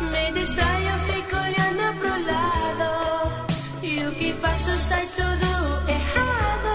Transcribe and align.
Me 0.00 0.32
distraio, 0.32 0.92
fico 1.06 1.36
olhando 1.36 1.98
pro 2.00 2.10
lado. 2.26 3.54
E 3.82 4.04
o 4.04 4.12
que 4.16 4.32
faço 4.32 4.76
sai 4.80 5.06
tudo 5.14 5.88
errado. 5.88 6.72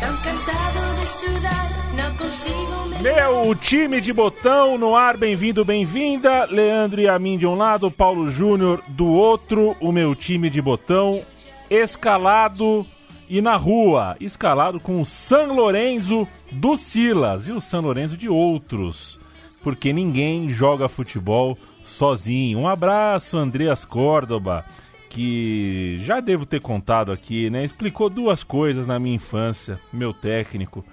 Tão 0.00 0.16
cansado 0.18 0.96
de 0.96 1.04
estudar, 1.04 1.68
não 1.96 2.16
consigo 2.16 2.86
me 2.86 3.02
Meu 3.02 3.54
time 3.56 4.00
de 4.00 4.12
botão 4.12 4.78
no 4.78 4.94
ar, 4.94 5.16
bem-vindo, 5.16 5.64
bem-vinda. 5.64 6.44
Leandro 6.44 7.00
e 7.00 7.08
a 7.08 7.18
mim 7.18 7.36
de 7.36 7.48
um 7.48 7.56
lado, 7.56 7.90
Paulo 7.90 8.30
Júnior 8.30 8.80
do 8.86 9.06
outro. 9.06 9.76
O 9.80 9.90
meu 9.90 10.14
time 10.14 10.48
de 10.48 10.62
botão 10.62 11.20
escalado 11.68 12.86
e 13.30 13.40
na 13.40 13.54
rua, 13.54 14.16
escalado 14.18 14.80
com 14.80 15.00
o 15.00 15.06
San 15.06 15.52
Lorenzo 15.52 16.26
do 16.50 16.76
Silas 16.76 17.46
e 17.46 17.52
o 17.52 17.60
San 17.60 17.78
Lorenzo 17.78 18.16
de 18.16 18.28
outros, 18.28 19.20
porque 19.62 19.92
ninguém 19.92 20.48
joga 20.48 20.88
futebol 20.88 21.56
sozinho. 21.84 22.58
Um 22.58 22.66
abraço, 22.66 23.38
Andreas 23.38 23.84
Córdoba, 23.84 24.64
que 25.08 26.00
já 26.00 26.18
devo 26.18 26.44
ter 26.44 26.60
contado 26.60 27.12
aqui, 27.12 27.48
né? 27.48 27.64
Explicou 27.64 28.10
duas 28.10 28.42
coisas 28.42 28.88
na 28.88 28.98
minha 28.98 29.14
infância, 29.14 29.78
meu 29.92 30.12
técnico. 30.12 30.84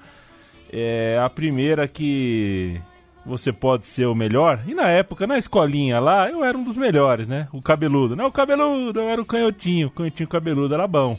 É, 0.71 1.19
a 1.19 1.27
primeira 1.31 1.87
que 1.87 2.79
você 3.25 3.51
pode 3.51 3.87
ser 3.87 4.05
o 4.05 4.13
melhor, 4.13 4.61
e 4.67 4.75
na 4.75 4.87
época, 4.89 5.25
na 5.25 5.39
escolinha 5.39 5.99
lá, 5.99 6.29
eu 6.29 6.43
era 6.43 6.55
um 6.55 6.63
dos 6.63 6.77
melhores, 6.77 7.27
né? 7.27 7.47
O 7.51 7.63
cabeludo. 7.63 8.15
Não, 8.15 8.27
o 8.27 8.31
cabeludo, 8.31 8.99
eu 8.99 9.09
era 9.09 9.19
o 9.19 9.25
canhotinho, 9.25 9.87
o 9.87 9.91
canhotinho 9.91 10.29
cabeludo 10.29 10.75
era 10.75 10.87
bom. 10.87 11.17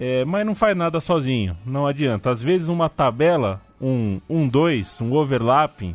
É, 0.00 0.24
mas 0.24 0.46
não 0.46 0.54
faz 0.54 0.74
nada 0.74 0.98
sozinho, 0.98 1.54
não 1.64 1.86
adianta. 1.86 2.30
Às 2.30 2.40
vezes 2.40 2.68
uma 2.68 2.88
tabela, 2.88 3.60
um 3.78 4.18
1-2, 4.18 4.22
um, 4.30 4.48
dois, 4.48 5.00
um 5.02 5.12
overlapping, 5.12 5.94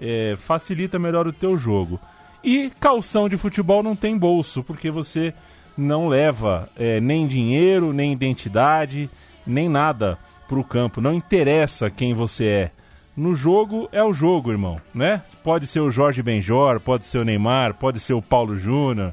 é, 0.00 0.34
facilita 0.34 0.98
melhor 0.98 1.26
o 1.26 1.32
teu 1.32 1.58
jogo. 1.58 2.00
E 2.42 2.70
calção 2.80 3.28
de 3.28 3.36
futebol 3.36 3.82
não 3.82 3.94
tem 3.94 4.16
bolso, 4.16 4.64
porque 4.64 4.90
você 4.90 5.34
não 5.76 6.08
leva 6.08 6.70
é, 6.74 7.00
nem 7.00 7.26
dinheiro, 7.26 7.92
nem 7.92 8.12
identidade, 8.12 9.10
nem 9.46 9.68
nada 9.68 10.18
pro 10.48 10.64
campo. 10.64 11.02
Não 11.02 11.12
interessa 11.12 11.90
quem 11.90 12.14
você 12.14 12.44
é. 12.46 12.70
No 13.16 13.34
jogo 13.34 13.88
é 13.92 14.02
o 14.02 14.12
jogo, 14.12 14.50
irmão, 14.50 14.80
né? 14.94 15.22
Pode 15.42 15.66
ser 15.66 15.80
o 15.80 15.90
Jorge 15.90 16.22
Benjor, 16.22 16.80
pode 16.80 17.04
ser 17.04 17.18
o 17.18 17.24
Neymar, 17.24 17.74
pode 17.74 18.00
ser 18.00 18.14
o 18.14 18.22
Paulo 18.22 18.58
Júnior, 18.58 19.12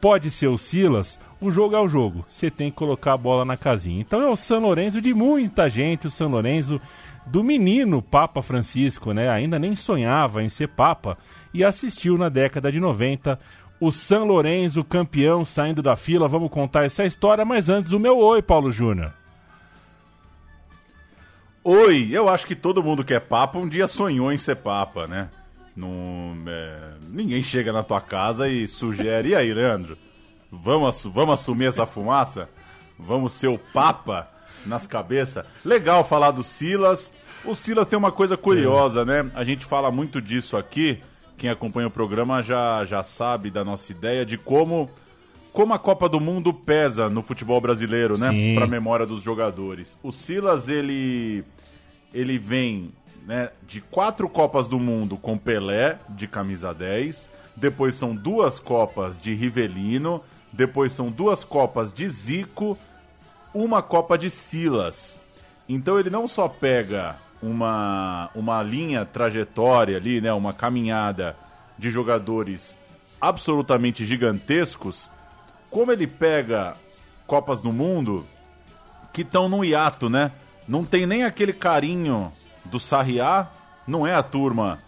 pode 0.00 0.30
ser 0.30 0.46
o 0.46 0.56
Silas. 0.56 1.18
O 1.44 1.50
jogo 1.50 1.76
é 1.76 1.78
o 1.78 1.86
jogo. 1.86 2.24
Você 2.26 2.50
tem 2.50 2.70
que 2.70 2.76
colocar 2.78 3.12
a 3.12 3.18
bola 3.18 3.44
na 3.44 3.54
casinha. 3.54 4.00
Então 4.00 4.22
é 4.22 4.26
o 4.26 4.34
São 4.34 4.60
Lourenço 4.60 4.98
de 4.98 5.12
muita 5.12 5.68
gente, 5.68 6.06
o 6.06 6.10
São 6.10 6.30
Lourenço 6.30 6.80
do 7.26 7.44
menino 7.44 8.00
Papa 8.00 8.40
Francisco, 8.40 9.12
né? 9.12 9.28
Ainda 9.28 9.58
nem 9.58 9.76
sonhava 9.76 10.42
em 10.42 10.48
ser 10.48 10.68
Papa 10.68 11.18
e 11.52 11.62
assistiu 11.62 12.16
na 12.16 12.30
década 12.30 12.72
de 12.72 12.80
90 12.80 13.38
o 13.78 13.92
São 13.92 14.24
Lourenço 14.24 14.82
campeão 14.82 15.44
saindo 15.44 15.82
da 15.82 15.96
fila. 15.96 16.26
Vamos 16.26 16.50
contar 16.50 16.86
essa 16.86 17.04
história, 17.04 17.44
mas 17.44 17.68
antes 17.68 17.92
o 17.92 18.00
meu 18.00 18.16
oi, 18.16 18.40
Paulo 18.40 18.72
Júnior. 18.72 19.12
Oi, 21.62 22.08
eu 22.10 22.26
acho 22.26 22.46
que 22.46 22.56
todo 22.56 22.82
mundo 22.82 23.04
que 23.04 23.12
é 23.12 23.20
papa 23.20 23.58
um 23.58 23.68
dia 23.68 23.86
sonhou 23.86 24.32
em 24.32 24.38
ser 24.38 24.56
papa, 24.56 25.06
né? 25.06 25.28
É, 26.46 26.92
ninguém 27.10 27.42
chega 27.42 27.70
na 27.70 27.82
tua 27.82 28.00
casa 28.00 28.48
e 28.48 28.66
sugere, 28.66 29.30
e 29.30 29.34
aí, 29.34 29.52
Leandro? 29.52 29.98
Vamos, 30.62 31.04
vamos 31.04 31.34
assumir 31.34 31.66
essa 31.66 31.86
fumaça? 31.86 32.48
Vamos 32.98 33.32
ser 33.32 33.48
o 33.48 33.58
papa 33.58 34.28
nas 34.64 34.86
cabeças? 34.86 35.44
Legal 35.64 36.04
falar 36.04 36.30
do 36.30 36.42
Silas. 36.42 37.12
O 37.44 37.54
Silas 37.54 37.86
tem 37.86 37.98
uma 37.98 38.12
coisa 38.12 38.36
curiosa, 38.36 39.04
né? 39.04 39.30
A 39.34 39.44
gente 39.44 39.64
fala 39.64 39.90
muito 39.90 40.20
disso 40.20 40.56
aqui. 40.56 41.02
Quem 41.36 41.50
acompanha 41.50 41.88
o 41.88 41.90
programa 41.90 42.42
já, 42.42 42.84
já 42.84 43.02
sabe 43.02 43.50
da 43.50 43.64
nossa 43.64 43.90
ideia 43.92 44.24
de 44.24 44.38
como 44.38 44.88
como 45.52 45.72
a 45.72 45.78
Copa 45.78 46.08
do 46.08 46.18
Mundo 46.18 46.52
pesa 46.52 47.08
no 47.08 47.22
futebol 47.22 47.60
brasileiro, 47.60 48.18
né? 48.18 48.54
Para 48.54 48.64
a 48.64 48.68
memória 48.68 49.06
dos 49.06 49.22
jogadores. 49.22 49.96
O 50.02 50.10
Silas, 50.10 50.68
ele 50.68 51.44
ele 52.12 52.38
vem 52.38 52.92
né, 53.26 53.50
de 53.66 53.80
quatro 53.80 54.28
Copas 54.28 54.66
do 54.66 54.78
Mundo 54.78 55.16
com 55.16 55.38
Pelé, 55.38 55.98
de 56.08 56.26
camisa 56.26 56.72
10. 56.72 57.30
Depois 57.56 57.94
são 57.94 58.14
duas 58.14 58.58
Copas 58.58 59.18
de 59.18 59.34
Rivelino. 59.34 60.20
Depois 60.54 60.92
são 60.92 61.10
duas 61.10 61.42
Copas 61.42 61.92
de 61.92 62.08
Zico. 62.08 62.78
Uma 63.52 63.82
Copa 63.82 64.16
de 64.16 64.30
Silas. 64.30 65.18
Então 65.68 65.98
ele 65.98 66.10
não 66.10 66.28
só 66.28 66.48
pega 66.48 67.16
uma, 67.42 68.30
uma 68.34 68.62
linha 68.62 69.04
trajetória 69.04 69.96
ali, 69.96 70.20
né, 70.20 70.32
uma 70.32 70.52
caminhada 70.52 71.36
de 71.76 71.90
jogadores 71.90 72.76
absolutamente 73.20 74.04
gigantescos, 74.04 75.10
como 75.70 75.90
ele 75.90 76.06
pega 76.06 76.74
Copas 77.26 77.60
do 77.60 77.72
Mundo 77.72 78.24
que 79.12 79.22
estão 79.22 79.48
no 79.48 79.64
hiato, 79.64 80.08
né? 80.08 80.32
Não 80.68 80.84
tem 80.84 81.06
nem 81.06 81.24
aquele 81.24 81.52
carinho 81.52 82.30
do 82.64 82.78
Sarriá, 82.78 83.48
não 83.86 84.06
é 84.06 84.14
a 84.14 84.22
turma 84.22 84.78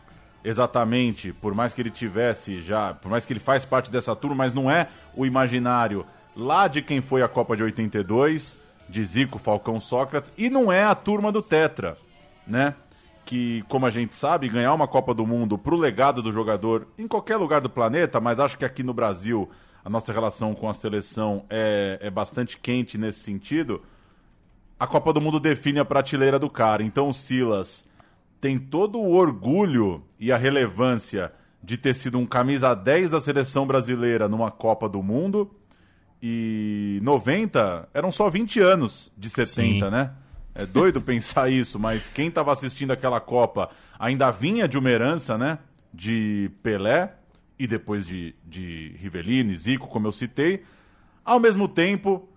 exatamente, 0.49 1.33
por 1.33 1.55
mais 1.55 1.73
que 1.73 1.83
ele 1.83 1.91
tivesse 1.91 2.63
já, 2.63 2.95
por 2.95 3.11
mais 3.11 3.25
que 3.25 3.33
ele 3.33 3.41
faz 3.41 3.65
parte 3.65 3.91
dessa 3.91 4.15
turma, 4.15 4.37
mas 4.37 4.55
não 4.55 4.71
é 4.71 4.89
o 5.15 5.27
imaginário 5.27 6.07
lá 6.37 6.69
de 6.69 6.81
quem 6.83 7.01
foi 7.01 7.23
a 7.23 7.29
Copa 7.29 7.57
de 7.57 7.63
82, 7.63 8.57
de 8.89 9.05
Zico, 9.05 9.39
Falcão, 9.39 9.81
Sócrates, 9.81 10.31
e 10.39 10.49
não 10.49 10.71
é 10.71 10.85
a 10.85 10.95
turma 10.95 11.33
do 11.33 11.43
Tetra, 11.43 11.97
né? 12.47 12.75
Que, 13.25 13.65
como 13.69 13.87
a 13.87 13.91
gente 13.91 14.15
sabe, 14.15 14.49
ganhar 14.49 14.73
uma 14.73 14.87
Copa 14.87 15.13
do 15.13 15.27
Mundo 15.27 15.59
pro 15.59 15.77
legado 15.77 16.23
do 16.23 16.31
jogador 16.31 16.87
em 16.97 17.09
qualquer 17.09 17.37
lugar 17.37 17.61
do 17.61 17.69
planeta, 17.69 18.21
mas 18.21 18.39
acho 18.39 18.57
que 18.57 18.65
aqui 18.65 18.85
no 18.85 18.95
Brasil 18.95 19.51
a 19.85 19.91
nossa 19.91 20.13
relação 20.13 20.55
com 20.55 20.69
a 20.69 20.73
seleção 20.73 21.45
é, 21.51 21.99
é 22.01 22.11
bastante 22.11 22.57
quente 22.57 22.97
nesse 22.97 23.21
sentido 23.21 23.83
a 24.79 24.87
Copa 24.87 25.13
do 25.13 25.21
Mundo 25.21 25.41
define 25.41 25.79
a 25.79 25.85
prateleira 25.85 26.39
do 26.39 26.51
cara. 26.51 26.83
Então 26.83 27.09
o 27.09 27.15
Silas 27.15 27.87
tem 28.47 28.61
todo 28.61 29.01
o 29.01 29.13
orgulho 29.13 30.05
e 30.21 30.31
a 30.31 30.37
relevância 30.37 31.33
de 31.61 31.77
ter 31.77 31.97
sido 31.97 32.17
um 32.17 32.25
camisa 32.25 32.75
10 32.75 33.11
da 33.11 33.21
seleção 33.21 33.67
brasileira 33.67 34.29
numa 34.29 34.53
Copa 34.53 34.89
do 34.89 35.03
Mundo. 35.03 35.51
E 36.23 37.01
90 37.03 37.89
eram 37.93 38.13
só 38.13 38.31
20 38.31 38.61
anos 38.61 39.11
de 39.19 39.29
70, 39.29 39.87
Sim. 39.87 39.91
né? 39.91 40.13
É 40.55 40.65
doido 40.65 41.03
pensar 41.03 41.51
isso, 41.51 41.77
mas 41.77 42.09
quem 42.09 42.29
estava 42.29 42.53
assistindo 42.53 42.93
aquela 42.93 43.19
Copa 43.19 43.69
ainda 43.99 44.31
vinha 44.31 44.69
de 44.69 44.79
uma 44.79 44.91
herança, 44.91 45.37
né? 45.37 45.59
De 45.93 46.49
Pelé 46.63 47.15
e 47.59 47.67
depois 47.67 48.07
de, 48.07 48.33
de 48.45 48.95
Rivelino 48.97 49.57
Zico, 49.57 49.89
como 49.89 50.07
eu 50.07 50.13
citei. 50.13 50.63
Ao 51.25 51.41
mesmo 51.41 51.67
tempo, 51.67 52.29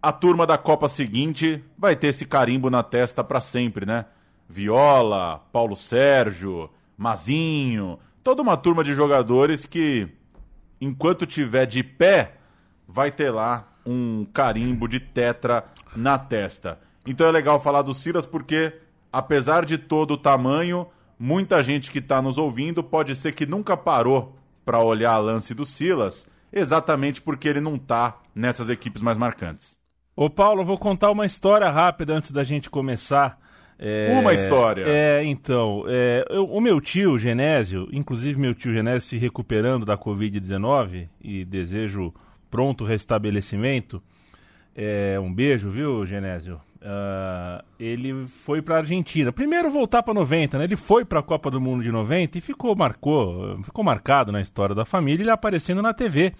a 0.00 0.12
turma 0.12 0.46
da 0.46 0.56
Copa 0.56 0.88
seguinte 0.88 1.64
vai 1.76 1.96
ter 1.96 2.08
esse 2.08 2.24
carimbo 2.24 2.70
na 2.70 2.84
testa 2.84 3.24
para 3.24 3.40
sempre, 3.40 3.84
né? 3.84 4.04
Viola, 4.48 5.42
Paulo 5.52 5.76
Sérgio, 5.76 6.70
Mazinho, 6.96 7.98
toda 8.22 8.42
uma 8.42 8.56
turma 8.56 8.82
de 8.82 8.92
jogadores 8.92 9.66
que, 9.66 10.08
enquanto 10.80 11.26
tiver 11.26 11.66
de 11.66 11.82
pé, 11.82 12.36
vai 12.86 13.10
ter 13.10 13.30
lá 13.30 13.68
um 13.84 14.24
carimbo 14.32 14.88
de 14.88 14.98
tetra 14.98 15.64
na 15.94 16.18
testa. 16.18 16.78
Então 17.06 17.26
é 17.26 17.30
legal 17.30 17.60
falar 17.60 17.82
do 17.82 17.94
Silas 17.94 18.26
porque, 18.26 18.72
apesar 19.12 19.64
de 19.64 19.78
todo 19.78 20.12
o 20.12 20.18
tamanho, 20.18 20.86
muita 21.18 21.62
gente 21.62 21.90
que 21.90 21.98
está 21.98 22.20
nos 22.20 22.36
ouvindo 22.36 22.82
pode 22.82 23.14
ser 23.14 23.32
que 23.32 23.46
nunca 23.46 23.76
parou 23.76 24.36
para 24.64 24.80
olhar 24.80 25.12
a 25.12 25.18
lance 25.18 25.54
do 25.54 25.64
Silas, 25.64 26.28
exatamente 26.52 27.22
porque 27.22 27.48
ele 27.48 27.60
não 27.60 27.78
tá 27.78 28.18
nessas 28.34 28.68
equipes 28.68 29.00
mais 29.00 29.16
marcantes. 29.16 29.78
Ô 30.16 30.28
Paulo, 30.28 30.64
vou 30.64 30.78
contar 30.78 31.10
uma 31.10 31.26
história 31.26 31.70
rápida 31.70 32.14
antes 32.14 32.32
da 32.32 32.42
gente 32.42 32.70
começar. 32.70 33.38
É, 33.78 34.16
Uma 34.18 34.32
história. 34.32 34.84
É, 34.86 35.22
então, 35.24 35.84
é, 35.86 36.24
eu- 36.30 36.46
o 36.46 36.60
meu 36.60 36.80
tio 36.80 37.18
Genésio, 37.18 37.88
inclusive 37.92 38.38
meu 38.40 38.54
tio 38.54 38.72
Genésio 38.72 39.02
se 39.08 39.18
recuperando 39.18 39.84
da 39.84 39.98
Covid-19 39.98 41.08
e 41.22 41.44
desejo 41.44 42.12
pronto 42.50 42.84
restabelecimento. 42.84 44.02
É, 44.74 45.18
um 45.20 45.32
beijo, 45.32 45.68
viu, 45.68 46.06
Genésio? 46.06 46.60
Ah, 46.82 47.64
ele 47.80 48.26
foi 48.44 48.62
pra 48.62 48.76
Argentina. 48.78 49.32
Primeiro 49.32 49.68
voltar 49.70 50.02
pra 50.02 50.14
90, 50.14 50.56
né? 50.58 50.64
Ele 50.64 50.76
foi 50.76 51.04
pra 51.04 51.22
Copa 51.22 51.50
do 51.50 51.60
Mundo 51.60 51.82
de 51.82 51.90
90 51.90 52.38
e 52.38 52.40
ficou, 52.40 52.74
marcou, 52.76 53.58
ficou 53.62 53.82
marcado 53.84 54.30
na 54.32 54.40
história 54.40 54.74
da 54.74 54.84
família, 54.84 55.22
ele 55.24 55.30
aparecendo 55.30 55.82
na 55.82 55.92
TV 55.92 56.32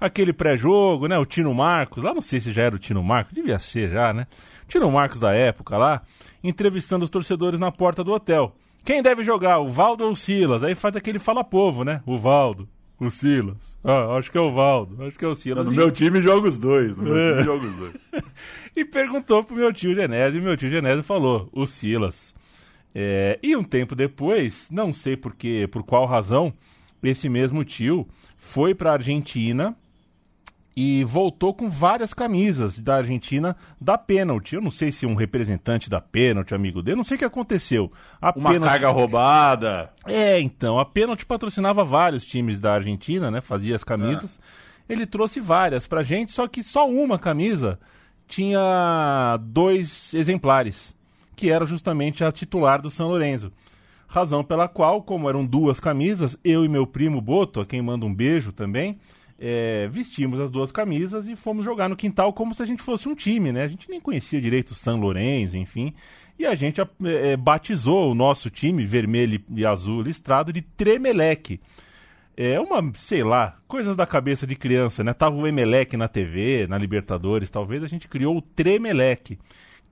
aquele 0.00 0.32
pré-jogo, 0.32 1.06
né? 1.06 1.16
O 1.18 1.24
Tino 1.24 1.54
Marcos, 1.54 2.02
lá 2.02 2.12
não 2.12 2.20
sei 2.20 2.40
se 2.40 2.52
já 2.52 2.64
era 2.64 2.74
o 2.74 2.78
Tino 2.78 3.02
Marcos, 3.04 3.32
devia 3.34 3.58
ser 3.58 3.88
já, 3.88 4.12
né? 4.12 4.26
Tino 4.66 4.90
Marcos 4.90 5.20
da 5.20 5.32
época 5.32 5.76
lá, 5.78 6.02
entrevistando 6.44 7.04
os 7.04 7.10
torcedores 7.10 7.58
na 7.58 7.72
porta 7.72 8.04
do 8.04 8.12
hotel. 8.12 8.54
Quem 8.84 9.02
deve 9.02 9.24
jogar, 9.24 9.58
o 9.60 9.68
Valdo 9.70 10.04
ou 10.04 10.12
o 10.12 10.16
Silas? 10.16 10.62
Aí 10.62 10.74
faz 10.74 10.94
aquele 10.94 11.18
fala-povo, 11.18 11.82
né? 11.82 12.02
O 12.04 12.18
Valdo. 12.18 12.68
O 13.00 13.10
Silas. 13.10 13.78
Ah, 13.82 14.16
acho 14.18 14.30
que 14.30 14.38
é 14.38 14.40
o 14.40 14.52
Valdo. 14.52 15.02
Acho 15.04 15.18
que 15.18 15.24
é 15.24 15.28
o 15.28 15.34
Silas. 15.34 15.64
No 15.64 15.72
meu 15.72 15.90
time 15.90 16.20
joga 16.20 16.46
os 16.48 16.58
dois. 16.58 16.98
No 16.98 17.04
meu 17.04 17.16
É. 17.16 17.30
time 17.32 17.42
joga 17.44 17.66
os 17.66 17.74
dois. 17.76 17.94
e 18.76 18.84
perguntou 18.84 19.42
pro 19.42 19.56
meu 19.56 19.72
tio 19.72 19.94
Genésio, 19.94 20.38
e 20.38 20.42
meu 20.42 20.56
tio 20.56 20.68
Genésio 20.68 21.02
falou, 21.02 21.48
o 21.52 21.64
Silas. 21.66 22.34
É, 22.94 23.38
e 23.42 23.56
um 23.56 23.64
tempo 23.64 23.96
depois, 23.96 24.68
não 24.70 24.92
sei 24.94 25.16
por, 25.16 25.34
quê, 25.34 25.66
por 25.70 25.82
qual 25.82 26.06
razão, 26.06 26.52
esse 27.02 27.28
mesmo 27.28 27.64
tio 27.64 28.06
foi 28.36 28.74
pra 28.74 28.92
Argentina 28.92 29.74
e 30.76 31.04
voltou 31.04 31.54
com 31.54 31.70
várias 31.70 32.12
camisas 32.12 32.78
da 32.78 32.96
Argentina 32.96 33.56
da 33.80 33.96
Pênalti. 33.96 34.54
Eu 34.56 34.60
não 34.60 34.70
sei 34.70 34.90
se 34.90 35.06
um 35.06 35.14
representante 35.14 35.88
da 35.88 36.00
Pênalti, 36.00 36.54
amigo 36.54 36.82
dele, 36.82 36.96
não 36.96 37.04
sei 37.04 37.14
o 37.14 37.18
que 37.18 37.24
aconteceu. 37.24 37.92
A 38.20 38.32
Uma 38.36 38.50
Pênalti- 38.52 38.70
carga 38.72 38.88
roubada. 38.90 39.90
é, 40.06 40.40
então, 40.40 40.78
a 40.78 40.84
Pênalti 40.84 41.24
patrocinava 41.24 41.84
vários 41.84 42.26
times 42.26 42.58
da 42.58 42.74
Argentina, 42.74 43.30
né? 43.30 43.40
Fazia 43.40 43.76
as 43.76 43.84
camisas. 43.84 44.40
Ele 44.88 45.06
trouxe 45.06 45.40
várias 45.40 45.86
pra 45.86 46.02
gente, 46.02 46.32
só 46.32 46.46
que 46.48 46.62
só 46.62 46.88
uma 46.88 47.18
camisa 47.18 47.78
tinha 48.26 49.38
dois 49.42 50.12
exemplares, 50.14 50.94
que 51.36 51.50
era 51.50 51.64
justamente 51.64 52.24
a 52.24 52.32
titular 52.32 52.80
do 52.82 52.90
São 52.90 53.08
Lourenço. 53.08 53.52
Razão 54.08 54.44
pela 54.44 54.68
qual, 54.68 55.02
como 55.02 55.28
eram 55.28 55.44
duas 55.44 55.80
camisas, 55.80 56.38
eu 56.44 56.64
e 56.64 56.68
meu 56.68 56.86
primo 56.86 57.20
Boto, 57.20 57.60
a 57.60 57.66
quem 57.66 57.80
manda 57.82 58.04
um 58.06 58.14
beijo 58.14 58.52
também, 58.52 58.98
é, 59.38 59.88
vestimos 59.88 60.38
as 60.40 60.50
duas 60.50 60.70
camisas 60.70 61.28
e 61.28 61.36
fomos 61.36 61.64
jogar 61.64 61.88
no 61.88 61.96
quintal 61.96 62.32
como 62.32 62.54
se 62.54 62.62
a 62.62 62.66
gente 62.66 62.82
fosse 62.82 63.08
um 63.08 63.14
time, 63.14 63.52
né? 63.52 63.62
A 63.64 63.68
gente 63.68 63.90
nem 63.90 64.00
conhecia 64.00 64.40
direito 64.40 64.70
o 64.70 64.74
São 64.74 64.98
Lourenço, 64.98 65.56
enfim. 65.56 65.92
E 66.38 66.46
a 66.46 66.54
gente 66.54 66.80
é, 66.80 66.86
é, 67.04 67.36
batizou 67.36 68.10
o 68.10 68.14
nosso 68.14 68.50
time, 68.50 68.84
vermelho 68.84 69.42
e 69.54 69.64
azul 69.64 70.02
listrado, 70.02 70.52
de 70.52 70.62
Tremeleque. 70.62 71.60
É 72.36 72.58
uma, 72.58 72.92
sei 72.94 73.22
lá, 73.22 73.58
coisas 73.68 73.94
da 73.94 74.06
cabeça 74.06 74.46
de 74.46 74.56
criança, 74.56 75.04
né? 75.04 75.12
Tava 75.12 75.36
o 75.36 75.46
Emelec 75.46 75.96
na 75.96 76.08
TV, 76.08 76.66
na 76.68 76.76
Libertadores, 76.76 77.50
talvez 77.50 77.82
a 77.82 77.86
gente 77.86 78.08
criou 78.08 78.36
o 78.36 78.42
Tremeleque 78.42 79.38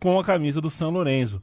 com 0.01 0.19
a 0.19 0.25
camisa 0.25 0.61
do 0.61 0.69
São 0.69 0.91
Lourenço. 0.91 1.41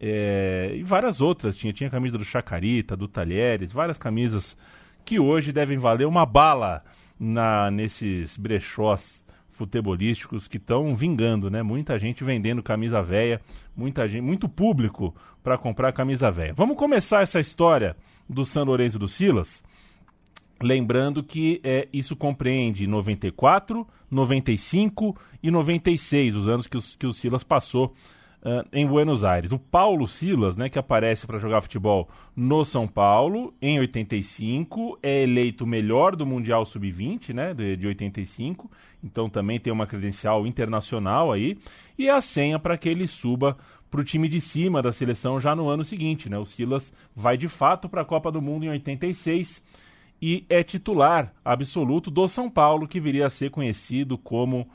É, 0.00 0.72
e 0.74 0.82
várias 0.82 1.20
outras, 1.20 1.56
tinha, 1.56 1.72
tinha 1.72 1.86
a 1.86 1.90
camisa 1.90 2.18
do 2.18 2.24
Chacarita, 2.24 2.96
do 2.96 3.06
Talheres, 3.06 3.70
várias 3.70 3.98
camisas 3.98 4.56
que 5.04 5.20
hoje 5.20 5.52
devem 5.52 5.78
valer 5.78 6.06
uma 6.06 6.26
bala 6.26 6.82
na, 7.20 7.70
nesses 7.70 8.38
brechós 8.38 9.22
futebolísticos 9.50 10.48
que 10.48 10.56
estão 10.56 10.96
vingando, 10.96 11.50
né? 11.50 11.62
Muita 11.62 11.98
gente 11.98 12.24
vendendo 12.24 12.62
camisa 12.62 13.02
velha, 13.02 13.42
muita 13.76 14.08
gente, 14.08 14.22
muito 14.22 14.48
público 14.48 15.14
para 15.42 15.58
comprar 15.58 15.92
camisa 15.92 16.30
velha. 16.30 16.54
Vamos 16.54 16.78
começar 16.78 17.20
essa 17.20 17.38
história 17.38 17.94
do 18.26 18.46
São 18.46 18.64
Lourenço 18.64 18.98
do 18.98 19.06
Silas, 19.06 19.62
lembrando 20.62 21.22
que 21.22 21.60
é, 21.62 21.86
isso 21.92 22.16
compreende 22.16 22.86
94, 22.86 23.86
95 24.10 25.14
e 25.42 25.50
96, 25.50 26.36
os 26.36 26.48
anos 26.48 26.66
que, 26.66 26.78
os, 26.78 26.96
que 26.96 27.06
o 27.06 27.12
Silas 27.12 27.44
passou 27.44 27.94
ah, 28.42 28.64
em 28.72 28.86
Buenos 28.86 29.22
Aires. 29.22 29.52
O 29.52 29.58
Paulo 29.58 30.08
Silas, 30.08 30.56
né, 30.56 30.68
que 30.68 30.78
aparece 30.78 31.26
para 31.26 31.38
jogar 31.38 31.60
futebol 31.60 32.08
no 32.34 32.64
São 32.64 32.88
Paulo 32.88 33.52
em 33.60 33.78
85, 33.78 34.98
é 35.02 35.22
eleito 35.22 35.66
melhor 35.66 36.16
do 36.16 36.24
Mundial 36.24 36.64
Sub-20, 36.64 37.34
né, 37.34 37.52
de, 37.52 37.76
de 37.76 37.86
85, 37.86 38.70
então 39.04 39.28
também 39.28 39.60
tem 39.60 39.72
uma 39.72 39.86
credencial 39.86 40.46
internacional 40.46 41.30
aí, 41.30 41.58
e 41.98 42.08
a 42.08 42.20
senha 42.20 42.58
para 42.58 42.78
que 42.78 42.88
ele 42.88 43.06
suba 43.06 43.58
para 43.90 44.00
o 44.00 44.04
time 44.04 44.28
de 44.28 44.40
cima 44.40 44.80
da 44.80 44.92
seleção 44.92 45.38
já 45.40 45.54
no 45.54 45.68
ano 45.68 45.84
seguinte. 45.84 46.30
Né? 46.30 46.38
O 46.38 46.46
Silas 46.46 46.92
vai 47.14 47.36
de 47.36 47.48
fato 47.48 47.88
para 47.88 48.02
a 48.02 48.04
Copa 48.04 48.30
do 48.30 48.40
Mundo 48.40 48.64
em 48.64 48.70
86 48.70 49.62
e 50.22 50.46
é 50.48 50.62
titular 50.62 51.34
absoluto 51.44 52.10
do 52.10 52.26
São 52.28 52.48
Paulo, 52.48 52.86
que 52.86 53.00
viria 53.00 53.26
a 53.26 53.30
ser 53.30 53.50
conhecido 53.50 54.16
como 54.16 54.68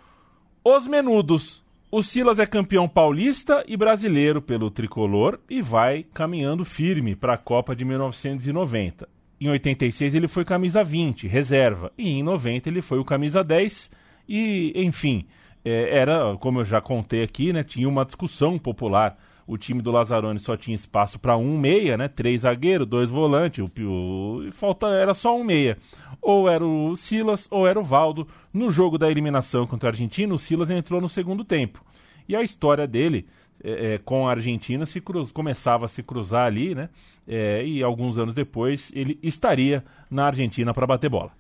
os 0.63 0.85
Menudos. 0.85 1.64
O 1.91 2.01
Silas 2.01 2.39
é 2.39 2.45
campeão 2.45 2.87
paulista 2.87 3.63
e 3.67 3.77
brasileiro 3.77 4.41
pelo 4.41 4.71
tricolor 4.71 5.39
e 5.49 5.61
vai 5.61 6.03
caminhando 6.13 6.65
firme 6.65 7.15
para 7.15 7.35
a 7.35 7.37
Copa 7.37 7.75
de 7.75 7.85
1990. 7.85 9.07
Em 9.39 9.49
86 9.49 10.15
ele 10.15 10.27
foi 10.27 10.43
camisa 10.43 10.83
20, 10.83 11.27
reserva, 11.27 11.91
e 11.97 12.09
em 12.09 12.23
90 12.23 12.69
ele 12.69 12.81
foi 12.81 12.99
o 12.99 13.05
camisa 13.05 13.43
10 13.43 13.91
e, 14.27 14.73
enfim, 14.75 15.25
é, 15.63 15.97
era, 15.99 16.35
como 16.37 16.61
eu 16.61 16.65
já 16.65 16.81
contei 16.81 17.21
aqui, 17.21 17.53
né, 17.53 17.63
tinha 17.63 17.88
uma 17.88 18.03
discussão 18.05 18.57
popular. 18.57 19.17
O 19.47 19.57
time 19.57 19.81
do 19.81 19.92
Lazzaroni 19.92 20.39
só 20.39 20.57
tinha 20.57 20.74
espaço 20.74 21.19
para 21.19 21.38
um 21.38 21.57
meia, 21.57 21.95
né, 21.95 22.07
três 22.07 22.42
zagueiros, 22.42 22.88
dois 22.88 23.09
volantes, 23.09 23.63
o, 23.63 23.83
o, 23.83 24.44
e 24.44 24.51
falta 24.51 24.88
era 24.88 25.13
só 25.13 25.38
um 25.38 25.44
meia. 25.44 25.77
Ou 26.21 26.50
era 26.50 26.65
o 26.65 26.95
Silas 26.95 27.47
ou 27.51 27.68
era 27.68 27.80
o 27.80 27.83
Valdo. 27.83 28.27
No 28.51 28.71
jogo 28.71 28.97
da 28.97 29.09
eliminação 29.09 29.68
contra 29.68 29.89
a 29.89 29.92
Argentina, 29.92 30.33
o 30.33 30.39
Silas 30.39 30.69
entrou 30.69 31.00
no 31.00 31.09
segundo 31.09 31.44
tempo. 31.44 31.83
E 32.27 32.36
a 32.36 32.42
história 32.42 32.88
dele 32.88 33.27
é, 33.63 33.94
é, 33.94 33.97
com 34.00 34.27
a 34.27 34.31
Argentina 34.31 34.86
se 34.86 35.00
cruz, 35.00 35.31
começava 35.31 35.86
a 35.86 35.89
se 35.89 36.03
cruzar 36.03 36.45
ali, 36.45 36.75
né? 36.75 36.89
É, 37.27 37.65
e 37.65 37.81
alguns 37.81 38.18
anos 38.18 38.33
depois 38.33 38.91
ele 38.94 39.19
estaria 39.24 39.83
na 40.09 40.25
Argentina 40.25 40.74
para 40.74 40.86
bater 40.86 41.09
bola. 41.09 41.31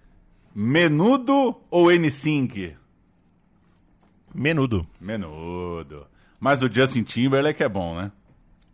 Menudo 0.53 1.55
ou 1.69 1.87
N5? 1.87 2.73
Menudo. 4.33 4.87
Menudo. 4.99 6.07
Mas 6.39 6.61
o 6.61 6.71
Justin 6.71 7.03
Timberlake 7.03 7.63
é 7.63 7.69
bom, 7.69 7.95
né? 7.95 8.11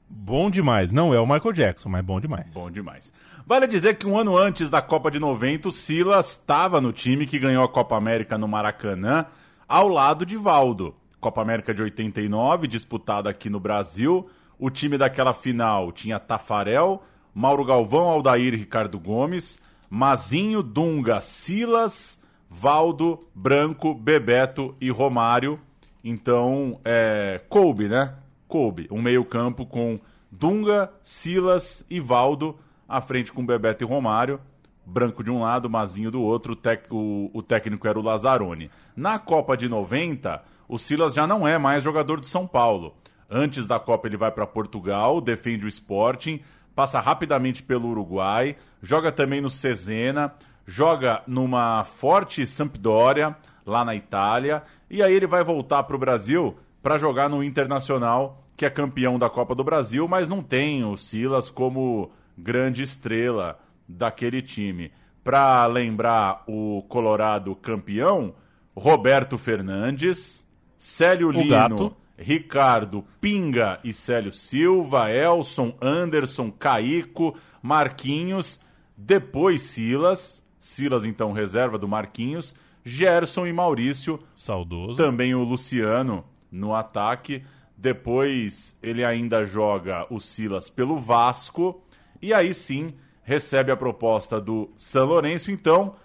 Bom 0.10 0.50
demais. 0.50 0.92
Não 0.92 1.14
é 1.14 1.20
o 1.20 1.26
Michael 1.26 1.54
Jackson, 1.54 1.90
mas 1.90 2.04
bom 2.04 2.20
demais. 2.20 2.48
Bom 2.54 2.70
demais. 2.70 3.12
Vale 3.46 3.68
dizer 3.68 3.96
que 3.96 4.06
um 4.06 4.18
ano 4.18 4.38
antes 4.38 4.70
da 4.70 4.82
Copa 4.82 5.10
de 5.10 5.20
90, 5.20 5.70
o 5.70 5.72
Silas 5.72 6.32
estava 6.32 6.82
no 6.82 6.92
time 6.92 7.26
que 7.26 7.40
ganhou 7.40 7.64
a 7.64 7.70
Copa 7.70 7.96
América 7.96 8.38
no 8.38 8.48
Maracanã, 8.48 9.26
ao 9.68 9.88
lado 9.88 10.26
de 10.26 10.36
Valdo. 10.38 10.96
Copa 11.20 11.42
América 11.42 11.74
de 11.74 11.82
89, 11.82 12.68
disputada 12.68 13.30
aqui 13.30 13.50
no 13.50 13.60
Brasil. 13.60 14.28
O 14.60 14.70
time 14.70 14.98
daquela 14.98 15.34
final 15.34 15.92
tinha 15.92 16.20
Tafarel, 16.20 17.04
Mauro 17.34 17.64
Galvão, 17.64 18.08
Aldair 18.08 18.54
e 18.54 18.58
Ricardo 18.58 19.00
Gomes, 19.00 19.58
Mazinho, 19.90 20.62
Dunga, 20.62 21.22
Silas, 21.22 22.20
Valdo, 22.50 23.28
Branco, 23.34 23.94
Bebeto 23.94 24.76
e 24.80 24.90
Romário. 24.90 25.60
Então, 26.04 26.80
é, 26.84 27.42
coube, 27.50 27.88
né? 27.88 28.16
Coube. 28.48 28.88
Um 28.92 29.02
meio-campo 29.02 29.66
com 29.66 30.00
Dunga, 30.32 30.92
Silas 31.04 31.86
e 31.90 32.00
Valdo, 32.00 32.58
à 32.88 33.02
frente 33.02 33.32
com 33.32 33.46
Bebeto 33.46 33.84
e 33.84 33.88
Romário. 33.88 34.40
Branco 34.86 35.24
de 35.24 35.30
um 35.30 35.42
lado, 35.42 35.70
Mazinho 35.70 36.10
do 36.12 36.22
outro, 36.22 36.54
o, 36.54 36.56
tec- 36.56 36.88
o- 36.92 37.30
o 37.34 37.44
técnico 37.44 37.88
era 37.88 38.00
o 38.00 38.02
Lazzaroni. 38.02 38.70
Na 38.96 39.20
Copa 39.20 39.56
de 39.56 39.70
90, 39.70 40.42
o 40.68 40.78
Silas 40.78 41.14
já 41.14 41.28
não 41.28 41.48
é 41.48 41.58
mais 41.58 41.84
jogador 41.84 42.20
do 42.20 42.26
São 42.26 42.48
Paulo. 42.48 42.96
Antes 43.30 43.66
da 43.68 43.80
Copa 43.80 44.08
ele 44.08 44.18
vai 44.18 44.32
para 44.32 44.46
Portugal, 44.48 45.22
defende 45.22 45.66
o 45.66 45.70
Sporting, 45.70 46.42
passa 46.76 47.00
rapidamente 47.00 47.62
pelo 47.64 47.90
Uruguai, 47.90 48.58
joga 48.82 49.12
também 49.12 49.40
no 49.40 49.50
Cesena, 49.52 50.34
joga 50.66 51.22
numa 51.28 51.84
forte 51.84 52.46
Sampdoria, 52.46 53.36
lá 53.66 53.86
na 53.86 53.96
Itália, 53.96 54.64
e 54.92 55.02
aí 55.02 55.14
ele 55.14 55.26
vai 55.26 55.42
voltar 55.42 55.84
para 55.84 55.96
o 55.96 56.00
Brasil 56.00 56.58
para 56.84 56.98
jogar 56.98 57.30
no 57.30 57.42
Internacional, 57.42 58.44
que 58.58 58.66
é 58.66 58.70
campeão 58.70 59.18
da 59.18 59.30
Copa 59.30 59.56
do 59.56 59.64
Brasil, 59.64 60.06
mas 60.06 60.28
não 60.28 60.44
tem 60.44 60.84
o 60.84 60.98
Silas 60.98 61.50
como 61.50 62.12
grande 62.38 62.84
estrela 62.84 63.58
daquele 63.88 64.42
time. 64.42 64.92
Para 65.24 65.66
lembrar 65.66 66.44
o 66.46 66.84
Colorado 66.90 67.56
campeão, 67.56 68.34
Roberto 68.76 69.38
Fernandes, 69.38 70.46
Célio 70.78 71.32
Lino, 71.32 71.50
gato. 71.50 71.96
Ricardo, 72.18 73.06
Pinga 73.22 73.80
e 73.86 73.94
Célio 73.94 74.34
Silva, 74.34 75.10
Elson, 75.10 75.74
Anderson, 75.82 76.52
Caico, 76.52 77.36
Marquinhos, 77.62 78.60
depois 78.98 79.62
Silas, 79.62 80.44
Silas 80.60 81.06
então 81.06 81.32
reserva 81.32 81.78
do 81.78 81.88
Marquinhos, 81.88 82.54
Gerson 82.84 83.46
e 83.48 83.54
Maurício, 83.54 84.20
Saudoso. 84.36 84.96
também 84.96 85.36
o 85.36 85.44
Luciano 85.44 86.26
no 86.52 86.74
ataque. 86.74 87.44
Depois 87.78 88.78
ele 88.82 89.04
ainda 89.04 89.44
joga 89.44 90.06
o 90.10 90.20
Silas 90.20 90.70
pelo 90.70 91.00
Vasco. 91.00 91.82
E 92.22 92.34
aí 92.34 92.54
sim 92.54 92.94
recebe 93.24 93.72
a 93.72 93.78
proposta 93.78 94.40
do 94.40 94.70
São 94.78 95.06
Lourenço. 95.06 95.52
Então 95.52 95.96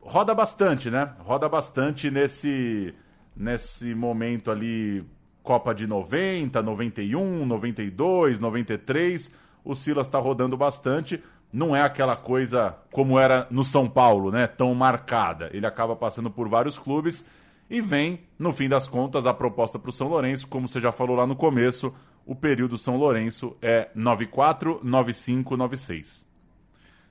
roda 0.00 0.34
bastante, 0.34 0.90
né? 0.90 1.14
Roda 1.20 1.48
bastante 1.48 2.10
nesse, 2.10 2.94
nesse 3.36 3.94
momento 3.94 4.50
ali. 4.50 5.02
Copa 5.42 5.74
de 5.74 5.86
90, 5.86 6.62
91, 6.62 7.44
92, 7.44 8.40
93. 8.40 9.30
O 9.62 9.74
Silas 9.74 10.06
está 10.06 10.18
rodando 10.18 10.56
bastante. 10.56 11.22
Não 11.54 11.74
é 11.74 11.82
aquela 11.82 12.16
coisa 12.16 12.74
como 12.90 13.16
era 13.16 13.46
no 13.48 13.62
São 13.62 13.88
Paulo, 13.88 14.32
né? 14.32 14.44
Tão 14.48 14.74
marcada. 14.74 15.50
Ele 15.52 15.64
acaba 15.64 15.94
passando 15.94 16.28
por 16.28 16.48
vários 16.48 16.76
clubes 16.76 17.24
e 17.70 17.80
vem, 17.80 18.24
no 18.36 18.52
fim 18.52 18.68
das 18.68 18.88
contas, 18.88 19.24
a 19.24 19.32
proposta 19.32 19.78
para 19.78 19.88
o 19.88 19.92
São 19.92 20.08
Lourenço. 20.08 20.48
Como 20.48 20.66
você 20.66 20.80
já 20.80 20.90
falou 20.90 21.14
lá 21.14 21.28
no 21.28 21.36
começo, 21.36 21.94
o 22.26 22.34
período 22.34 22.76
São 22.76 22.96
Lourenço 22.96 23.56
é 23.62 23.88
94, 23.94 24.80
95, 24.82 25.56
96. 25.56 26.24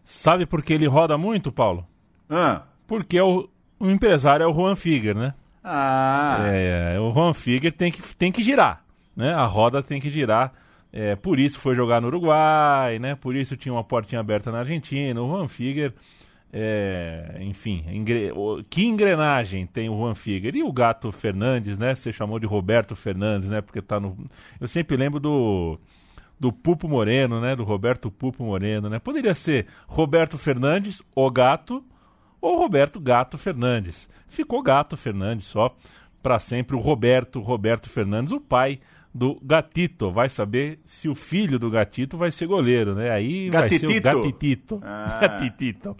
Sabe 0.03 0.45
por 0.45 0.61
que 0.61 0.73
ele 0.73 0.87
roda 0.87 1.17
muito, 1.17 1.49
Paulo? 1.49 1.87
Ah. 2.29 2.63
Porque 2.85 3.17
é 3.17 3.23
o, 3.23 3.47
o 3.79 3.89
empresário 3.89 4.43
é 4.43 4.47
o 4.47 4.53
Juan 4.53 4.75
Figuer, 4.75 5.15
né? 5.15 5.33
Ah. 5.63 6.39
É, 6.41 6.99
o 6.99 7.11
Juan 7.11 7.33
Figuer 7.33 7.71
tem 7.71 7.93
que, 7.93 8.01
tem 8.15 8.29
que 8.29 8.43
girar, 8.43 8.83
né? 9.15 9.33
A 9.33 9.45
roda 9.45 9.81
tem 9.81 10.01
que 10.01 10.09
girar. 10.09 10.51
É, 10.95 11.15
por 11.15 11.39
isso 11.39 11.59
foi 11.59 11.73
jogar 11.73 11.99
no 11.99 12.07
Uruguai, 12.07 12.99
né? 12.99 13.15
Por 13.15 13.35
isso 13.35 13.57
tinha 13.57 13.73
uma 13.73 13.83
portinha 13.83 14.21
aberta 14.21 14.51
na 14.51 14.59
Argentina. 14.59 15.19
O 15.19 15.27
Juan 15.27 15.47
Figuer, 15.47 15.91
é, 16.51 17.39
enfim, 17.41 17.83
engre... 17.89 18.31
que 18.69 18.85
engrenagem 18.85 19.65
tem 19.65 19.89
o 19.89 19.97
Juan 19.97 20.13
Figuer. 20.13 20.55
E 20.55 20.61
o 20.61 20.71
Gato 20.71 21.11
Fernandes, 21.11 21.79
né? 21.79 21.95
Você 21.95 22.13
chamou 22.13 22.37
de 22.37 22.45
Roberto 22.45 22.95
Fernandes, 22.95 23.49
né? 23.49 23.59
Porque 23.59 23.81
tá 23.81 23.99
no... 23.99 24.15
Eu 24.61 24.67
sempre 24.67 24.95
lembro 24.95 25.19
do 25.19 25.79
do 26.39 26.51
Pupo 26.51 26.89
Moreno, 26.89 27.39
né? 27.39 27.55
Do 27.55 27.63
Roberto 27.63 28.11
Pupo 28.11 28.43
Moreno, 28.43 28.89
né? 28.89 28.99
Poderia 28.99 29.33
ser 29.33 29.65
Roberto 29.87 30.37
Fernandes, 30.37 31.01
o 31.15 31.31
Gato, 31.31 31.81
ou 32.41 32.57
Roberto 32.57 32.99
Gato 32.99 33.37
Fernandes. 33.37 34.09
Ficou 34.27 34.61
Gato 34.61 34.97
Fernandes 34.97 35.45
só 35.45 35.73
para 36.21 36.39
sempre 36.39 36.75
o 36.75 36.79
Roberto 36.79 37.39
Roberto 37.39 37.89
Fernandes, 37.89 38.33
o 38.33 38.41
pai 38.41 38.79
do 39.13 39.39
Gatito. 39.43 40.11
Vai 40.11 40.29
saber 40.29 40.79
se 40.83 41.07
o 41.07 41.15
filho 41.15 41.59
do 41.59 41.69
Gatito 41.69 42.17
vai 42.17 42.31
ser 42.31 42.47
goleiro, 42.47 42.95
né? 42.95 43.11
Aí 43.11 43.49
Gatitito. 43.49 43.87
vai 43.87 43.93
ser 43.93 43.99
o 43.99 44.01
Gatitito. 44.01 44.79
Ah. 44.83 45.19
Gatitito. 45.21 45.97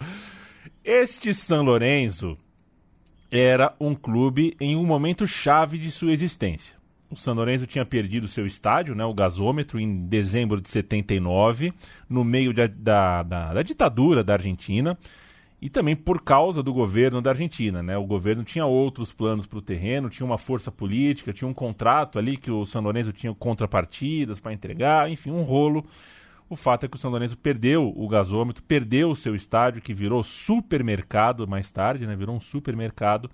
Este 0.82 1.32
São 1.32 1.62
Lourenço 1.62 2.36
era 3.30 3.74
um 3.80 3.94
clube 3.94 4.56
em 4.60 4.76
um 4.76 4.84
momento 4.84 5.26
chave 5.26 5.78
de 5.78 5.90
sua 5.90 6.12
existência. 6.12 6.76
O 7.10 7.16
São 7.16 7.34
Lourenço 7.34 7.66
tinha 7.66 7.84
perdido 7.84 8.26
seu 8.26 8.46
estádio, 8.46 8.94
né, 8.94 9.04
o 9.04 9.14
gasômetro, 9.14 9.78
em 9.78 10.06
dezembro 10.06 10.60
de 10.60 10.68
79, 10.68 11.72
no 12.08 12.24
meio 12.24 12.52
de, 12.52 12.66
da, 12.66 13.22
da, 13.22 13.54
da 13.54 13.62
ditadura 13.62 14.24
da 14.24 14.32
Argentina 14.32 14.98
e 15.64 15.70
também 15.70 15.96
por 15.96 16.20
causa 16.20 16.62
do 16.62 16.74
governo 16.74 17.22
da 17.22 17.30
Argentina. 17.30 17.82
Né? 17.82 17.96
O 17.96 18.04
governo 18.04 18.44
tinha 18.44 18.66
outros 18.66 19.14
planos 19.14 19.46
para 19.46 19.58
o 19.58 19.62
terreno, 19.62 20.10
tinha 20.10 20.26
uma 20.26 20.36
força 20.36 20.70
política, 20.70 21.32
tinha 21.32 21.48
um 21.48 21.54
contrato 21.54 22.18
ali 22.18 22.36
que 22.36 22.50
o 22.50 22.66
São 22.66 22.84
tinha 23.16 23.34
contrapartidas 23.34 24.38
para 24.38 24.52
entregar, 24.52 25.10
enfim, 25.10 25.30
um 25.30 25.40
rolo. 25.40 25.82
O 26.50 26.54
fato 26.54 26.84
é 26.84 26.88
que 26.88 26.96
o 26.96 26.98
São 26.98 27.10
perdeu 27.40 27.90
o 27.96 28.06
gasômetro, 28.06 28.62
perdeu 28.62 29.08
o 29.08 29.16
seu 29.16 29.34
estádio, 29.34 29.80
que 29.80 29.94
virou 29.94 30.22
supermercado 30.22 31.48
mais 31.48 31.70
tarde, 31.72 32.06
né? 32.06 32.14
virou 32.14 32.36
um 32.36 32.40
supermercado. 32.42 33.30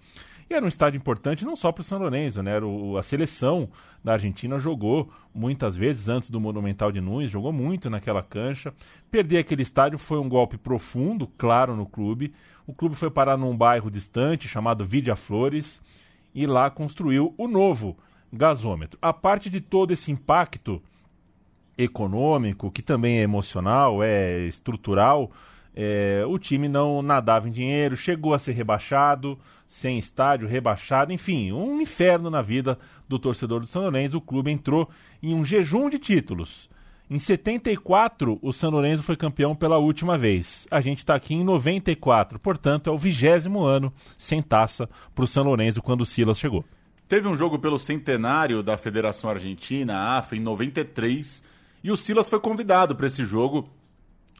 E 0.50 0.54
era 0.54 0.64
um 0.64 0.68
estádio 0.68 0.98
importante 0.98 1.44
não 1.44 1.54
só 1.54 1.70
para 1.70 1.82
o 1.82 1.84
São 1.84 2.00
Lourenço, 2.00 2.42
né? 2.42 2.56
Era 2.56 2.66
o, 2.66 2.98
a 2.98 3.04
seleção 3.04 3.68
da 4.02 4.14
Argentina 4.14 4.58
jogou 4.58 5.08
muitas 5.32 5.76
vezes 5.76 6.08
antes 6.08 6.28
do 6.28 6.40
Monumental 6.40 6.90
de 6.90 7.00
Nunes, 7.00 7.30
jogou 7.30 7.52
muito 7.52 7.88
naquela 7.88 8.20
cancha. 8.20 8.74
Perder 9.12 9.38
aquele 9.38 9.62
estádio 9.62 9.96
foi 9.96 10.18
um 10.18 10.28
golpe 10.28 10.58
profundo, 10.58 11.28
claro, 11.38 11.76
no 11.76 11.86
clube. 11.86 12.34
O 12.66 12.74
clube 12.74 12.96
foi 12.96 13.08
parar 13.08 13.36
num 13.36 13.56
bairro 13.56 13.88
distante 13.88 14.48
chamado 14.48 14.84
Vidia 14.84 15.14
Flores 15.14 15.80
e 16.34 16.48
lá 16.48 16.68
construiu 16.68 17.32
o 17.38 17.46
novo 17.46 17.96
gasômetro. 18.32 18.98
A 19.00 19.12
parte 19.12 19.48
de 19.48 19.60
todo 19.60 19.92
esse 19.92 20.10
impacto 20.10 20.82
econômico, 21.78 22.72
que 22.72 22.82
também 22.82 23.18
é 23.18 23.22
emocional, 23.22 24.02
é 24.02 24.40
estrutural, 24.46 25.30
é, 25.74 26.24
o 26.26 26.38
time 26.38 26.68
não 26.68 27.02
nadava 27.02 27.48
em 27.48 27.52
dinheiro, 27.52 27.96
chegou 27.96 28.34
a 28.34 28.38
ser 28.38 28.52
rebaixado, 28.52 29.38
sem 29.66 29.98
estádio, 29.98 30.48
rebaixado, 30.48 31.12
enfim, 31.12 31.52
um 31.52 31.80
inferno 31.80 32.28
na 32.28 32.42
vida 32.42 32.78
do 33.08 33.18
torcedor 33.18 33.60
do 33.60 33.66
São 33.66 33.82
Lourenço. 33.82 34.18
O 34.18 34.20
clube 34.20 34.50
entrou 34.50 34.88
em 35.22 35.34
um 35.34 35.44
jejum 35.44 35.88
de 35.88 35.98
títulos. 35.98 36.68
Em 37.08 37.18
74, 37.18 38.38
o 38.40 38.52
São 38.52 38.70
Lourenço 38.70 39.02
foi 39.02 39.16
campeão 39.16 39.54
pela 39.54 39.78
última 39.78 40.16
vez. 40.16 40.68
A 40.70 40.80
gente 40.80 40.98
está 40.98 41.14
aqui 41.14 41.34
em 41.34 41.42
94, 41.42 42.38
portanto, 42.38 42.88
é 42.88 42.92
o 42.92 42.98
vigésimo 42.98 43.64
ano 43.64 43.92
sem 44.16 44.40
taça 44.40 44.88
para 45.12 45.24
o 45.24 45.26
São 45.26 45.42
Lourenço 45.42 45.82
quando 45.82 46.02
o 46.02 46.06
Silas 46.06 46.38
chegou. 46.38 46.64
Teve 47.08 47.26
um 47.26 47.34
jogo 47.34 47.58
pelo 47.58 47.80
centenário 47.80 48.62
da 48.62 48.78
Federação 48.78 49.28
Argentina, 49.28 50.16
AFA, 50.16 50.36
em 50.36 50.40
93, 50.40 51.42
e 51.82 51.90
o 51.90 51.96
Silas 51.96 52.28
foi 52.28 52.38
convidado 52.38 52.94
para 52.94 53.08
esse 53.08 53.24
jogo. 53.24 53.68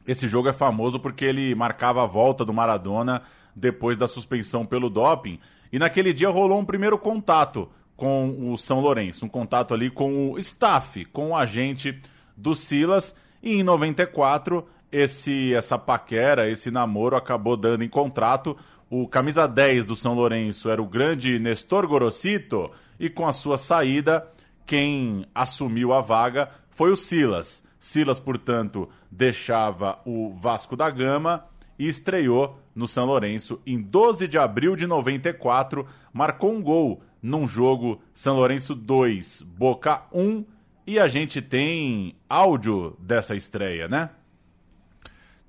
Esse 0.07 0.26
jogo 0.26 0.49
é 0.49 0.52
famoso 0.52 0.99
porque 0.99 1.25
ele 1.25 1.54
marcava 1.54 2.02
a 2.02 2.07
volta 2.07 2.45
do 2.45 2.52
Maradona 2.52 3.23
depois 3.54 3.97
da 3.97 4.07
suspensão 4.07 4.64
pelo 4.64 4.90
doping. 4.90 5.38
E 5.73 5.78
naquele 5.78 6.12
dia 6.12 6.28
rolou 6.28 6.59
um 6.59 6.64
primeiro 6.64 6.99
contato 6.99 7.69
com 7.97 8.50
o 8.50 8.57
São 8.57 8.80
Lourenço, 8.80 9.26
um 9.26 9.28
contato 9.28 9.75
ali 9.75 9.90
com 9.90 10.33
o 10.33 10.38
staff, 10.38 11.04
com 11.07 11.30
o 11.30 11.37
agente 11.37 11.99
do 12.37 12.54
Silas. 12.54 13.14
E 13.42 13.54
em 13.54 13.62
94, 13.62 14.66
esse 14.90 15.54
essa 15.54 15.78
paquera, 15.78 16.49
esse 16.49 16.71
namoro 16.71 17.16
acabou 17.16 17.57
dando 17.57 17.85
em 17.85 17.88
contrato. 17.88 18.57
O 18.88 19.07
camisa 19.07 19.47
10 19.47 19.87
do 19.87 19.95
São 19.95 20.14
Lourenço 20.14 20.69
era 20.71 20.83
o 20.83 20.87
grande 20.87 21.38
Nestor 21.38 21.87
Gorosito 21.87 22.71
e 22.99 23.09
com 23.09 23.26
a 23.26 23.33
sua 23.33 23.57
saída, 23.57 24.26
quem 24.66 25.25
assumiu 25.35 25.92
a 25.92 26.00
vaga 26.00 26.50
foi 26.71 26.90
o 26.90 26.97
Silas. 26.97 27.62
Silas, 27.80 28.20
portanto, 28.20 28.90
deixava 29.10 29.99
o 30.04 30.34
Vasco 30.34 30.76
da 30.76 30.90
Gama 30.90 31.46
e 31.78 31.88
estreou 31.88 32.60
no 32.75 32.87
São 32.87 33.06
Lourenço 33.06 33.58
em 33.66 33.80
12 33.80 34.28
de 34.28 34.37
abril 34.37 34.76
de 34.76 34.87
94, 34.87 35.87
marcou 36.12 36.52
um 36.52 36.62
gol 36.62 37.02
num 37.22 37.49
jogo 37.49 38.02
São 38.12 38.37
Lourenço 38.37 38.75
2, 38.75 39.40
Boca 39.40 40.02
1, 40.12 40.44
e 40.87 40.99
a 40.99 41.08
gente 41.08 41.40
tem 41.40 42.14
áudio 42.28 42.96
dessa 43.00 43.34
estreia, 43.34 43.88
né? 43.88 44.10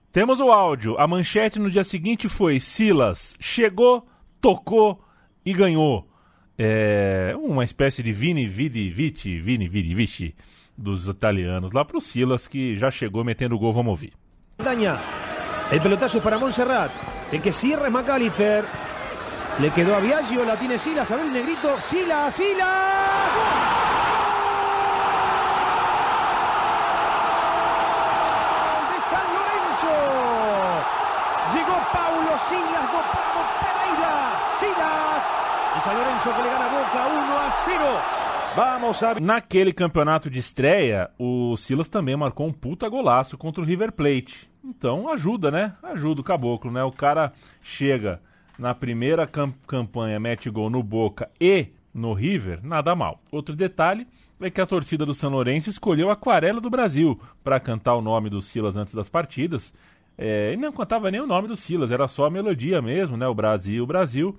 Temos 0.09 0.39
o 0.39 0.51
áudio. 0.51 0.97
A 0.97 1.07
manchete 1.07 1.59
no 1.59 1.69
dia 1.69 1.83
seguinte 1.83 2.29
foi: 2.29 2.59
Silas 2.59 3.35
chegou, 3.39 4.07
tocou 4.39 5.03
e 5.45 5.53
ganhou. 5.53 6.07
É 6.57 7.33
uma 7.41 7.63
espécie 7.63 8.03
de 8.03 8.13
Vini 8.13 8.45
Vidi 8.45 8.89
Vici, 8.89 9.39
Vini 9.39 9.67
Vidi 9.67 9.95
Vici 9.95 10.35
dos 10.81 11.07
italianos 11.07 11.73
lá 11.73 11.85
pro 11.85 12.01
Silas 12.01 12.47
que 12.47 12.75
já 12.75 12.89
chegou 12.89 13.23
metendo 13.23 13.57
gol, 13.57 13.73
vamos 13.73 13.91
ouvir. 13.91 14.13
Daña. 14.57 14.99
El 15.71 15.79
pelotazo 15.79 16.21
para 16.21 16.37
Montserrat. 16.37 16.91
El 17.31 17.41
que 17.41 17.53
cierra 17.53 17.87
es. 17.87 18.65
Le 19.59 19.69
quedó 19.71 19.95
a 19.95 19.99
Biagio, 19.99 20.43
la 20.43 20.57
tiene 20.57 20.77
Silas. 20.77 21.09
A 21.11 21.15
ver 21.15 21.25
el 21.25 21.33
negrito. 21.33 21.79
Silas, 21.81 22.33
Silas. 22.33 22.67
De 28.89 28.99
San 29.09 29.27
Lorenzo. 29.35 29.93
Llegó 31.53 31.77
Paulo 31.93 32.37
Silas, 32.49 32.85
Pereira. 33.61 34.39
Silas. 34.59 35.23
Y 35.77 35.79
San 35.81 35.95
Lorenzo 35.95 36.35
que 36.35 36.43
le 36.43 36.49
gana 36.49 36.65
a 36.65 36.69
Boca 36.69 37.07
1 37.07 37.39
a 37.39 37.51
0. 37.65 38.20
Vamos 38.55 38.99
Naquele 39.21 39.71
campeonato 39.71 40.29
de 40.29 40.39
estreia, 40.39 41.09
o 41.17 41.55
Silas 41.55 41.87
também 41.87 42.17
marcou 42.17 42.47
um 42.47 42.51
puta 42.51 42.89
golaço 42.89 43.37
contra 43.37 43.61
o 43.61 43.65
River 43.65 43.93
Plate. 43.93 44.49
Então 44.63 45.09
ajuda, 45.09 45.49
né? 45.49 45.73
Ajuda 45.81 46.19
o 46.19 46.23
caboclo, 46.23 46.69
né? 46.69 46.83
O 46.83 46.91
cara 46.91 47.31
chega 47.61 48.21
na 48.59 48.75
primeira 48.75 49.25
cam 49.25 49.53
campanha, 49.65 50.19
mete 50.19 50.49
gol 50.49 50.69
no 50.69 50.83
Boca 50.83 51.29
e 51.39 51.67
no 51.93 52.13
River, 52.13 52.59
nada 52.61 52.93
mal. 52.93 53.21
Outro 53.31 53.55
detalhe 53.55 54.05
é 54.41 54.49
que 54.49 54.59
a 54.59 54.65
torcida 54.65 55.05
do 55.05 55.13
São 55.13 55.29
Lourenço 55.29 55.69
escolheu 55.69 56.09
a 56.09 56.13
Aquarela 56.13 56.59
do 56.59 56.69
Brasil 56.69 57.19
para 57.41 57.59
cantar 57.59 57.95
o 57.95 58.01
nome 58.01 58.29
do 58.29 58.41
Silas 58.41 58.75
antes 58.75 58.93
das 58.93 59.07
partidas. 59.07 59.73
É, 60.17 60.53
e 60.53 60.57
não 60.57 60.73
cantava 60.73 61.09
nem 61.09 61.21
o 61.21 61.27
nome 61.27 61.47
do 61.47 61.55
Silas, 61.55 61.91
era 61.91 62.07
só 62.07 62.25
a 62.25 62.29
melodia 62.29 62.81
mesmo, 62.81 63.15
né? 63.15 63.27
O 63.27 63.33
Brasil, 63.33 63.83
o 63.83 63.87
Brasil. 63.87 64.37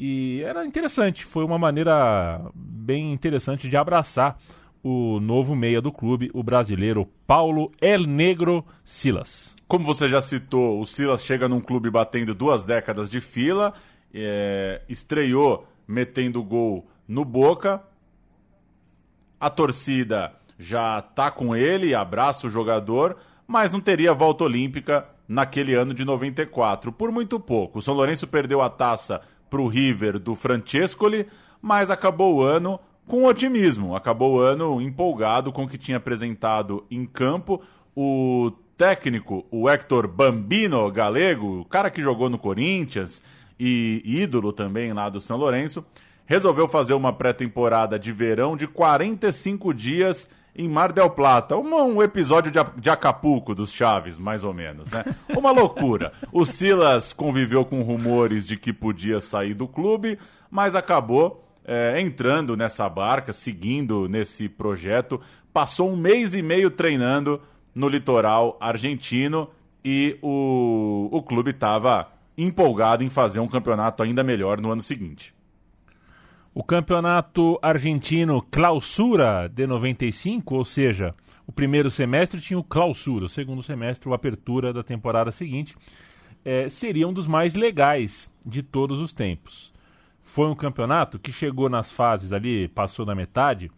E 0.00 0.42
era 0.44 0.64
interessante, 0.64 1.24
foi 1.24 1.44
uma 1.44 1.58
maneira 1.58 2.40
bem 2.54 3.12
interessante 3.12 3.68
de 3.68 3.76
abraçar 3.76 4.38
o 4.80 5.18
novo 5.18 5.56
meia 5.56 5.82
do 5.82 5.90
clube, 5.90 6.30
o 6.32 6.40
brasileiro 6.40 7.04
Paulo 7.26 7.72
El 7.80 8.02
Negro 8.04 8.64
Silas. 8.84 9.56
Como 9.66 9.84
você 9.84 10.08
já 10.08 10.20
citou, 10.20 10.80
o 10.80 10.86
Silas 10.86 11.24
chega 11.24 11.48
num 11.48 11.60
clube 11.60 11.90
batendo 11.90 12.32
duas 12.32 12.62
décadas 12.62 13.10
de 13.10 13.20
fila, 13.20 13.74
é, 14.14 14.82
estreou 14.88 15.66
metendo 15.86 16.44
gol 16.44 16.86
no 17.08 17.24
Boca. 17.24 17.82
A 19.40 19.50
torcida 19.50 20.32
já 20.56 21.02
tá 21.02 21.28
com 21.28 21.56
ele, 21.56 21.92
abraça 21.92 22.46
o 22.46 22.50
jogador, 22.50 23.16
mas 23.48 23.72
não 23.72 23.80
teria 23.80 24.14
volta 24.14 24.44
olímpica 24.44 25.08
naquele 25.26 25.74
ano 25.74 25.92
de 25.92 26.04
94, 26.04 26.92
por 26.92 27.10
muito 27.10 27.40
pouco. 27.40 27.80
O 27.80 27.82
São 27.82 27.94
Lourenço 27.94 28.28
perdeu 28.28 28.62
a 28.62 28.70
taça 28.70 29.20
para 29.48 29.60
o 29.60 29.68
River 29.68 30.18
do 30.18 30.34
Francescoli, 30.34 31.26
mas 31.60 31.90
acabou 31.90 32.36
o 32.36 32.42
ano 32.42 32.78
com 33.06 33.24
otimismo, 33.24 33.96
acabou 33.96 34.34
o 34.34 34.40
ano 34.40 34.80
empolgado 34.80 35.50
com 35.50 35.64
o 35.64 35.68
que 35.68 35.78
tinha 35.78 35.96
apresentado 35.96 36.84
em 36.90 37.06
campo. 37.06 37.62
O 37.96 38.52
técnico, 38.76 39.46
o 39.50 39.68
Hector 39.68 40.06
Bambino 40.06 40.90
Galego, 40.92 41.60
o 41.60 41.64
cara 41.64 41.90
que 41.90 42.02
jogou 42.02 42.28
no 42.28 42.38
Corinthians 42.38 43.22
e 43.58 44.02
ídolo 44.04 44.52
também 44.52 44.92
lá 44.92 45.08
do 45.08 45.20
São 45.20 45.36
Lourenço, 45.36 45.84
resolveu 46.26 46.68
fazer 46.68 46.92
uma 46.92 47.12
pré-temporada 47.12 47.98
de 47.98 48.12
verão 48.12 48.56
de 48.56 48.66
45 48.66 49.72
dias 49.72 50.30
em 50.58 50.68
Mar 50.68 50.92
del 50.92 51.08
Plata. 51.10 51.56
Uma- 51.56 51.84
um 51.84 52.02
episódio 52.02 52.50
de, 52.50 52.58
de 52.76 52.90
Acapulco 52.90 53.54
dos 53.54 53.72
Chaves, 53.72 54.18
mais 54.18 54.42
ou 54.44 54.52
menos, 54.52 54.90
né? 54.90 55.04
Uma 55.36 55.52
loucura. 55.52 56.12
O 56.32 56.44
Silas 56.44 57.12
conviveu 57.12 57.64
com 57.64 57.80
rumores 57.82 58.44
de 58.46 58.56
que 58.56 58.72
podia 58.72 59.20
sair 59.20 59.54
do 59.54 59.68
clube, 59.68 60.18
mas 60.50 60.74
acabou 60.74 61.44
é, 61.64 62.00
entrando 62.00 62.56
nessa 62.56 62.88
barca, 62.88 63.32
seguindo 63.32 64.08
nesse 64.08 64.48
projeto. 64.48 65.20
Passou 65.52 65.90
um 65.92 65.96
mês 65.96 66.34
e 66.34 66.42
meio 66.42 66.70
treinando 66.70 67.40
no 67.74 67.88
litoral 67.88 68.56
argentino 68.60 69.48
e 69.84 70.18
o, 70.20 71.08
o 71.12 71.22
clube 71.22 71.50
estava 71.52 72.08
empolgado 72.36 73.04
em 73.04 73.08
fazer 73.10 73.40
um 73.40 73.48
campeonato 73.48 74.02
ainda 74.02 74.22
melhor 74.24 74.60
no 74.60 74.70
ano 74.72 74.82
seguinte. 74.82 75.32
O 76.58 76.64
campeonato 76.64 77.56
argentino 77.62 78.42
Clausura 78.42 79.48
de 79.48 79.64
95, 79.64 80.56
ou 80.56 80.64
seja, 80.64 81.14
o 81.46 81.52
primeiro 81.52 81.88
semestre 81.88 82.40
tinha 82.40 82.58
o 82.58 82.64
Clausura, 82.64 83.26
o 83.26 83.28
segundo 83.28 83.62
semestre, 83.62 84.08
o 84.08 84.12
Apertura 84.12 84.72
da 84.72 84.82
temporada 84.82 85.30
seguinte, 85.30 85.76
eh, 86.44 86.68
seria 86.68 87.06
um 87.06 87.12
dos 87.12 87.28
mais 87.28 87.54
legais 87.54 88.28
de 88.44 88.60
todos 88.60 89.00
os 89.00 89.12
tempos. 89.12 89.72
Foi 90.20 90.48
um 90.48 90.54
campeonato 90.56 91.16
que 91.16 91.30
chegou 91.30 91.68
nas 91.68 91.92
fases 91.92 92.32
ali, 92.32 92.66
passou 92.66 93.06
da 93.06 93.14
metade, 93.14 93.70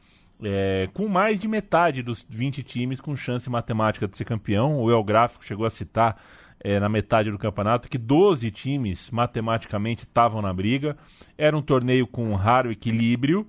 eh, 0.43 0.89
com 0.95 1.07
mais 1.07 1.39
de 1.39 1.49
metade 1.49 2.03
dos 2.03 2.25
20 2.27 2.63
times 2.63 2.99
com 2.99 3.15
chance 3.15 3.51
matemática 3.51 4.09
de 4.09 4.17
ser 4.17 4.25
campeão. 4.25 4.81
O 4.81 4.91
El 4.91 5.05
Gráfico 5.05 5.45
chegou 5.45 5.67
a 5.67 5.71
citar 5.71 6.17
eh, 6.63 6.79
na 6.79 6.89
metade 6.89 7.31
do 7.31 7.39
campeonato 7.39 7.89
que 7.89 7.99
12 7.99 8.51
times 8.51 9.11
matematicamente 9.11 10.05
estavam 10.05 10.43
na 10.43 10.53
briga. 10.53 10.97
Era 11.37 11.57
um 11.57 11.63
torneio 11.63 12.07
com 12.07 12.31
um 12.31 12.35
raro 12.35 12.71
equilíbrio 12.71 13.47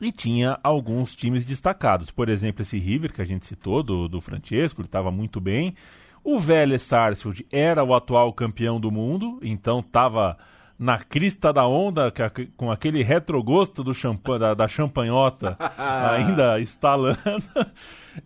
e 0.00 0.12
tinha 0.12 0.58
alguns 0.62 1.16
times 1.16 1.44
destacados. 1.44 2.10
Por 2.10 2.28
exemplo, 2.28 2.62
esse 2.62 2.78
River 2.78 3.12
que 3.12 3.22
a 3.22 3.24
gente 3.24 3.46
citou, 3.46 3.82
do, 3.82 4.08
do 4.08 4.20
Francesco, 4.20 4.80
ele 4.80 4.88
estava 4.88 5.10
muito 5.10 5.40
bem. 5.40 5.74
O 6.22 6.38
Vélez 6.38 6.82
Sarsfield 6.82 7.46
era 7.52 7.84
o 7.84 7.94
atual 7.94 8.32
campeão 8.32 8.80
do 8.80 8.90
mundo, 8.90 9.38
então 9.42 9.80
estava 9.80 10.38
na 10.78 10.98
crista 10.98 11.52
da 11.52 11.66
onda, 11.66 12.12
com 12.56 12.70
aquele 12.70 13.02
retrogosto 13.02 13.84
do 13.84 13.94
champanhe, 13.94 14.40
da, 14.40 14.54
da 14.54 14.68
champanhota 14.68 15.56
ainda 15.78 16.58
estalando. 16.58 17.44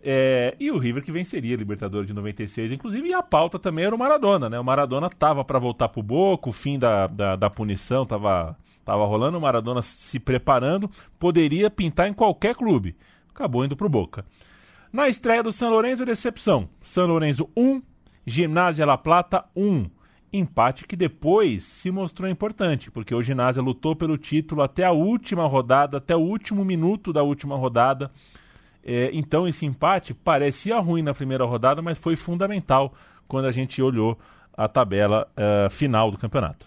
É, 0.01 0.55
e 0.59 0.71
o 0.71 0.77
River 0.77 1.03
que 1.03 1.11
venceria 1.11 1.55
a 1.55 1.57
Libertadores 1.57 2.07
de 2.07 2.13
96, 2.13 2.71
inclusive, 2.71 3.09
e 3.09 3.13
a 3.13 3.23
pauta 3.23 3.57
também 3.57 3.85
era 3.85 3.95
o 3.95 3.99
Maradona, 3.99 4.49
né? 4.49 4.59
O 4.59 4.63
Maradona 4.63 5.09
tava 5.09 5.43
para 5.43 5.59
voltar 5.59 5.89
pro 5.89 6.03
Boca, 6.03 6.49
o 6.49 6.53
fim 6.53 6.77
da, 6.77 7.07
da, 7.07 7.35
da 7.35 7.49
punição 7.49 8.05
tava, 8.05 8.57
tava 8.85 9.05
rolando, 9.05 9.37
o 9.37 9.41
Maradona 9.41 9.81
se 9.81 10.19
preparando, 10.19 10.89
poderia 11.17 11.69
pintar 11.69 12.07
em 12.07 12.13
qualquer 12.13 12.55
clube. 12.55 12.95
Acabou 13.33 13.65
indo 13.65 13.75
pro 13.75 13.89
Boca. 13.89 14.25
Na 14.91 15.07
estreia 15.07 15.43
do 15.43 15.51
São 15.51 15.69
Lourenço, 15.69 16.05
decepção. 16.05 16.67
São 16.81 17.05
Lourenço 17.05 17.49
1, 17.55 17.81
Gimnasia 18.25 18.85
La 18.85 18.97
Plata 18.97 19.45
1. 19.55 19.89
Empate 20.31 20.85
que 20.85 20.95
depois 20.95 21.63
se 21.63 21.89
mostrou 21.89 22.29
importante, 22.29 22.91
porque 22.91 23.15
o 23.15 23.21
Ginásio 23.21 23.63
lutou 23.63 23.95
pelo 23.95 24.15
título 24.15 24.61
até 24.61 24.83
a 24.83 24.91
última 24.91 25.47
rodada, 25.47 25.97
até 25.97 26.15
o 26.15 26.19
último 26.19 26.63
minuto 26.63 27.11
da 27.11 27.23
última 27.23 27.55
rodada. 27.55 28.11
É, 28.83 29.09
então 29.13 29.47
esse 29.47 29.65
empate 29.65 30.13
parecia 30.13 30.79
ruim 30.79 31.01
na 31.01 31.13
primeira 31.13 31.45
rodada, 31.45 31.81
mas 31.81 31.97
foi 31.97 32.15
fundamental 32.15 32.93
quando 33.27 33.45
a 33.45 33.51
gente 33.51 33.81
olhou 33.81 34.17
a 34.59 34.67
tabela 34.67 35.25
eh, 35.37 35.69
final 35.69 36.11
do 36.11 36.17
campeonato. 36.17 36.65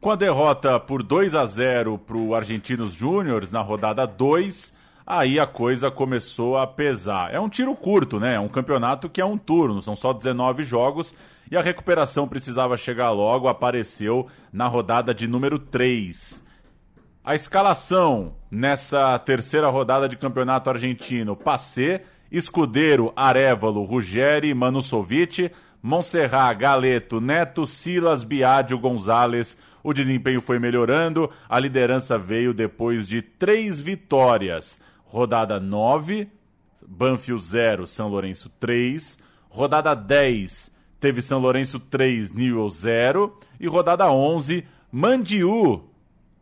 Com 0.00 0.10
a 0.10 0.16
derrota 0.16 0.80
por 0.80 1.04
2 1.04 1.36
a 1.36 1.46
0 1.46 1.96
para 1.98 2.16
o 2.16 2.34
Argentinos 2.34 2.94
Júniors 2.94 3.52
na 3.52 3.60
rodada 3.60 4.04
2, 4.04 4.74
aí 5.06 5.38
a 5.38 5.46
coisa 5.46 5.88
começou 5.88 6.58
a 6.58 6.66
pesar. 6.66 7.32
É 7.32 7.38
um 7.38 7.48
tiro 7.48 7.76
curto, 7.76 8.18
né? 8.18 8.34
É 8.34 8.40
um 8.40 8.48
campeonato 8.48 9.08
que 9.08 9.20
é 9.20 9.24
um 9.24 9.38
turno, 9.38 9.80
são 9.80 9.94
só 9.94 10.12
19 10.12 10.64
jogos 10.64 11.14
e 11.48 11.56
a 11.56 11.62
recuperação 11.62 12.26
precisava 12.26 12.76
chegar 12.76 13.10
logo, 13.12 13.46
apareceu 13.46 14.26
na 14.52 14.66
rodada 14.66 15.14
de 15.14 15.28
número 15.28 15.60
3. 15.60 16.42
A 17.24 17.36
escalação 17.36 18.34
nessa 18.50 19.16
terceira 19.16 19.68
rodada 19.68 20.08
de 20.08 20.16
campeonato 20.16 20.68
argentino: 20.68 21.36
Passé, 21.36 22.02
Escudeiro, 22.32 23.12
Arevalo, 23.14 23.84
Ruggeri, 23.84 24.52
Manusovic, 24.52 25.52
Monserrat, 25.80 26.58
Galeto, 26.58 27.20
Neto, 27.20 27.64
Silas, 27.64 28.24
Biadio, 28.24 28.76
Gonzalez. 28.76 29.56
O 29.84 29.92
desempenho 29.92 30.40
foi 30.40 30.58
melhorando, 30.58 31.30
a 31.48 31.60
liderança 31.60 32.18
veio 32.18 32.52
depois 32.52 33.06
de 33.06 33.22
três 33.22 33.80
vitórias. 33.80 34.80
Rodada 35.04 35.60
9, 35.60 36.28
Banfield 36.84 37.44
0, 37.44 37.86
São 37.86 38.08
Lourenço 38.08 38.48
3. 38.58 39.16
Rodada 39.48 39.94
10, 39.94 40.72
teve 40.98 41.22
São 41.22 41.38
Lourenço 41.38 41.78
3, 41.78 42.32
Newell 42.32 42.68
0. 42.68 43.38
E 43.60 43.68
rodada 43.68 44.10
11, 44.10 44.64
Mandiú 44.90 45.91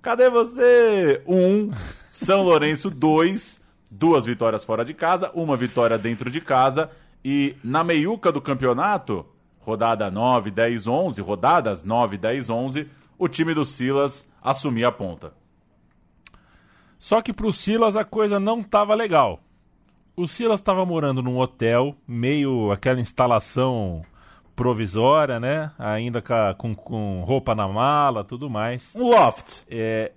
Cadê 0.02 0.30
você? 0.30 1.22
Um. 1.26 1.70
São 2.12 2.42
Lourenço, 2.42 2.90
dois. 2.90 3.60
Duas 3.90 4.24
vitórias 4.24 4.62
fora 4.62 4.84
de 4.84 4.94
casa, 4.94 5.30
uma 5.34 5.56
vitória 5.56 5.98
dentro 5.98 6.30
de 6.30 6.40
casa. 6.40 6.90
E 7.24 7.56
na 7.62 7.82
meiuca 7.84 8.30
do 8.30 8.40
campeonato, 8.40 9.26
rodada 9.58 10.10
9, 10.10 10.50
10, 10.50 10.86
11, 10.86 11.20
rodadas 11.20 11.84
9, 11.84 12.16
10, 12.16 12.48
11, 12.48 12.88
o 13.18 13.28
time 13.28 13.52
do 13.52 13.66
Silas 13.66 14.26
assumia 14.42 14.88
a 14.88 14.92
ponta. 14.92 15.34
Só 16.98 17.20
que 17.20 17.32
pro 17.32 17.52
Silas 17.52 17.96
a 17.96 18.04
coisa 18.04 18.38
não 18.38 18.62
tava 18.62 18.94
legal. 18.94 19.40
O 20.16 20.26
Silas 20.28 20.60
estava 20.60 20.86
morando 20.86 21.22
num 21.22 21.38
hotel, 21.38 21.96
meio 22.06 22.70
aquela 22.70 23.00
instalação 23.00 24.02
provisória, 24.60 25.40
né? 25.40 25.72
Ainda 25.78 26.22
com, 26.58 26.74
com, 26.74 27.22
roupa 27.22 27.54
na 27.54 27.66
mala, 27.66 28.22
tudo 28.22 28.50
mais. 28.50 28.94
Um 28.94 29.08
loft. 29.08 29.62
É, 29.70 30.12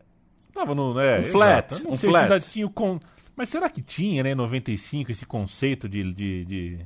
tava 0.53 0.75
no. 0.75 0.99
É, 0.99 1.21
Um 1.21 1.23
flat, 1.23 1.87
um 1.87 1.95
sei 1.95 2.09
flat. 2.09 2.43
se 2.43 2.51
tinha. 2.51 2.67
Con... 2.67 2.99
Mas 3.37 3.47
será 3.47 3.69
que 3.69 3.81
tinha, 3.81 4.21
né, 4.21 4.31
em 4.31 4.35
95, 4.35 5.09
esse 5.13 5.25
conceito 5.25 5.87
de, 5.87 6.11
de, 6.11 6.43
de, 6.43 6.79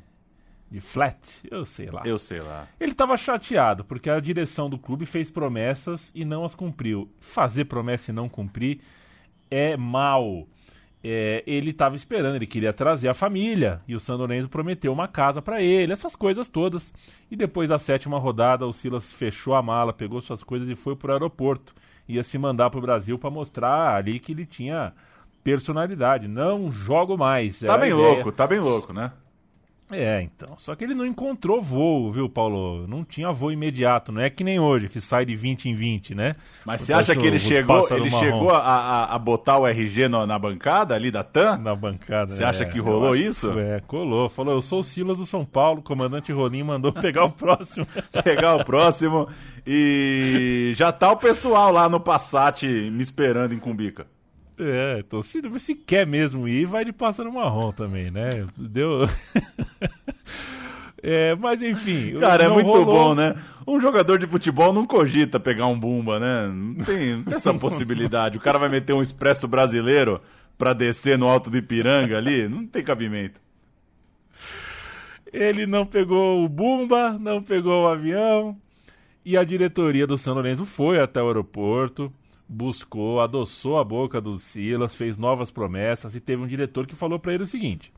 de 0.69 0.79
flat? 0.79 1.19
Eu 1.49 1.65
sei 1.65 1.89
lá. 1.89 2.03
Eu 2.05 2.19
sei 2.19 2.41
lá. 2.41 2.67
Ele 2.79 2.91
estava 2.91 3.17
chateado 3.17 3.83
porque 3.83 4.07
a 4.07 4.19
direção 4.19 4.69
do 4.69 4.77
clube 4.77 5.07
fez 5.07 5.31
promessas 5.31 6.11
e 6.13 6.23
não 6.23 6.45
as 6.45 6.53
cumpriu. 6.53 7.11
Fazer 7.19 7.65
promessa 7.65 8.11
e 8.11 8.13
não 8.13 8.29
cumprir 8.29 8.81
é 9.49 9.75
mal. 9.75 10.47
É, 11.03 11.43
ele 11.45 11.69
estava 11.69 11.95
esperando, 11.95 12.35
ele 12.35 12.47
queria 12.47 12.73
trazer 12.73 13.07
a 13.07 13.13
família 13.13 13.81
e 13.87 13.95
o 13.95 13.99
San 13.99 14.15
Lorenzo 14.15 14.49
prometeu 14.49 14.91
uma 14.91 15.07
casa 15.07 15.41
para 15.41 15.61
ele, 15.61 15.93
essas 15.93 16.15
coisas 16.15 16.49
todas. 16.49 16.93
E 17.29 17.35
depois 17.35 17.69
da 17.69 17.77
sétima 17.77 18.17
rodada, 18.17 18.65
o 18.65 18.73
Silas 18.73 19.11
fechou 19.11 19.53
a 19.55 19.61
mala, 19.61 19.93
pegou 19.93 20.19
suas 20.21 20.43
coisas 20.43 20.67
e 20.67 20.75
foi 20.75 20.95
para 20.95 21.11
o 21.11 21.13
aeroporto. 21.13 21.75
Ia 22.07 22.23
se 22.23 22.37
mandar 22.37 22.69
para 22.69 22.79
o 22.79 22.81
Brasil 22.81 23.17
para 23.19 23.29
mostrar 23.29 23.95
ali 23.95 24.19
que 24.19 24.31
ele 24.31 24.45
tinha 24.45 24.93
personalidade. 25.43 26.27
Não 26.27 26.71
jogo 26.71 27.17
mais. 27.17 27.59
Tá 27.59 27.77
bem 27.77 27.93
louco, 27.93 28.31
tá 28.31 28.47
bem 28.47 28.59
louco, 28.59 28.91
né? 28.91 29.11
É, 29.89 30.21
então. 30.21 30.57
Só 30.57 30.75
que 30.75 30.83
ele 30.83 30.93
não 30.93 31.05
encontrou 31.05 31.61
voo, 31.61 32.11
viu, 32.11 32.27
Paulo? 32.27 32.85
Não 32.87 33.05
tinha 33.05 33.31
voo 33.31 33.51
imediato. 33.53 34.11
Não 34.11 34.19
é 34.21 34.29
que 34.29 34.43
nem 34.43 34.59
hoje, 34.59 34.89
que 34.89 34.99
sai 34.99 35.25
de 35.25 35.33
20 35.33 35.69
em 35.69 35.73
20, 35.75 36.13
né? 36.13 36.35
Mas 36.65 36.81
O 36.81 36.85
você 36.85 36.93
acha 36.93 37.15
que 37.15 37.25
ele 37.25 37.39
chegou, 37.39 37.87
ele 37.91 38.09
marrom 38.09 38.19
chegou 38.19 38.49
a, 38.51 38.57
a- 38.59 39.15
a 39.15 39.17
botar 39.17 39.57
o 39.59 39.65
RG 39.65 40.09
no- 40.09 40.25
na 40.27 40.37
bancada 40.37 40.93
ali 40.93 41.09
da 41.09 41.23
TAM? 41.23 41.57
Na 41.59 41.73
bancada. 41.73 42.27
Você 42.33 42.43
né? 42.43 42.49
acha 42.49 42.65
que 42.65 42.79
rolou 42.79 43.13
que 43.13 43.19
isso? 43.19 43.51
foi, 43.53 43.61
É, 43.61 43.79
colou. 43.87 44.27
Falou, 44.27 44.55
eu 44.55 44.61
sou 44.61 44.79
o 44.79 44.83
Silas 44.83 45.19
do 45.19 45.25
São 45.25 45.45
Paulo, 45.45 45.79
o 45.79 45.83
comandante 45.83 46.33
Rolim 46.33 46.63
mandou 46.63 46.91
pegar 46.93 47.23
o 47.23 47.31
próximo. 47.31 47.85
pegar 48.25 48.57
o 48.57 48.65
próximo. 48.65 49.27
E 49.65 50.73
já 50.75 50.91
tá 50.91 51.11
o 51.13 51.17
pessoal 51.17 51.71
lá 51.71 51.87
no 51.87 51.99
Passat 51.99 52.63
me 52.65 53.01
esperando 53.01 53.53
em 53.53 53.59
Cumbica. 53.59 54.05
É, 54.59 54.99
então 54.99 55.21
se, 55.21 55.41
se 55.59 55.75
quer 55.75 56.05
mesmo 56.05 56.47
ir, 56.47 56.65
vai 56.65 56.83
de 56.85 56.91
pássaro 56.91 57.31
marrom 57.31 57.71
também, 57.71 58.11
né? 58.11 58.29
Deu... 58.57 59.05
É, 61.01 61.35
mas 61.35 61.61
enfim. 61.61 62.19
Cara, 62.19 62.45
é 62.45 62.49
muito 62.49 62.69
rolou. 62.69 62.85
bom, 62.85 63.15
né? 63.15 63.35
Um 63.67 63.79
jogador 63.79 64.17
de 64.17 64.25
futebol 64.25 64.73
não 64.73 64.85
cogita 64.85 65.39
pegar 65.39 65.67
um 65.67 65.79
bumba, 65.79 66.19
né? 66.19 66.47
Não 66.47 66.83
tem, 66.83 67.17
não 67.17 67.23
tem 67.23 67.35
essa 67.35 67.53
possibilidade. 67.55 68.37
O 68.37 68.41
cara 68.41 68.57
vai 68.57 68.67
meter 68.67 68.93
um 68.93 69.01
expresso 69.01 69.47
brasileiro 69.47 70.19
pra 70.57 70.73
descer 70.73 71.17
no 71.17 71.27
alto 71.27 71.49
do 71.49 71.57
Ipiranga 71.57 72.17
ali? 72.17 72.47
Não 72.49 72.65
tem 72.65 72.83
cabimento. 72.83 73.39
Ele 75.31 75.67
não 75.67 75.85
pegou 75.85 76.43
o 76.43 76.49
Bumba, 76.49 77.17
não 77.19 77.43
pegou 77.43 77.83
o 77.83 77.87
avião. 77.87 78.57
E 79.23 79.37
a 79.37 79.43
diretoria 79.43 80.07
do 80.07 80.17
São 80.17 80.33
Lourenço 80.33 80.65
foi 80.65 80.99
até 80.99 81.21
o 81.21 81.27
aeroporto, 81.27 82.11
buscou, 82.47 83.19
adoçou 83.19 83.77
a 83.77 83.83
boca 83.83 84.21
do 84.21 84.39
Silas, 84.39 84.95
fez 84.95 85.17
novas 85.17 85.51
promessas 85.51 86.15
e 86.15 86.19
teve 86.19 86.41
um 86.41 86.47
diretor 86.47 86.87
que 86.87 86.95
falou 86.95 87.19
para 87.19 87.33
ele 87.33 87.43
o 87.43 87.47
seguinte: 87.47 87.91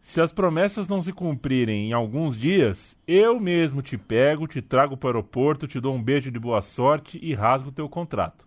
se 0.00 0.20
as 0.20 0.32
promessas 0.32 0.88
não 0.88 1.00
se 1.00 1.12
cumprirem 1.12 1.88
em 1.88 1.92
alguns 1.92 2.36
dias, 2.36 2.98
eu 3.06 3.40
mesmo 3.40 3.82
te 3.82 3.96
pego, 3.96 4.46
te 4.46 4.60
trago 4.60 4.96
para 4.96 5.06
o 5.06 5.10
aeroporto, 5.10 5.68
te 5.68 5.80
dou 5.80 5.94
um 5.94 6.02
beijo 6.02 6.30
de 6.30 6.38
boa 6.38 6.60
sorte 6.60 7.18
e 7.22 7.34
rasgo 7.34 7.72
teu 7.72 7.88
contrato. 7.88 8.46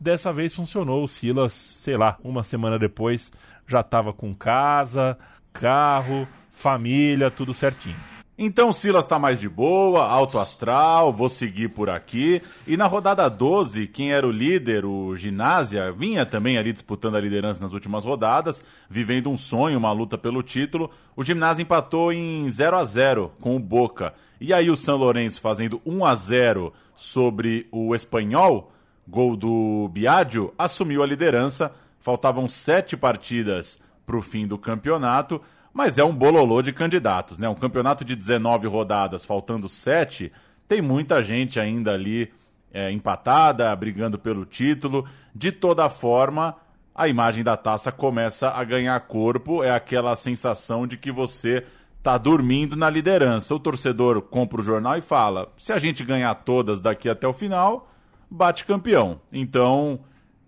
dessa 0.00 0.32
vez 0.32 0.54
funcionou. 0.54 1.04
O 1.04 1.08
Silas, 1.08 1.52
sei 1.52 1.96
lá, 1.96 2.18
uma 2.22 2.42
semana 2.42 2.78
depois 2.78 3.30
já 3.66 3.80
estava 3.80 4.12
com 4.12 4.34
casa, 4.34 5.16
carro, 5.52 6.26
família, 6.50 7.30
tudo 7.30 7.54
certinho. 7.54 8.13
Então 8.36 8.72
Silas 8.72 9.06
tá 9.06 9.16
mais 9.16 9.38
de 9.38 9.48
boa, 9.48 10.08
alto 10.08 10.40
astral, 10.40 11.12
vou 11.12 11.28
seguir 11.28 11.68
por 11.68 11.88
aqui. 11.88 12.42
E 12.66 12.76
na 12.76 12.86
rodada 12.86 13.28
12, 13.28 13.86
quem 13.86 14.12
era 14.12 14.26
o 14.26 14.32
líder, 14.32 14.84
o 14.84 15.14
Ginásia, 15.14 15.92
vinha 15.92 16.26
também 16.26 16.58
ali 16.58 16.72
disputando 16.72 17.14
a 17.14 17.20
liderança 17.20 17.62
nas 17.62 17.72
últimas 17.72 18.04
rodadas, 18.04 18.60
vivendo 18.90 19.30
um 19.30 19.36
sonho, 19.36 19.78
uma 19.78 19.92
luta 19.92 20.18
pelo 20.18 20.42
título. 20.42 20.90
O 21.14 21.22
Ginásio 21.22 21.62
empatou 21.62 22.12
em 22.12 22.50
0 22.50 22.76
a 22.76 22.84
0 22.84 23.32
com 23.40 23.54
o 23.54 23.60
Boca. 23.60 24.12
E 24.40 24.52
aí 24.52 24.68
o 24.68 24.76
São 24.76 24.96
Lourenço 24.96 25.40
fazendo 25.40 25.80
1 25.86 26.04
a 26.04 26.14
0 26.16 26.72
sobre 26.96 27.68
o 27.70 27.94
Espanhol, 27.94 28.72
gol 29.06 29.36
do 29.36 29.88
Biagio, 29.92 30.52
assumiu 30.58 31.04
a 31.04 31.06
liderança. 31.06 31.70
Faltavam 32.00 32.48
sete 32.48 32.96
partidas 32.96 33.78
para 34.04 34.16
o 34.16 34.22
fim 34.22 34.44
do 34.44 34.58
campeonato 34.58 35.40
mas 35.74 35.98
é 35.98 36.04
um 36.04 36.14
bololô 36.14 36.62
de 36.62 36.72
candidatos, 36.72 37.36
né? 37.36 37.48
Um 37.48 37.54
campeonato 37.56 38.04
de 38.04 38.14
19 38.14 38.68
rodadas, 38.68 39.24
faltando 39.24 39.68
7, 39.68 40.30
tem 40.68 40.80
muita 40.80 41.20
gente 41.20 41.58
ainda 41.58 41.92
ali 41.92 42.32
é, 42.72 42.92
empatada, 42.92 43.74
brigando 43.74 44.16
pelo 44.16 44.46
título. 44.46 45.04
De 45.34 45.50
toda 45.50 45.90
forma, 45.90 46.56
a 46.94 47.08
imagem 47.08 47.42
da 47.42 47.56
taça 47.56 47.90
começa 47.90 48.50
a 48.50 48.62
ganhar 48.62 48.98
corpo, 49.00 49.64
é 49.64 49.70
aquela 49.72 50.14
sensação 50.14 50.86
de 50.86 50.96
que 50.96 51.10
você 51.10 51.64
tá 52.04 52.16
dormindo 52.16 52.76
na 52.76 52.88
liderança. 52.88 53.52
O 53.52 53.58
torcedor 53.58 54.22
compra 54.22 54.60
o 54.60 54.64
jornal 54.64 54.96
e 54.96 55.00
fala: 55.00 55.52
se 55.58 55.72
a 55.72 55.78
gente 55.80 56.04
ganhar 56.04 56.32
todas 56.36 56.78
daqui 56.78 57.08
até 57.08 57.26
o 57.26 57.32
final, 57.32 57.90
bate 58.30 58.64
campeão. 58.64 59.20
Então, 59.32 59.98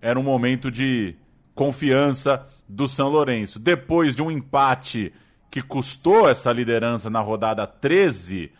era 0.01 0.21
um 0.21 0.23
momento 0.23 0.71
de 0.71 1.17
confiança 1.53 2.47
do 2.69 2.89
São 2.89 3.09
Lourenço. 3.09 3.59
Depois 3.59 4.15
de 4.15 4.23
um 4.23 4.31
empate 4.31 5.13
que 5.51 5.63
custou 5.63 6.29
essa 6.29 6.53
liderança 6.53 7.09
na 7.09 7.21
rodada 7.21 7.67
13, 7.67 8.51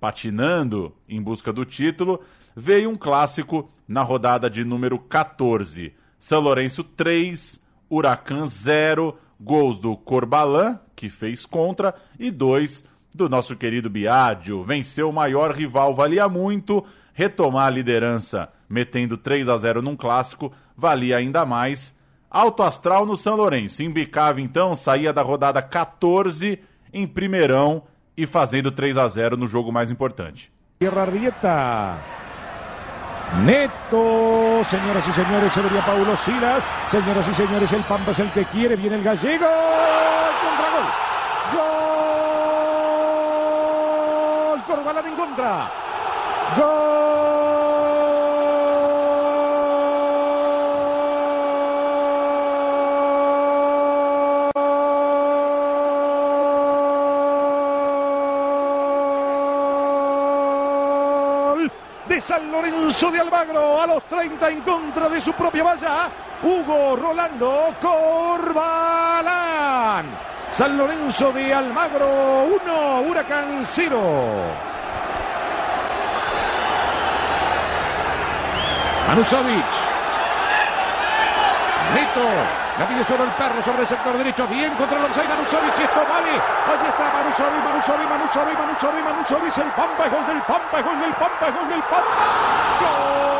patinando 0.00 0.94
em 1.08 1.22
busca 1.22 1.52
do 1.52 1.64
título, 1.64 2.20
veio 2.56 2.90
um 2.90 2.96
clássico 2.96 3.68
na 3.86 4.02
rodada 4.02 4.48
de 4.48 4.64
número 4.64 4.98
14. 4.98 5.92
São 6.18 6.40
Lourenço 6.40 6.82
3, 6.82 7.60
Huracan 7.88 8.46
0, 8.46 9.16
gols 9.40 9.78
do 9.78 9.96
Corbalan, 9.96 10.78
que 10.94 11.08
fez 11.08 11.46
contra, 11.46 11.94
e 12.18 12.30
dois 12.30 12.84
do 13.14 13.28
nosso 13.28 13.56
querido 13.56 13.88
Biadio. 13.90 14.62
Venceu 14.64 15.10
o 15.10 15.12
maior 15.12 15.52
rival, 15.54 15.94
valia 15.94 16.28
muito. 16.28 16.84
Retomar 17.12 17.66
a 17.66 17.70
liderança 17.70 18.50
metendo 18.70 19.16
3 19.16 19.48
a 19.48 19.56
0 19.58 19.82
num 19.82 19.96
clássico 19.96 20.52
valia 20.76 21.16
ainda 21.16 21.44
mais. 21.44 21.98
Alto 22.30 22.62
Astral 22.62 23.04
no 23.04 23.16
São 23.16 23.34
Lourenço. 23.34 23.82
Imbicava 23.82 24.40
então, 24.40 24.76
saía 24.76 25.12
da 25.12 25.20
rodada 25.22 25.60
14 25.60 26.60
em 26.92 27.06
primeirão 27.06 27.82
e 28.16 28.26
fazendo 28.26 28.70
3 28.70 28.96
a 28.96 29.08
0 29.08 29.36
no 29.36 29.48
jogo 29.48 29.72
mais 29.72 29.90
importante. 29.90 30.52
Tierra 30.78 31.02
Arrieta. 31.02 31.98
Neto, 33.44 34.62
señoras 34.64 35.06
y 35.06 35.12
señores, 35.12 35.52
se 35.52 35.60
vería 35.60 35.84
Paulo 35.84 36.16
Silas. 36.16 36.64
Señoras 36.88 37.28
y 37.28 37.34
señores, 37.34 37.72
el 37.72 37.82
Pampa 37.84 38.12
es 38.12 38.18
el 38.20 38.32
que 38.32 38.44
quiere. 38.44 38.76
Viene 38.76 38.96
el 38.96 39.02
gallego. 39.02 39.46
Contra 40.44 40.70
gol. 40.74 40.86
Gol. 44.72 45.06
En 45.06 45.16
contra. 45.16 45.70
Gol 46.56 46.99
San 62.20 62.52
Lorenzo 62.52 63.10
de 63.10 63.20
Almagro 63.20 63.80
a 63.80 63.86
los 63.86 64.02
30 64.04 64.50
en 64.50 64.60
contra 64.60 65.08
de 65.08 65.20
su 65.20 65.32
propia 65.32 65.64
valla. 65.64 66.10
Hugo 66.42 66.96
Rolando 66.96 67.74
Corbalán. 67.80 68.90
San 70.52 70.76
Lorenzo 70.76 71.32
de 71.32 71.54
Almagro 71.54 72.44
1, 72.44 73.00
Huracán 73.08 73.64
0. 73.64 74.00
Manusovic. 79.08 79.64
Neto. 81.94 82.69
La 82.78 82.86
pide 82.86 83.04
sobre 83.04 83.24
el 83.24 83.30
perro, 83.30 83.62
sobre 83.62 83.82
el 83.82 83.88
sector 83.88 84.16
derecho. 84.16 84.46
Bien 84.48 84.74
contra 84.74 84.98
el 84.98 85.04
offside. 85.04 85.28
Manusovic. 85.28 85.78
Esto 85.78 86.00
vale. 86.08 86.30
Allí 86.30 86.86
está 86.88 87.12
Manusovic, 87.12 87.64
Manusovic, 87.64 88.08
Manusovic, 88.08 88.58
Manusovic, 88.58 89.04
Manusovic. 89.04 89.58
El 89.58 89.70
Pampa, 89.72 90.04
es 90.06 90.12
gol 90.12 90.26
del 90.26 90.42
Pampa, 90.42 90.78
es 90.78 90.84
gol 90.84 91.00
del 91.00 91.14
Pampa, 91.14 91.48
es 91.48 91.54
gol 91.54 91.68
del 91.68 91.82
Pampa. 91.82 92.04
¡Gol! 92.80 93.30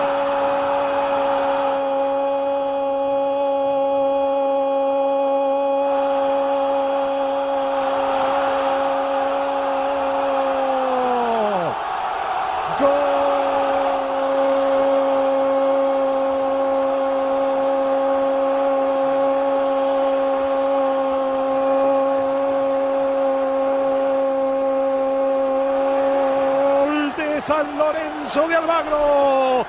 Gol 26.86 27.12
de 27.16 27.40
San 27.40 27.78
Lorenzo 27.78 28.48
de 28.48 28.56
Almagro. 28.56 29.66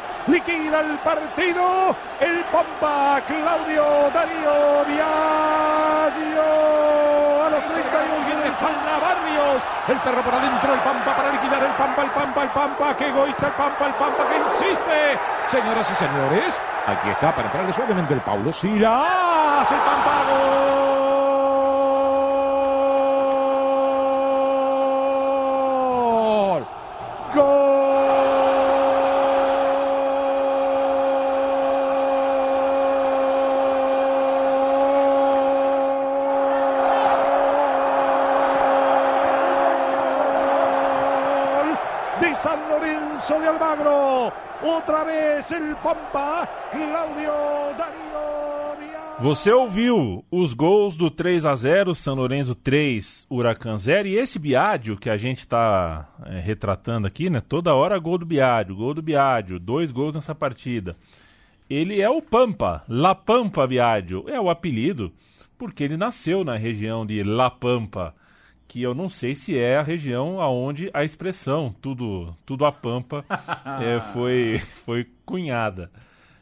El 0.81 0.97
partido. 0.97 1.95
El 2.19 2.43
Pampa, 2.45 3.21
Claudio 3.27 4.09
Darío 4.11 4.83
Biagio. 4.87 6.41
A 7.45 7.49
los 7.51 7.63
31 7.65 8.25
viene 8.25 8.55
Sala 8.57 8.97
Barrios. 8.99 9.61
El 9.87 9.97
perro 9.99 10.21
por 10.23 10.33
adentro, 10.33 10.73
el 10.73 10.79
Pampa 10.79 11.15
para 11.15 11.31
liquidar 11.33 11.63
el 11.63 11.71
Pampa, 11.73 12.01
el 12.01 12.09
Pampa, 12.09 12.43
el 12.43 12.49
Pampa. 12.49 12.97
Qué 12.97 13.09
egoísta 13.09 13.47
el 13.47 13.53
Pampa, 13.53 13.85
el 13.85 13.93
Pampa 13.93 14.27
que 14.27 14.37
insiste. 14.37 15.19
Señoras 15.47 15.91
y 15.91 15.95
señores, 15.95 16.59
aquí 16.87 17.09
está 17.09 17.35
para 17.35 17.47
entrarle 17.47 17.73
suavemente 17.73 18.15
el 18.15 18.21
Paulo 18.21 18.51
Silas. 18.51 19.71
El 19.71 19.77
Pampa 19.77 20.70
Lorenzo 43.31 43.39
de 43.39 43.47
Almagro. 43.47 44.33
Otra 44.61 45.03
vez 45.05 45.49
el 45.51 45.75
Pampa, 45.77 46.47
Claudio 46.69 47.31
Darío. 47.77 48.11
Você 49.19 49.51
ouviu 49.51 50.25
os 50.31 50.53
gols 50.53 50.97
do 50.97 51.11
3 51.11 51.45
a 51.45 51.55
0 51.55 51.93
São 51.93 52.15
Lourenço 52.15 52.55
3, 52.55 53.27
Huracan 53.29 53.77
0 53.77 54.07
e 54.07 54.17
esse 54.17 54.39
Biádio 54.39 54.97
que 54.97 55.09
a 55.09 55.15
gente 55.15 55.39
está 55.39 56.09
retratando 56.43 57.05
aqui, 57.05 57.29
né? 57.29 57.39
Toda 57.39 57.75
hora 57.75 57.99
gol 57.99 58.17
do 58.17 58.25
Biádio, 58.25 58.75
gol 58.75 58.95
do 58.95 59.01
Biádio, 59.01 59.59
dois 59.59 59.91
gols 59.91 60.15
nessa 60.15 60.33
partida. 60.33 60.97
Ele 61.69 62.01
é 62.01 62.09
o 62.09 62.21
Pampa, 62.21 62.83
La 62.89 63.13
Pampa 63.13 63.65
Biádio, 63.67 64.25
é 64.27 64.41
o 64.41 64.49
apelido 64.49 65.13
porque 65.57 65.83
ele 65.83 65.95
nasceu 65.95 66.43
na 66.43 66.55
região 66.55 67.05
de 67.05 67.23
La 67.23 67.51
Pampa, 67.51 68.15
que 68.71 68.81
eu 68.81 68.95
não 68.95 69.09
sei 69.09 69.35
se 69.35 69.57
é 69.57 69.75
a 69.75 69.83
região 69.83 70.39
aonde 70.39 70.89
a 70.93 71.03
expressão 71.03 71.75
tudo 71.81 72.33
tudo 72.45 72.63
a 72.63 72.71
Pampa 72.71 73.25
é, 73.83 73.99
foi 74.13 74.59
foi 74.59 75.05
cunhada, 75.25 75.91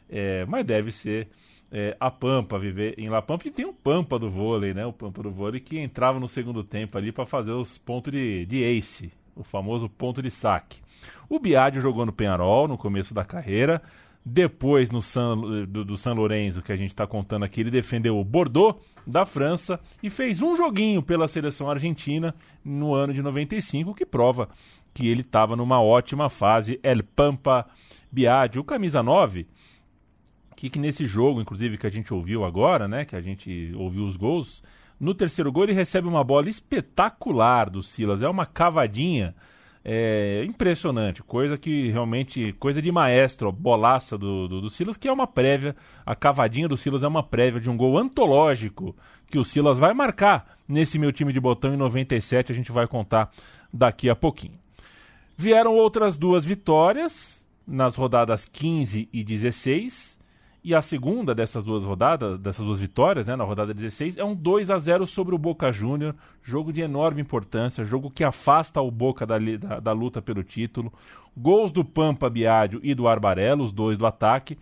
É, 0.08 0.44
mas 0.46 0.64
deve 0.64 0.92
ser 0.92 1.26
é, 1.72 1.96
a 1.98 2.08
Pampa, 2.08 2.56
viver 2.56 2.94
em 2.96 3.08
La 3.08 3.20
Pampa. 3.20 3.48
E 3.48 3.50
tem 3.50 3.64
o 3.64 3.72
Pampa 3.72 4.16
do 4.16 4.30
vôlei, 4.30 4.72
né? 4.72 4.86
O 4.86 4.92
Pampa 4.92 5.24
do 5.24 5.30
vôlei 5.32 5.60
que 5.60 5.78
entrava 5.78 6.20
no 6.20 6.28
segundo 6.28 6.62
tempo 6.62 6.96
ali 6.96 7.10
para 7.10 7.26
fazer 7.26 7.50
os 7.50 7.78
pontos 7.78 8.12
de, 8.12 8.46
de 8.46 8.62
ace, 8.62 9.12
o 9.34 9.42
famoso 9.42 9.88
ponto 9.88 10.22
de 10.22 10.30
saque. 10.30 10.80
O 11.28 11.40
Biadio 11.40 11.82
jogou 11.82 12.06
no 12.06 12.12
Penharol 12.12 12.68
no 12.68 12.78
começo 12.78 13.12
da 13.12 13.24
carreira. 13.24 13.82
Depois, 14.24 14.90
no 14.90 15.00
San, 15.00 15.36
do, 15.66 15.84
do 15.84 15.96
San 15.96 16.12
Lorenzo, 16.12 16.62
que 16.62 16.72
a 16.72 16.76
gente 16.76 16.90
está 16.90 17.06
contando 17.06 17.44
aqui, 17.44 17.60
ele 17.60 17.70
defendeu 17.70 18.18
o 18.18 18.24
Bordeaux 18.24 18.78
da 19.06 19.24
França 19.24 19.80
e 20.02 20.10
fez 20.10 20.42
um 20.42 20.54
joguinho 20.54 21.02
pela 21.02 21.26
seleção 21.26 21.70
argentina 21.70 22.34
no 22.64 22.94
ano 22.94 23.14
de 23.14 23.22
95, 23.22 23.94
que 23.94 24.04
prova 24.04 24.48
que 24.92 25.08
ele 25.08 25.22
estava 25.22 25.56
numa 25.56 25.80
ótima 25.80 26.28
fase. 26.28 26.78
El 26.82 27.02
Pampa 27.02 27.66
Biadio, 28.12 28.60
o 28.60 28.64
camisa 28.64 29.02
9 29.02 29.46
que, 30.60 30.68
que 30.68 30.78
nesse 30.78 31.06
jogo, 31.06 31.40
inclusive, 31.40 31.78
que 31.78 31.86
a 31.86 31.90
gente 31.90 32.12
ouviu 32.12 32.44
agora, 32.44 32.86
né? 32.86 33.06
Que 33.06 33.16
a 33.16 33.20
gente 33.22 33.72
ouviu 33.76 34.04
os 34.04 34.14
gols. 34.14 34.62
No 35.00 35.14
terceiro 35.14 35.50
gol 35.50 35.64
ele 35.64 35.72
recebe 35.72 36.06
uma 36.06 36.22
bola 36.22 36.50
espetacular 36.50 37.70
do 37.70 37.82
Silas. 37.82 38.20
É 38.20 38.28
uma 38.28 38.44
cavadinha 38.44 39.34
é, 39.84 40.44
impressionante. 40.46 41.22
Coisa 41.22 41.56
que 41.56 41.88
realmente. 41.88 42.52
Coisa 42.54 42.82
de 42.82 42.92
maestro, 42.92 43.50
bolaça 43.50 44.16
do, 44.18 44.46
do, 44.46 44.60
do, 44.60 44.70
Silas, 44.70 44.96
que 44.96 45.08
é 45.08 45.12
uma 45.12 45.26
prévia. 45.26 45.74
A 46.04 46.14
cavadinha 46.14 46.68
do 46.68 46.76
Silas 46.76 47.02
é 47.02 47.08
uma 47.08 47.22
prévia 47.22 47.60
de 47.60 47.70
um 47.70 47.76
gol 47.76 47.98
antológico 47.98 48.94
que 49.26 49.38
o 49.38 49.44
Silas 49.44 49.78
vai 49.78 49.94
marcar 49.94 50.58
nesse 50.68 50.98
meu 50.98 51.12
time 51.12 51.32
de 51.32 51.40
botão 51.40 51.72
em 51.72 51.76
97. 51.76 52.52
A 52.52 52.54
gente 52.54 52.72
vai 52.72 52.86
contar 52.86 53.30
daqui 53.72 54.10
a 54.10 54.16
pouquinho. 54.16 54.58
Vieram 55.36 55.74
outras 55.74 56.18
duas 56.18 56.44
vitórias 56.44 57.42
nas 57.66 57.94
rodadas 57.96 58.44
15 58.44 59.08
e 59.10 59.24
16. 59.24 60.19
E 60.62 60.74
a 60.74 60.82
segunda 60.82 61.34
dessas 61.34 61.64
duas 61.64 61.84
rodadas, 61.84 62.38
dessas 62.38 62.64
duas 62.66 62.78
vitórias, 62.78 63.26
né, 63.26 63.34
na 63.34 63.44
rodada 63.44 63.72
16, 63.72 64.18
é 64.18 64.24
um 64.24 64.34
2 64.34 64.70
a 64.70 64.78
0 64.78 65.06
sobre 65.06 65.34
o 65.34 65.38
Boca 65.38 65.72
Júnior, 65.72 66.14
jogo 66.42 66.70
de 66.70 66.82
enorme 66.82 67.22
importância, 67.22 67.82
jogo 67.82 68.10
que 68.10 68.22
afasta 68.22 68.78
o 68.80 68.90
Boca 68.90 69.24
da, 69.24 69.38
da, 69.38 69.80
da, 69.80 69.92
luta 69.92 70.20
pelo 70.20 70.44
título. 70.44 70.92
Gols 71.34 71.72
do 71.72 71.82
Pampa 71.82 72.28
Biádio 72.28 72.78
e 72.82 72.94
do 72.94 73.08
Arbarello, 73.08 73.64
os 73.64 73.72
dois 73.72 73.96
do 73.96 74.04
ataque. 74.04 74.58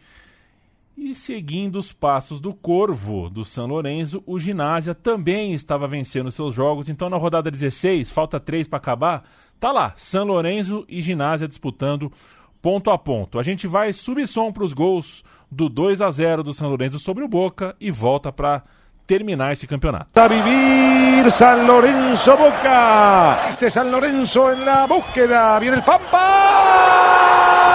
E 0.96 1.16
seguindo 1.16 1.76
os 1.76 1.92
passos 1.92 2.40
do 2.40 2.54
Corvo, 2.54 3.28
do 3.28 3.44
São 3.44 3.66
Lourenço, 3.66 4.22
o 4.24 4.38
Ginásia 4.38 4.94
também 4.94 5.52
estava 5.52 5.88
vencendo 5.88 6.30
seus 6.30 6.54
jogos. 6.54 6.88
Então, 6.88 7.10
na 7.10 7.16
rodada 7.16 7.50
16, 7.50 8.12
falta 8.12 8.38
três 8.38 8.68
para 8.68 8.78
acabar, 8.78 9.24
tá 9.58 9.72
lá, 9.72 9.92
São 9.96 10.24
Lourenço 10.24 10.84
e 10.88 11.00
Ginásia 11.02 11.48
disputando 11.48 12.12
ponto 12.60 12.90
a 12.90 12.98
ponto. 12.98 13.38
A 13.38 13.42
gente 13.42 13.66
vai 13.66 13.92
subsom 13.92 14.52
para 14.52 14.64
os 14.64 14.72
gols 14.72 15.24
do 15.50 15.68
2 15.68 16.02
a 16.02 16.10
0 16.10 16.42
do 16.42 16.52
São 16.52 16.68
Lourenço 16.68 16.98
sobre 16.98 17.24
o 17.24 17.28
Boca 17.28 17.74
e 17.80 17.90
volta 17.90 18.32
para 18.32 18.62
terminar 19.06 19.52
esse 19.52 19.66
campeonato. 19.66 20.18
A 20.20 20.28
vivir 20.28 21.30
San 21.30 21.66
Lorenzo 21.66 22.36
Boca. 22.36 23.50
Este 23.50 23.70
San 23.70 23.90
Lorenzo 23.90 24.52
en 24.52 24.64
la 24.64 24.86
búsqueda. 24.86 25.58
Viene 25.58 25.76
el 25.78 25.82
Pampa. 25.82 27.67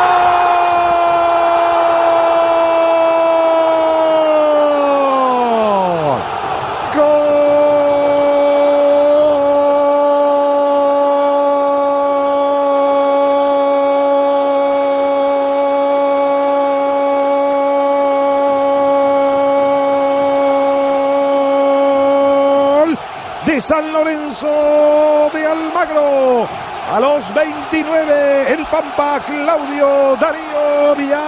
San 23.67 23.93
Lorenzo 23.93 25.29
de 25.33 25.47
Almagro. 25.47 26.45
A 26.91 26.99
los 26.99 27.33
29, 27.33 28.53
el 28.53 28.65
Pampa, 28.65 29.21
Claudio 29.25 30.17
Darío 30.17 30.93
Viaggio. 30.97 31.23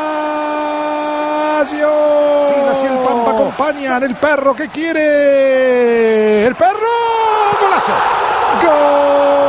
Sí, 2.50 2.56
así 2.72 2.88
el 2.88 2.98
Pampa 2.98 3.32
acompaña 3.32 3.98
el 3.98 4.18
perro 4.18 4.54
que 4.54 4.68
quiere. 4.68 6.46
El 6.46 6.56
perro, 6.56 6.92
golazo. 7.62 7.94
Gol. 8.62 9.45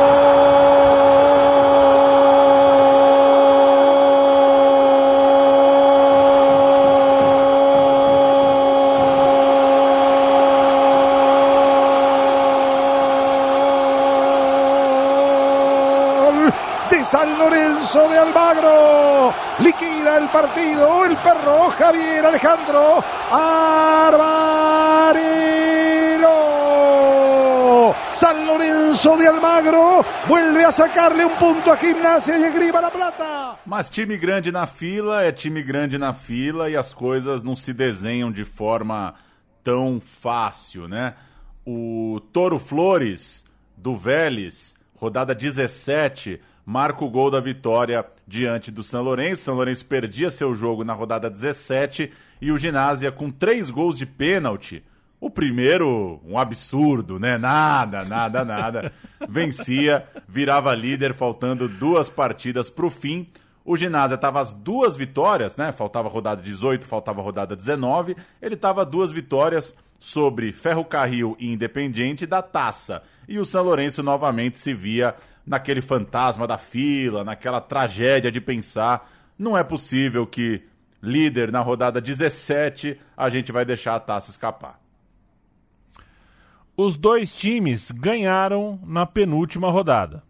Lorenzo 17.87 18.09
de 18.09 18.17
Almagro. 18.17 19.33
Liquida 19.59 20.17
el 20.17 20.27
partido 20.27 21.05
el 21.05 21.15
perro 21.17 21.69
Javier 21.69 22.25
Alejandro 22.25 23.01
Arbarelo. 23.31 24.25
San 28.13 28.45
Lorenzo 28.45 29.15
de 29.15 29.27
Almagro 29.27 30.03
vuelve 30.27 30.65
a 30.65 30.71
sacarle 30.71 31.23
um 31.23 31.35
ponto 31.37 31.71
a 31.71 31.77
Gimnasia 31.77 32.37
e 32.37 32.47
Esgrima 32.47 32.81
La 32.81 32.91
Plata. 32.91 33.57
Mas 33.65 33.89
time 33.89 34.17
grande 34.17 34.51
na 34.51 34.67
fila 34.67 35.23
é 35.23 35.31
time 35.31 35.63
grande 35.63 35.97
na 35.97 36.13
fila 36.13 36.69
e 36.69 36.75
as 36.75 36.93
coisas 36.93 37.41
não 37.41 37.55
se 37.55 37.71
desenham 37.73 38.33
de 38.33 38.43
forma 38.43 39.13
tão 39.63 40.01
fácil, 40.01 40.89
né? 40.89 41.13
O 41.65 42.19
Toro 42.33 42.59
Flores 42.59 43.45
do 43.77 43.95
Vélez, 43.95 44.75
rodada 44.95 45.33
17, 45.33 46.41
marca 46.67 47.05
o 47.05 47.09
gol 47.09 47.31
da 47.31 47.39
vitória 47.39 48.05
diante 48.27 48.69
do 48.69 48.83
São 48.83 49.01
Lourenço. 49.01 49.43
São 49.43 49.55
Lourenço 49.55 49.85
perdia 49.85 50.29
seu 50.29 50.53
jogo 50.53 50.83
na 50.83 50.91
rodada 50.91 51.29
17 51.29 52.11
e 52.41 52.51
o 52.51 52.57
Ginásia 52.57 53.09
com 53.09 53.31
três 53.31 53.69
gols 53.69 53.97
de 53.97 54.05
pênalti. 54.05 54.83
O 55.17 55.29
primeiro, 55.29 56.19
um 56.25 56.37
absurdo, 56.37 57.17
né? 57.17 57.37
Nada, 57.37 58.03
nada, 58.03 58.43
nada. 58.43 58.91
Vencia, 59.29 60.05
virava 60.27 60.75
líder, 60.75 61.13
faltando 61.13 61.69
duas 61.69 62.09
partidas 62.09 62.69
para 62.69 62.85
o 62.85 62.89
fim. 62.89 63.29
O 63.63 63.77
Ginásia 63.77 64.15
estava 64.15 64.41
às 64.41 64.51
duas 64.51 64.97
vitórias, 64.97 65.55
né? 65.55 65.71
Faltava 65.71 66.09
rodada 66.09 66.41
18, 66.41 66.85
faltava 66.85 67.21
rodada 67.21 67.55
19. 67.55 68.13
Ele 68.41 68.55
estava 68.55 68.85
duas 68.85 69.09
vitórias 69.09 69.73
sobre 69.97 70.51
Ferrocarril 70.51 71.37
e 71.39 71.47
Independiente 71.47 72.25
da 72.25 72.41
taça. 72.41 73.01
E 73.25 73.39
o 73.39 73.45
São 73.45 73.63
Lourenço 73.63 74.03
novamente 74.03 74.59
se 74.59 74.73
via 74.73 75.15
naquele 75.47 75.81
fantasma 75.81 76.45
da 76.45 76.57
fila, 76.57 77.23
naquela 77.23 77.61
tragédia 77.61 78.29
de 78.29 78.41
pensar, 78.41 79.09
não 79.39 79.57
é 79.57 79.63
possível 79.63 80.27
que 80.27 80.61
líder 81.01 81.51
na 81.51 81.61
rodada 81.61 82.01
17 82.01 82.99
a 83.15 83.29
gente 83.29 83.51
vai 83.51 83.63
deixar 83.63 83.95
a 83.95 83.99
taça 83.99 84.29
escapar. 84.29 84.79
Os 86.75 86.97
dois 86.97 87.33
times 87.33 87.89
ganharam 87.91 88.79
na 88.85 89.05
penúltima 89.05 89.71
rodada. 89.71 90.21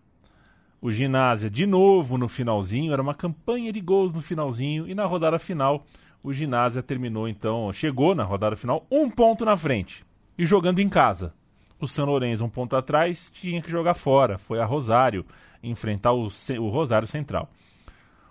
O 0.80 0.92
Ginásio 0.92 1.50
de 1.50 1.66
novo 1.66 2.18
no 2.18 2.28
finalzinho, 2.28 2.94
era 2.94 3.02
uma 3.02 3.16
campanha 3.16 3.74
de 3.74 3.82
gols 3.82 4.14
no 4.14 4.22
finalzinho 4.22 4.88
e 4.88 4.94
na 4.94 5.06
rodada 5.06 5.40
final 5.40 5.86
o 6.22 6.32
Ginásio 6.32 6.84
terminou 6.84 7.28
então, 7.28 7.74
chegou 7.74 8.14
na 8.14 8.24
rodada 8.24 8.56
final 8.56 8.86
um 8.92 9.10
ponto 9.10 9.44
na 9.44 9.58
frente 9.58 10.06
e 10.38 10.46
jogando 10.46 10.80
em 10.80 10.88
casa. 10.88 11.34
O 11.80 11.88
São 11.88 12.06
Lourenço, 12.06 12.44
um 12.44 12.50
ponto 12.50 12.76
atrás, 12.76 13.30
tinha 13.32 13.62
que 13.62 13.70
jogar 13.70 13.94
fora. 13.94 14.38
Foi 14.38 14.60
a 14.60 14.66
Rosário 14.66 15.26
enfrentar 15.62 16.14
o, 16.14 16.28
o 16.60 16.70
Rosário 16.70 17.08
Central. 17.08 17.50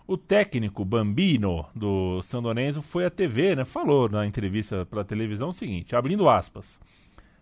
O 0.07 0.17
técnico 0.17 0.85
Bambino 0.85 1.67
do 1.75 2.23
São 2.23 2.41
Lourenço 2.41 2.81
foi 2.81 3.05
à 3.05 3.11
TV, 3.11 3.57
né? 3.57 3.65
Falou 3.65 4.09
na 4.09 4.27
entrevista 4.27 4.87
para 4.87 5.01
a 5.01 5.05
televisão 5.05 5.49
o 5.49 5.53
seguinte, 5.53 5.97
abrindo 5.97 6.29
aspas. 6.29 6.79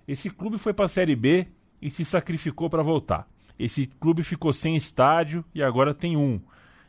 Esse 0.06 0.30
clube 0.30 0.58
foi 0.58 0.72
para 0.72 0.86
a 0.86 0.88
Série 0.88 1.16
B 1.16 1.46
e 1.80 1.90
se 1.90 2.04
sacrificou 2.04 2.70
para 2.70 2.82
voltar. 2.82 3.28
Esse 3.58 3.86
clube 3.86 4.22
ficou 4.22 4.52
sem 4.52 4.76
estádio 4.76 5.44
e 5.54 5.62
agora 5.62 5.94
tem 5.94 6.16
um. 6.16 6.40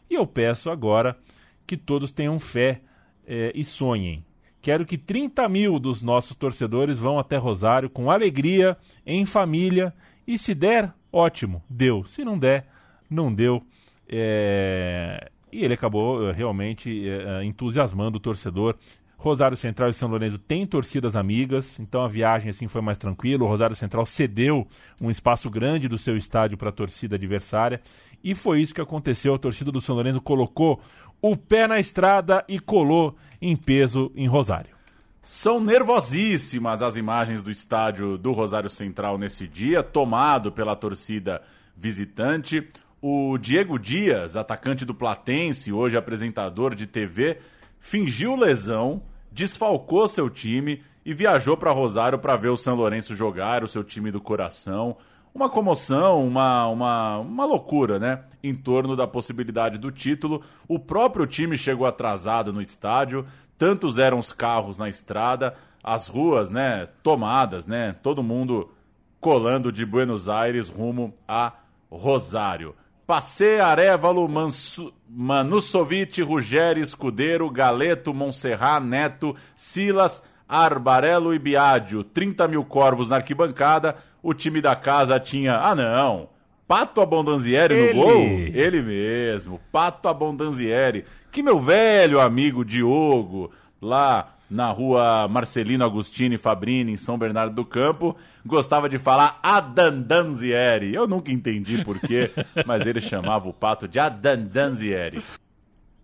E 0.10 0.16
eu 0.16 0.26
peço 0.26 0.70
agora 0.70 1.18
que 1.66 1.78
todos 1.78 2.12
tenham 2.12 2.40
fé 2.40 2.82
é, 3.26 3.52
e 3.54 3.64
sonhem. 3.64 4.24
Quero 4.66 4.84
que 4.84 4.98
30 4.98 5.48
mil 5.48 5.78
dos 5.78 6.02
nossos 6.02 6.36
torcedores 6.36 6.98
vão 6.98 7.20
até 7.20 7.38
Rosário 7.38 7.88
com 7.88 8.10
alegria, 8.10 8.76
em 9.06 9.24
família. 9.24 9.94
E 10.26 10.40
se 10.40 10.56
der, 10.56 10.92
ótimo, 11.14 11.62
deu. 11.70 12.04
Se 12.06 12.26
não 12.26 12.36
der, 12.36 12.66
não 13.08 13.32
deu. 13.32 13.62
É... 14.10 15.30
E 15.52 15.64
ele 15.64 15.76
acabou 15.76 16.28
eh, 16.28 16.32
realmente 16.32 17.08
é, 17.08 17.46
entusiasmando 17.46 18.18
o 18.18 18.20
torcedor. 18.20 18.76
Rosário 19.18 19.56
Central 19.56 19.90
e 19.90 19.94
São 19.94 20.10
Lourenço 20.10 20.40
têm 20.40 20.66
torcidas 20.66 21.16
amigas, 21.16 21.80
então 21.80 22.04
a 22.04 22.08
viagem 22.08 22.50
assim 22.50 22.68
foi 22.68 22.82
mais 22.82 22.98
tranquila. 22.98 23.44
O 23.44 23.48
Rosário 23.48 23.76
Central 23.76 24.06
cedeu 24.08 24.68
um 25.00 25.12
espaço 25.12 25.48
grande 25.48 25.88
do 25.88 25.98
seu 25.98 26.18
estádio 26.18 26.58
para 26.58 26.70
a 26.70 26.74
torcida 26.74 27.16
adversária 27.16 27.82
e 28.24 28.34
foi 28.34 28.60
isso 28.60 28.74
que 28.74 28.82
aconteceu. 28.82 29.36
A 29.36 29.38
torcida 29.38 29.72
do 29.72 29.80
São 29.80 29.94
Lourenço 29.94 30.20
colocou 30.20 30.82
o 31.28 31.36
pé 31.36 31.66
na 31.66 31.80
estrada 31.80 32.46
e 32.48 32.60
colou 32.60 33.18
em 33.42 33.56
peso 33.56 34.12
em 34.16 34.28
Rosário. 34.28 34.76
São 35.24 35.60
nervosíssimas 35.60 36.84
as 36.84 36.96
imagens 36.96 37.42
do 37.42 37.50
estádio 37.50 38.16
do 38.16 38.32
Rosário 38.32 38.70
Central 38.70 39.18
nesse 39.18 39.48
dia, 39.48 39.82
tomado 39.82 40.52
pela 40.52 40.76
torcida 40.76 41.42
visitante. 41.76 42.70
O 43.02 43.40
Diego 43.40 43.80
Dias, 43.80 44.36
atacante 44.36 44.86
do 44.86 44.94
Platense, 44.94 45.74
hoje 45.74 45.98
apresentador 45.98 46.76
de 46.76 46.86
TV, 46.86 47.40
fingiu 47.80 48.36
lesão, 48.36 49.02
desfalcou 49.32 50.08
seu 50.08 50.30
time 50.30 50.84
e 51.04 51.12
viajou 51.12 51.58
para 51.58 51.72
Rosário 51.72 52.20
para 52.20 52.36
ver 52.36 52.50
o 52.50 52.58
São 52.58 52.76
Lourenço 52.76 53.16
jogar, 53.16 53.64
o 53.64 53.68
seu 53.68 53.84
time 53.84 54.12
do 54.12 54.22
coração 54.22 54.96
uma 55.36 55.50
comoção, 55.50 56.26
uma, 56.26 56.66
uma, 56.68 57.18
uma 57.18 57.46
loucura, 57.46 58.00
né? 58.00 58.24
Em 58.42 58.56
torno 58.56 58.96
da 58.96 59.06
possibilidade 59.06 59.78
do 59.78 59.92
título. 59.92 60.42
O 60.66 60.80
próprio 60.80 61.28
time 61.28 61.58
chegou 61.58 61.86
atrasado 61.86 62.54
no 62.54 62.62
estádio, 62.62 63.26
tantos 63.58 64.00
eram 64.00 64.18
os 64.18 64.32
carros 64.32 64.78
na 64.78 64.88
estrada, 64.88 65.54
as 65.84 66.08
ruas, 66.08 66.50
né, 66.50 66.88
tomadas, 67.04 67.68
né, 67.68 67.96
todo 68.02 68.24
mundo 68.24 68.72
colando 69.20 69.72
de 69.72 69.86
Buenos 69.86 70.28
Aires 70.30 70.70
rumo 70.70 71.14
a 71.28 71.54
Rosário. 71.92 72.74
Passei, 73.06 73.60
Arevalo, 73.60 74.28
Mansu, 74.28 74.92
Manussovic, 75.08 76.22
Ruggeri, 76.24 76.82
Escudeiro, 76.82 77.50
Galeto, 77.52 78.14
Monserrat, 78.14 78.84
Neto, 78.84 79.36
Silas, 79.56 80.24
Arbarello 80.48 81.34
e 81.34 81.40
Biadio. 81.40 82.04
30 82.04 82.48
mil 82.48 82.64
corvos 82.64 83.10
na 83.10 83.18
arquibancada. 83.18 83.96
O 84.22 84.34
time 84.34 84.62
da 84.62 84.76
casa 84.76 85.20
tinha. 85.20 85.56
Ah, 85.58 85.76
não! 85.76 86.30
Pato 86.68 87.00
Abondanzieri 87.00 87.76
Ele. 87.76 87.94
no 87.94 88.02
gol? 88.02 88.22
Ele 88.22 88.82
mesmo, 88.82 89.60
Pato 89.72 90.08
Abondanzieri. 90.08 91.06
Que 91.32 91.44
meu 91.44 91.60
velho 91.60 92.20
amigo 92.20 92.66
Diogo, 92.66 93.52
lá 93.80 94.36
na 94.50 94.72
rua 94.72 95.28
Marcelino 95.28 95.86
Agostini 95.86 96.38
Fabrini, 96.38 96.94
em 96.94 96.98
São 96.98 97.18
Bernardo 97.18 97.54
do 97.54 97.66
Campo, 97.66 98.16
gostava 98.46 98.90
de 98.90 98.98
falar 98.98 99.40
Adandanzieri. 99.44 100.94
Eu 100.94 101.08
nunca 101.08 101.32
entendi 101.32 101.84
porquê, 101.84 102.32
mas 102.66 102.86
ele 102.86 103.02
chamava 103.02 103.48
o 103.48 103.54
Pato 103.54 103.88
de 103.88 104.00
Adandanzieri. 104.00 105.24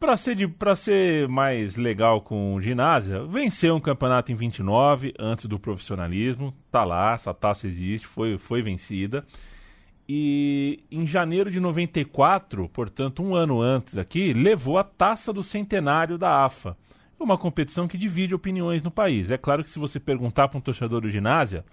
Pra 0.01 0.17
ser, 0.17 0.33
de, 0.33 0.51
ser 0.77 1.27
mais 1.27 1.75
legal 1.75 2.21
com 2.21 2.55
o 2.55 2.59
ginásio, 2.59 3.27
venceu 3.27 3.75
um 3.75 3.79
campeonato 3.79 4.31
em 4.31 4.35
29, 4.35 5.13
antes 5.19 5.45
do 5.45 5.59
profissionalismo. 5.59 6.51
Tá 6.71 6.83
lá, 6.83 7.13
essa 7.13 7.31
taça 7.35 7.67
existe, 7.67 8.07
foi, 8.07 8.35
foi 8.39 8.63
vencida. 8.63 9.23
E 10.09 10.79
em 10.89 11.05
janeiro 11.05 11.51
de 11.51 11.59
94, 11.59 12.67
portanto 12.69 13.21
um 13.21 13.35
ano 13.35 13.61
antes 13.61 13.95
aqui, 13.95 14.33
levou 14.33 14.79
a 14.79 14.83
taça 14.83 15.31
do 15.31 15.43
centenário 15.43 16.17
da 16.17 16.45
AFA. 16.45 16.75
Uma 17.19 17.37
competição 17.37 17.87
que 17.87 17.95
divide 17.95 18.33
opiniões 18.33 18.81
no 18.81 18.89
país. 18.89 19.29
É 19.29 19.37
claro 19.37 19.63
que 19.63 19.69
se 19.69 19.77
você 19.77 19.99
perguntar 19.99 20.47
para 20.47 20.57
um 20.57 20.61
torcedor 20.61 21.01
do 21.01 21.09
ginásio, 21.09 21.63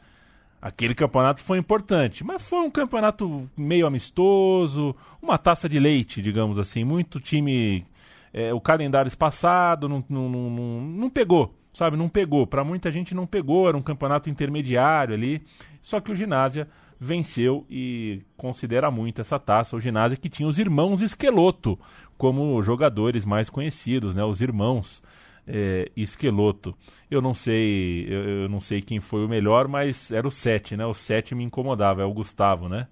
aquele 0.61 0.95
campeonato 0.95 1.41
foi 1.41 1.57
importante, 1.57 2.23
mas 2.23 2.47
foi 2.47 2.59
um 2.59 2.71
campeonato 2.71 3.49
meio 3.57 3.87
amistoso, 3.87 4.95
uma 5.23 5.39
taça 5.39 5.67
de 5.67 5.81
leite, 5.81 6.21
digamos 6.21 6.59
assim. 6.59 6.85
Muito 6.85 7.19
time. 7.19 7.87
É, 8.33 8.53
o 8.53 8.61
calendário 8.61 9.09
espaçado 9.09 9.89
não, 9.89 10.05
não, 10.09 10.29
não, 10.29 10.51
não, 10.81 11.11
pegou, 11.11 11.55
sabe? 11.73 11.97
Não 11.97 12.09
pegou. 12.09 12.47
Para 12.47 12.65
muita 12.65 12.91
gente 12.91 13.15
não 13.15 13.27
pegou, 13.27 13.69
era 13.69 13.77
um 13.77 13.83
campeonato 13.83 14.29
intermediário 14.29 15.15
ali. 15.15 15.43
Só 15.81 16.01
que 16.01 16.13
o 16.13 16.15
ginásio 16.15 16.67
venceu 17.01 17.65
e 17.71 18.23
considera 18.37 18.91
muito 18.91 19.21
essa 19.21 19.39
taça. 19.39 19.77
O 19.77 19.81
ginásio 19.81 20.19
que 20.19 20.29
tinha 20.29 20.49
os 20.49 20.59
irmãos 20.59 21.01
Esqueloto 21.01 21.79
como 22.17 22.61
jogadores 22.63 23.25
mais 23.25 23.49
conhecidos, 23.49 24.15
né? 24.15 24.25
Os 24.25 24.43
irmãos 24.43 25.03
é, 25.47 25.91
Esqueloto. 25.97 26.75
Eu 27.11 27.23
não 27.23 27.35
sei, 27.35 28.07
eu, 28.09 28.43
eu 28.43 28.49
não 28.49 28.61
sei 28.61 28.83
quem 28.83 29.01
foi 29.01 29.25
o 29.25 29.29
melhor, 29.29 29.67
mas 29.67 30.13
era 30.13 30.29
o 30.29 30.31
7, 30.31 30.77
né? 30.77 30.85
O 30.85 30.95
7 30.95 31.35
me 31.35 31.45
incomodava, 31.45 32.03
é 32.03 32.05
o 32.05 32.13
Gustavo, 32.13 32.69
né? 32.69 32.87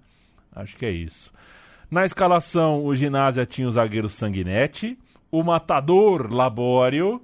Acho 0.51 0.75
que 0.75 0.85
é 0.85 0.91
isso. 0.91 1.31
Na 1.89 2.05
escalação, 2.05 2.85
o 2.85 2.93
ginásio 2.93 3.45
tinha 3.45 3.67
o 3.67 3.71
zagueiro 3.71 4.09
Sanguinetti, 4.09 4.97
o 5.31 5.41
matador 5.41 6.33
Labório, 6.33 7.21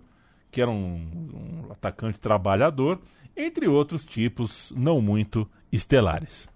que 0.49 0.61
era 0.61 0.71
um, 0.71 1.65
um 1.67 1.71
atacante 1.71 2.19
trabalhador, 2.19 2.99
entre 3.35 3.67
outros 3.67 4.05
tipos 4.05 4.71
não 4.75 5.01
muito 5.01 5.49
estelares. 5.71 6.47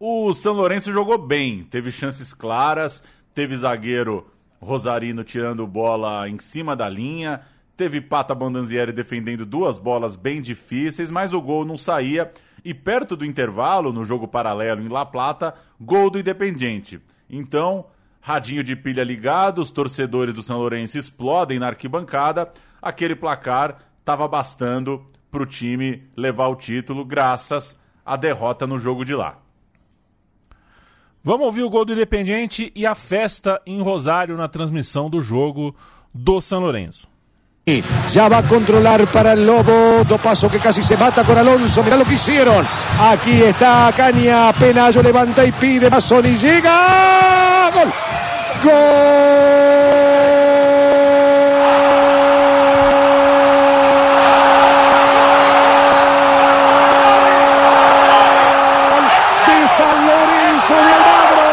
O 0.00 0.32
São 0.32 0.54
Lourenço 0.54 0.92
jogou 0.92 1.18
bem, 1.18 1.62
teve 1.62 1.90
chances 1.90 2.32
claras, 2.32 3.02
teve 3.34 3.56
zagueiro 3.56 4.26
Rosarino 4.60 5.22
tirando 5.22 5.66
bola 5.66 6.28
em 6.28 6.38
cima 6.38 6.74
da 6.74 6.88
linha, 6.88 7.42
teve 7.76 8.00
Pata 8.00 8.34
Bondanzieri 8.34 8.92
defendendo 8.92 9.46
duas 9.46 9.78
bolas 9.78 10.16
bem 10.16 10.42
difíceis, 10.42 11.10
mas 11.10 11.32
o 11.32 11.40
gol 11.40 11.64
não 11.64 11.76
saía. 11.76 12.32
E 12.64 12.74
perto 12.74 13.16
do 13.16 13.24
intervalo, 13.24 13.92
no 13.92 14.04
jogo 14.04 14.28
paralelo 14.28 14.82
em 14.82 14.88
La 14.88 15.06
Plata, 15.06 15.54
gol 15.80 16.10
do 16.10 16.18
Independiente. 16.18 17.00
Então, 17.28 17.86
radinho 18.20 18.64
de 18.64 18.76
pilha 18.76 19.04
ligado, 19.04 19.60
os 19.60 19.70
torcedores 19.70 20.34
do 20.34 20.42
São 20.42 20.58
Lourenço 20.58 20.98
explodem 20.98 21.58
na 21.58 21.68
arquibancada. 21.68 22.52
Aquele 22.80 23.14
placar 23.14 23.78
estava 24.00 24.26
bastando 24.26 25.06
para 25.30 25.42
o 25.42 25.46
time 25.46 26.02
levar 26.16 26.48
o 26.48 26.56
título, 26.56 27.04
graças 27.04 27.78
à 28.04 28.16
derrota 28.16 28.66
no 28.66 28.78
jogo 28.78 29.04
de 29.04 29.14
lá. 29.14 29.38
Vamos 31.22 31.46
ouvir 31.46 31.62
o 31.62 31.70
gol 31.70 31.84
do 31.84 31.92
Independiente 31.92 32.72
e 32.74 32.86
a 32.86 32.94
festa 32.94 33.60
em 33.66 33.82
Rosário 33.82 34.36
na 34.36 34.48
transmissão 34.48 35.10
do 35.10 35.20
jogo 35.20 35.74
do 36.14 36.40
São 36.40 36.60
Lourenço. 36.60 37.08
Ya 38.12 38.28
va 38.28 38.38
a 38.38 38.42
controlar 38.42 39.06
para 39.08 39.34
el 39.34 39.46
Lobo. 39.46 40.02
Do 40.08 40.16
paso 40.16 40.48
que 40.48 40.58
casi 40.58 40.82
se 40.82 40.96
mata 40.96 41.22
con 41.22 41.36
Alonso. 41.36 41.82
Mirá 41.82 41.96
lo 41.96 42.04
que 42.04 42.14
hicieron. 42.14 42.66
Aquí 43.00 43.42
está 43.42 43.92
Caña. 43.94 44.52
Penayo 44.54 45.02
levanta 45.02 45.44
y 45.44 45.52
pide. 45.52 45.90
Mazón 45.90 46.24
y 46.26 46.36
llega. 46.36 47.70
Gol. 47.74 47.92
Gol 48.64 48.88
de 59.46 59.58
San 59.76 60.06
Lorenzo 60.06 60.74
de 60.74 60.92
Almagro. 60.98 61.48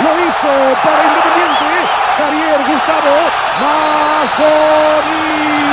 Lo 0.00 0.10
hizo 0.26 0.52
para 0.82 1.00
Independiente. 1.06 1.70
Javier 2.18 2.58
Gustavo 2.66 3.16
Mazzoni 3.60 5.24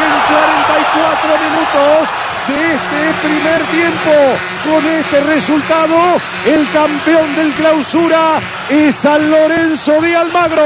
en 0.04 0.16
44 0.28 1.40
minutos 1.40 2.12
de 2.48 2.56
este 2.76 3.02
primer 3.26 3.60
Con 4.64 4.86
este 4.86 5.20
resultado, 5.22 5.96
el 6.46 6.68
campeón 6.72 7.36
del 7.36 7.54
clausura 7.54 8.40
es 8.68 8.96
San 8.96 9.30
Lorenzo 9.30 10.02
de 10.02 10.16
Almagro. 10.16 10.64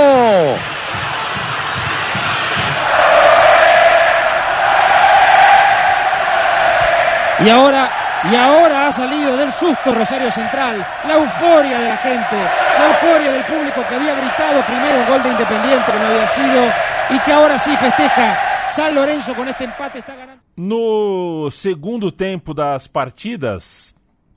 Y 7.40 7.50
ahora, 7.50 7.90
y 8.32 8.36
ahora 8.36 8.88
ha 8.88 8.92
salido 8.94 9.36
del 9.36 9.52
susto 9.52 9.94
Rosario 9.94 10.32
Central, 10.32 10.86
la 11.06 11.14
euforia 11.14 11.80
de 11.80 11.88
la 11.90 11.98
gente, 11.98 12.36
la 12.80 12.88
euforia 12.88 13.32
del 13.32 13.44
público 13.44 13.86
que 13.90 13.96
había 13.96 14.16
gritado 14.16 14.62
primero 14.66 15.00
un 15.00 15.06
gol 15.06 15.24
de 15.24 15.30
Independiente 15.30 15.92
que 15.92 16.00
no 16.00 16.08
había 16.08 16.28
sido 16.30 16.74
y 17.10 17.20
que 17.20 17.34
ahora 17.34 17.60
sí 17.60 17.76
festeja. 17.78 18.47
San 18.74 18.94
Lorenzo 18.94 19.34
con 19.36 19.48
este 19.48 19.64
empate 19.64 20.00
está 20.00 20.16
ganando. 20.16 20.42
No 20.56 21.50
segundo 21.52 22.12
tempo 22.12 22.54
das 22.54 22.88
partidas, 22.88 23.96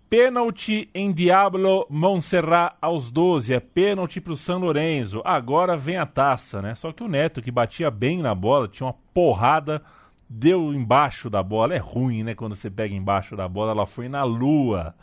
pênalti 0.08 0.88
em 0.94 1.12
Diablo 1.12 1.86
Montserrat 1.90 2.74
aos 2.80 3.10
12. 3.10 3.52
É 3.52 3.60
pênalti 3.60 4.20
pro 4.20 4.36
São 4.36 4.58
Lourenço. 4.58 5.20
Agora 5.24 5.76
vem 5.76 5.98
a 5.98 6.06
taça, 6.06 6.62
né? 6.62 6.74
Só 6.74 6.92
que 6.92 7.02
o 7.02 7.08
Neto, 7.08 7.42
que 7.42 7.50
batia 7.50 7.90
bem 7.90 8.22
na 8.22 8.34
bola, 8.34 8.68
tinha 8.68 8.86
uma 8.86 8.96
porrada, 9.12 9.82
deu 10.28 10.72
embaixo 10.72 11.28
da 11.28 11.42
bola. 11.42 11.74
É 11.74 11.78
ruim, 11.78 12.22
né? 12.22 12.34
Quando 12.34 12.56
você 12.56 12.70
pega 12.70 12.94
embaixo 12.94 13.36
da 13.36 13.48
bola, 13.48 13.72
ela 13.72 13.86
foi 13.86 14.08
na 14.08 14.22
lua. 14.22 14.94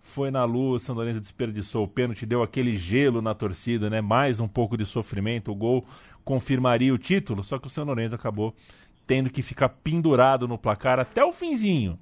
Foi 0.00 0.30
na 0.30 0.44
lua, 0.44 0.76
o 0.76 0.78
São 0.78 0.94
Lourenço 0.94 1.20
desperdiçou 1.20 1.84
o 1.84 1.88
pênalti, 1.88 2.24
deu 2.24 2.42
aquele 2.42 2.78
gelo 2.78 3.20
na 3.20 3.34
torcida, 3.34 3.90
né? 3.90 4.00
Mais 4.00 4.40
um 4.40 4.48
pouco 4.48 4.76
de 4.76 4.86
sofrimento. 4.86 5.52
O 5.52 5.54
gol 5.54 5.84
confirmaria 6.28 6.92
o 6.92 6.98
título, 6.98 7.42
só 7.42 7.58
que 7.58 7.68
o 7.68 7.70
São 7.70 7.86
Lourenço 7.86 8.14
acabou 8.14 8.54
tendo 9.06 9.30
que 9.30 9.40
ficar 9.40 9.70
pendurado 9.70 10.46
no 10.46 10.58
placar 10.58 11.00
até 11.00 11.24
o 11.24 11.32
finzinho. 11.32 11.98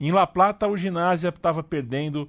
Em 0.00 0.10
La 0.10 0.26
Plata, 0.26 0.66
o 0.66 0.76
ginásio 0.76 1.28
estava 1.28 1.62
perdendo 1.62 2.28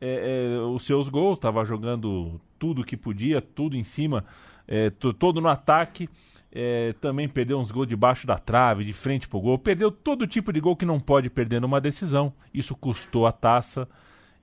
é, 0.00 0.54
é, 0.56 0.60
os 0.60 0.86
seus 0.86 1.10
gols, 1.10 1.36
estava 1.36 1.62
jogando 1.66 2.40
tudo 2.58 2.82
que 2.82 2.96
podia, 2.96 3.42
tudo 3.42 3.76
em 3.76 3.84
cima, 3.84 4.24
é, 4.66 4.88
to- 4.88 5.12
todo 5.12 5.38
no 5.38 5.48
ataque. 5.48 6.08
É, 6.50 6.94
também 6.98 7.28
perdeu 7.28 7.58
uns 7.58 7.70
gols 7.70 7.86
debaixo 7.88 8.26
da 8.26 8.38
trave, 8.38 8.82
de 8.82 8.94
frente 8.94 9.28
pro 9.28 9.38
gol. 9.40 9.58
Perdeu 9.58 9.90
todo 9.90 10.26
tipo 10.26 10.50
de 10.50 10.60
gol 10.60 10.74
que 10.76 10.86
não 10.86 10.98
pode 10.98 11.28
perder 11.28 11.60
numa 11.60 11.78
decisão. 11.78 12.32
Isso 12.54 12.74
custou 12.74 13.26
a 13.26 13.32
taça. 13.32 13.86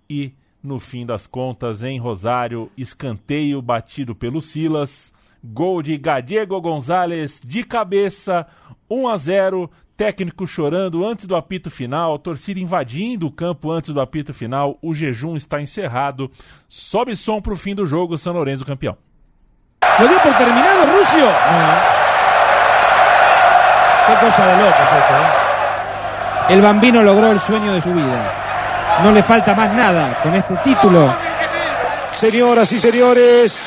E, 0.08 0.34
no 0.62 0.78
fim 0.78 1.04
das 1.08 1.26
contas, 1.26 1.84
em 1.84 1.98
Rosário, 1.98 2.70
escanteio 2.78 3.60
batido 3.60 4.14
pelo 4.14 4.40
Silas. 4.42 5.13
Gol 5.44 5.84
de 5.84 5.98
Gadiego 5.98 6.62
Gonzalez 6.62 7.42
de 7.44 7.64
cabeça, 7.64 8.48
1 8.90 9.08
a 9.10 9.18
0. 9.18 9.72
Técnico 9.96 10.48
chorando 10.48 11.06
antes 11.06 11.28
do 11.28 11.36
apito 11.36 11.70
final, 11.70 12.18
torcida 12.18 12.60
invadindo 12.60 13.28
o 13.28 13.32
campo 13.32 13.72
antes 13.72 13.94
do 13.94 14.02
apito 14.02 14.34
final. 14.34 14.80
O 14.82 14.92
jejum 14.92 15.36
está 15.36 15.62
encerrado. 15.62 16.32
Sobe 16.68 17.16
som 17.16 17.40
pro 17.40 17.56
fim 17.56 17.76
do 17.76 17.86
jogo, 17.86 18.18
São 18.18 18.34
Lourenço 18.34 18.66
campeão. 18.66 18.98
¿Lo 20.00 20.08
dio 20.08 20.20
por 20.22 20.34
terminado 20.34 20.92
Rucio? 20.92 21.28
Qué 24.08 24.26
cosa 24.26 24.48
de 24.48 24.64
locos 24.64 24.82
esto, 24.82 25.14
¿eh? 25.14 26.54
El 26.54 26.62
bambino 26.62 27.04
logró 27.04 27.32
el 27.32 27.40
sueño 27.40 27.74
de 27.74 27.82
su 27.82 27.94
vida. 27.94 28.34
No 29.04 29.12
le 29.12 29.22
falta 29.22 29.54
más 29.54 29.74
nada 29.74 30.20
con 30.24 30.34
este 30.34 30.56
título. 30.58 31.14
Señoras 32.14 32.72
y 32.72 32.80
señores, 32.80 33.62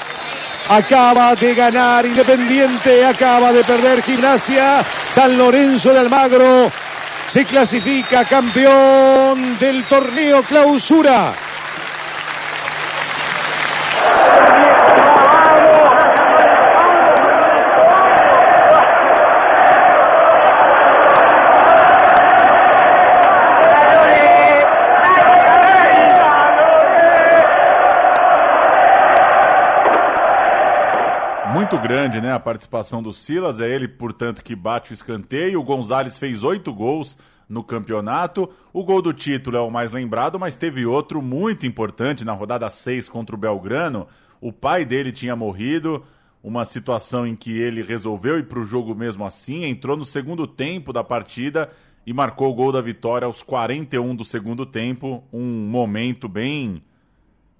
Acaba 0.68 1.34
de 1.36 1.54
ganar 1.54 2.04
Independiente, 2.04 3.04
acaba 3.04 3.52
de 3.52 3.62
perder 3.62 4.02
Gimnasia. 4.02 4.84
San 5.12 5.38
Lorenzo 5.38 5.92
de 5.92 6.00
Almagro 6.00 6.70
se 7.28 7.44
clasifica 7.44 8.24
campeón 8.24 9.58
del 9.58 9.84
torneo 9.84 10.42
clausura. 10.42 11.32
Muito 31.56 31.78
grande, 31.78 32.20
né? 32.20 32.34
A 32.34 32.38
participação 32.38 33.02
do 33.02 33.14
Silas. 33.14 33.60
É 33.60 33.66
ele, 33.66 33.88
portanto, 33.88 34.44
que 34.44 34.54
bate 34.54 34.90
o 34.90 34.92
escanteio. 34.92 35.58
O 35.58 35.64
Gonzalez 35.64 36.18
fez 36.18 36.44
oito 36.44 36.70
gols 36.70 37.16
no 37.48 37.64
campeonato. 37.64 38.50
O 38.74 38.84
gol 38.84 39.00
do 39.00 39.10
título 39.10 39.56
é 39.56 39.60
o 39.62 39.70
mais 39.70 39.90
lembrado, 39.90 40.38
mas 40.38 40.54
teve 40.54 40.84
outro 40.84 41.22
muito 41.22 41.66
importante 41.66 42.26
na 42.26 42.34
rodada 42.34 42.68
6 42.68 43.08
contra 43.08 43.34
o 43.34 43.38
Belgrano. 43.38 44.06
O 44.38 44.52
pai 44.52 44.84
dele 44.84 45.10
tinha 45.10 45.34
morrido, 45.34 46.04
uma 46.44 46.66
situação 46.66 47.26
em 47.26 47.34
que 47.34 47.58
ele 47.58 47.80
resolveu 47.80 48.38
ir 48.38 48.48
para 48.48 48.60
o 48.60 48.64
jogo 48.64 48.94
mesmo 48.94 49.24
assim, 49.24 49.64
entrou 49.64 49.96
no 49.96 50.04
segundo 50.04 50.46
tempo 50.46 50.92
da 50.92 51.02
partida 51.02 51.70
e 52.06 52.12
marcou 52.12 52.50
o 52.50 52.54
gol 52.54 52.70
da 52.70 52.82
vitória 52.82 53.24
aos 53.24 53.42
41 53.42 54.14
do 54.14 54.26
segundo 54.26 54.66
tempo, 54.66 55.24
um 55.32 55.66
momento 55.70 56.28
bem 56.28 56.82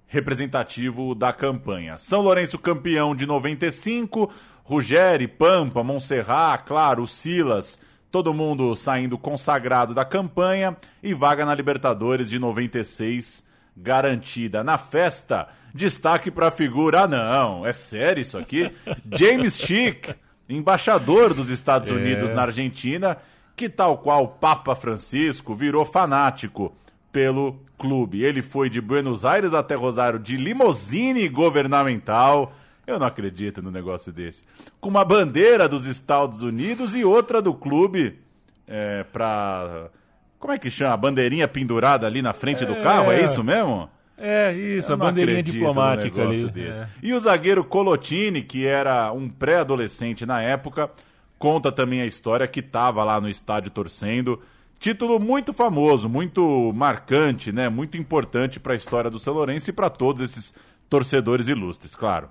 representativo 0.07 1.13
da 1.13 1.33
campanha. 1.33 1.97
São 1.97 2.21
Lourenço 2.21 2.57
campeão 2.57 3.15
de 3.15 3.25
95, 3.25 4.31
Ruggeri, 4.63 5.27
Pampa, 5.27 5.83
Monserrat, 5.83 6.65
claro, 6.65 7.05
Silas, 7.05 7.79
todo 8.09 8.33
mundo 8.33 8.75
saindo 8.75 9.17
consagrado 9.17 9.93
da 9.93 10.05
campanha 10.05 10.75
e 11.03 11.13
vaga 11.13 11.45
na 11.45 11.53
Libertadores 11.53 12.29
de 12.29 12.39
96 12.39 13.45
garantida. 13.75 14.63
Na 14.63 14.77
festa, 14.77 15.49
destaque 15.73 16.31
para 16.31 16.47
a 16.47 16.51
figura, 16.51 17.01
ah 17.01 17.07
não, 17.07 17.65
é 17.65 17.73
sério 17.73 18.21
isso 18.21 18.37
aqui? 18.37 18.71
James 19.11 19.57
Chick, 19.59 20.15
embaixador 20.49 21.33
dos 21.33 21.49
Estados 21.49 21.89
Unidos 21.89 22.31
na 22.31 22.43
Argentina, 22.43 23.17
que 23.55 23.69
tal 23.69 23.97
qual 23.97 24.27
Papa 24.27 24.75
Francisco 24.75 25.53
virou 25.53 25.85
fanático 25.85 26.75
pelo 27.17 27.59
clube. 27.79 28.23
Ele 28.23 28.43
foi 28.43 28.69
de 28.69 28.79
Buenos 28.79 29.25
Aires 29.25 29.51
até 29.51 29.73
Rosário 29.73 30.19
de 30.19 30.37
limousine 30.37 31.27
governamental. 31.27 32.53
Eu 32.85 32.99
não 32.99 33.07
acredito 33.07 33.59
no 33.59 33.71
negócio 33.71 34.13
desse. 34.13 34.43
Com 34.79 34.89
uma 34.89 35.03
bandeira 35.03 35.67
dos 35.67 35.87
Estados 35.87 36.43
Unidos 36.43 36.95
e 36.95 37.03
outra 37.03 37.41
do 37.41 37.55
clube 37.55 38.19
é, 38.67 39.03
pra. 39.05 39.89
Como 40.37 40.53
é 40.53 40.59
que 40.59 40.69
chama? 40.69 40.93
A 40.93 40.97
bandeirinha 40.97 41.47
pendurada 41.47 42.05
ali 42.05 42.21
na 42.21 42.33
frente 42.33 42.63
do 42.65 42.75
carro? 42.83 43.11
É 43.11 43.23
isso 43.23 43.43
mesmo? 43.43 43.89
É, 44.21 44.53
isso, 44.53 44.91
Eu 44.91 44.93
a 44.93 44.97
bandeirinha 44.97 45.41
diplomática 45.41 46.21
ali. 46.21 46.45
É. 46.55 46.87
E 47.01 47.13
o 47.13 47.19
zagueiro 47.19 47.63
Colotini, 47.63 48.43
que 48.43 48.67
era 48.67 49.11
um 49.11 49.27
pré-adolescente 49.27 50.23
na 50.23 50.39
época, 50.39 50.91
conta 51.39 51.71
também 51.71 51.99
a 51.99 52.05
história 52.05 52.47
que 52.47 52.59
estava 52.59 53.03
lá 53.03 53.19
no 53.19 53.27
estádio 53.27 53.71
torcendo. 53.71 54.39
Título 54.79 55.19
muito 55.19 55.53
famoso, 55.53 56.07
muito 56.07 56.71
marcante, 56.73 57.51
né? 57.51 57.67
Muito 57.67 57.97
importante 57.97 58.59
para 58.59 58.73
a 58.73 58.75
história 58.75 59.09
do 59.09 59.19
São 59.19 59.33
Lourenço 59.33 59.69
e 59.69 59.73
para 59.73 59.89
todos 59.89 60.21
esses 60.21 60.53
torcedores 60.89 61.47
ilustres, 61.47 61.95
claro. 61.95 62.29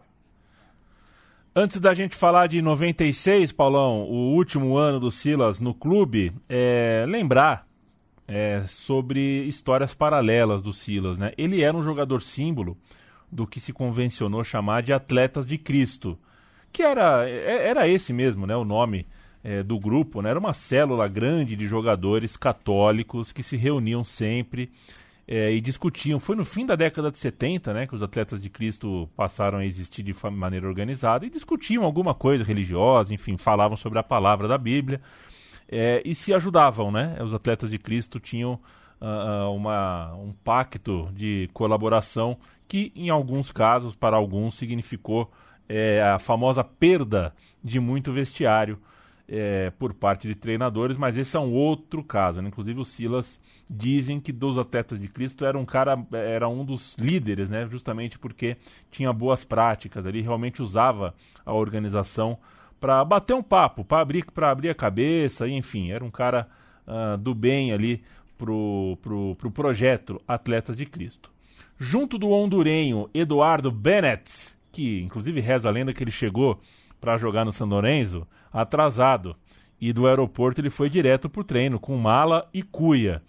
Antes 1.54 1.80
da 1.80 1.94
gente 1.94 2.14
falar 2.14 2.46
de 2.46 2.60
96, 2.60 3.50
Paulão, 3.50 4.02
o 4.02 4.34
último 4.34 4.76
ano 4.76 5.00
do 5.00 5.10
Silas 5.10 5.58
no 5.58 5.72
clube, 5.72 6.32
é, 6.48 7.04
lembrar 7.08 7.66
é, 8.28 8.62
sobre 8.68 9.44
histórias 9.44 9.94
paralelas 9.94 10.60
do 10.62 10.72
Silas. 10.72 11.18
Né? 11.18 11.32
Ele 11.38 11.62
era 11.62 11.76
um 11.76 11.82
jogador 11.82 12.20
símbolo 12.20 12.76
do 13.32 13.46
que 13.46 13.58
se 13.58 13.72
convencionou 13.72 14.44
chamar 14.44 14.82
de 14.82 14.92
atletas 14.92 15.48
de 15.48 15.56
Cristo, 15.58 16.18
que 16.72 16.82
era, 16.82 17.28
é- 17.28 17.68
era 17.68 17.88
esse 17.88 18.12
mesmo 18.12 18.46
né, 18.46 18.54
o 18.54 18.64
nome 18.64 19.06
é, 19.46 19.62
do 19.62 19.78
grupo. 19.78 20.20
Né? 20.20 20.30
Era 20.30 20.38
uma 20.40 20.52
célula 20.52 21.06
grande 21.06 21.54
de 21.54 21.68
jogadores 21.68 22.36
católicos 22.36 23.30
que 23.30 23.44
se 23.44 23.56
reuniam 23.56 24.02
sempre 24.02 24.72
é, 25.26 25.52
e 25.52 25.60
discutiam. 25.60 26.18
Foi 26.18 26.34
no 26.34 26.44
fim 26.44 26.66
da 26.66 26.74
década 26.74 27.12
de 27.12 27.18
70 27.18 27.72
né, 27.72 27.86
que 27.86 27.94
os 27.94 28.02
atletas 28.02 28.40
de 28.40 28.50
Cristo 28.50 29.08
passaram 29.16 29.58
a 29.58 29.64
existir 29.64 30.02
de 30.02 30.12
maneira 30.32 30.66
organizada 30.66 31.24
e 31.24 31.30
discutiam 31.30 31.84
alguma 31.84 32.12
coisa 32.12 32.42
religiosa, 32.42 33.14
enfim, 33.14 33.36
falavam 33.36 33.76
sobre 33.76 34.00
a 34.00 34.02
palavra 34.02 34.48
da 34.48 34.58
Bíblia 34.58 35.00
é, 35.68 36.02
e 36.04 36.12
se 36.12 36.34
ajudavam, 36.34 36.90
né? 36.90 37.16
Os 37.22 37.32
atletas 37.32 37.70
de 37.70 37.78
Cristo 37.78 38.18
tinham 38.18 38.58
ah, 39.00 39.48
uma, 39.50 40.14
um 40.14 40.32
pacto 40.44 41.08
de 41.12 41.48
colaboração 41.52 42.36
que, 42.66 42.92
em 42.96 43.10
alguns 43.10 43.52
casos, 43.52 43.94
para 43.94 44.16
alguns, 44.16 44.56
significou 44.56 45.30
é, 45.68 46.02
a 46.02 46.18
famosa 46.18 46.64
perda 46.64 47.32
de 47.62 47.78
muito 47.78 48.12
vestiário 48.12 48.78
é, 49.28 49.70
por 49.78 49.92
parte 49.92 50.28
de 50.28 50.34
treinadores, 50.34 50.96
mas 50.96 51.16
esse 51.16 51.36
é 51.36 51.40
um 51.40 51.52
outro 51.52 52.02
caso. 52.02 52.40
né? 52.40 52.48
Inclusive, 52.48 52.80
o 52.80 52.84
Silas 52.84 53.40
dizem 53.68 54.20
que 54.20 54.32
dos 54.32 54.56
atletas 54.56 55.00
de 55.00 55.08
Cristo 55.08 55.44
era 55.44 55.58
um 55.58 55.64
cara, 55.64 55.98
era 56.12 56.48
um 56.48 56.64
dos 56.64 56.94
líderes, 56.96 57.50
né? 57.50 57.66
Justamente 57.68 58.18
porque 58.18 58.56
tinha 58.90 59.12
boas 59.12 59.44
práticas 59.44 60.06
ali, 60.06 60.20
realmente 60.20 60.62
usava 60.62 61.14
a 61.44 61.52
organização 61.52 62.38
para 62.80 63.04
bater 63.04 63.34
um 63.34 63.42
papo, 63.42 63.84
para 63.84 64.02
abrir, 64.02 64.24
pra 64.26 64.50
abrir 64.50 64.68
a 64.68 64.74
cabeça, 64.74 65.48
enfim, 65.48 65.90
era 65.90 66.04
um 66.04 66.10
cara 66.10 66.46
ah, 66.86 67.16
do 67.16 67.34
bem 67.34 67.72
ali 67.72 68.02
pro, 68.38 68.98
pro, 69.02 69.34
pro 69.36 69.50
projeto 69.50 70.20
Atletas 70.28 70.76
de 70.76 70.86
Cristo. 70.86 71.30
Junto 71.78 72.16
do 72.16 72.30
hondurenho 72.30 73.10
Eduardo 73.12 73.70
Bennett, 73.70 74.56
que 74.70 75.00
inclusive 75.00 75.40
reza 75.40 75.68
a 75.68 75.72
lenda 75.72 75.92
que 75.92 76.02
ele 76.02 76.10
chegou 76.10 76.60
para 77.00 77.18
jogar 77.18 77.44
no 77.44 77.52
San 77.52 77.66
Lorenzo 77.66 78.26
atrasado, 78.52 79.36
e 79.80 79.92
do 79.92 80.06
aeroporto 80.06 80.60
ele 80.60 80.70
foi 80.70 80.88
direto 80.88 81.28
pro 81.28 81.44
treino 81.44 81.78
com 81.78 81.96
mala 81.96 82.48
e 82.52 82.62
cuia. 82.62 83.22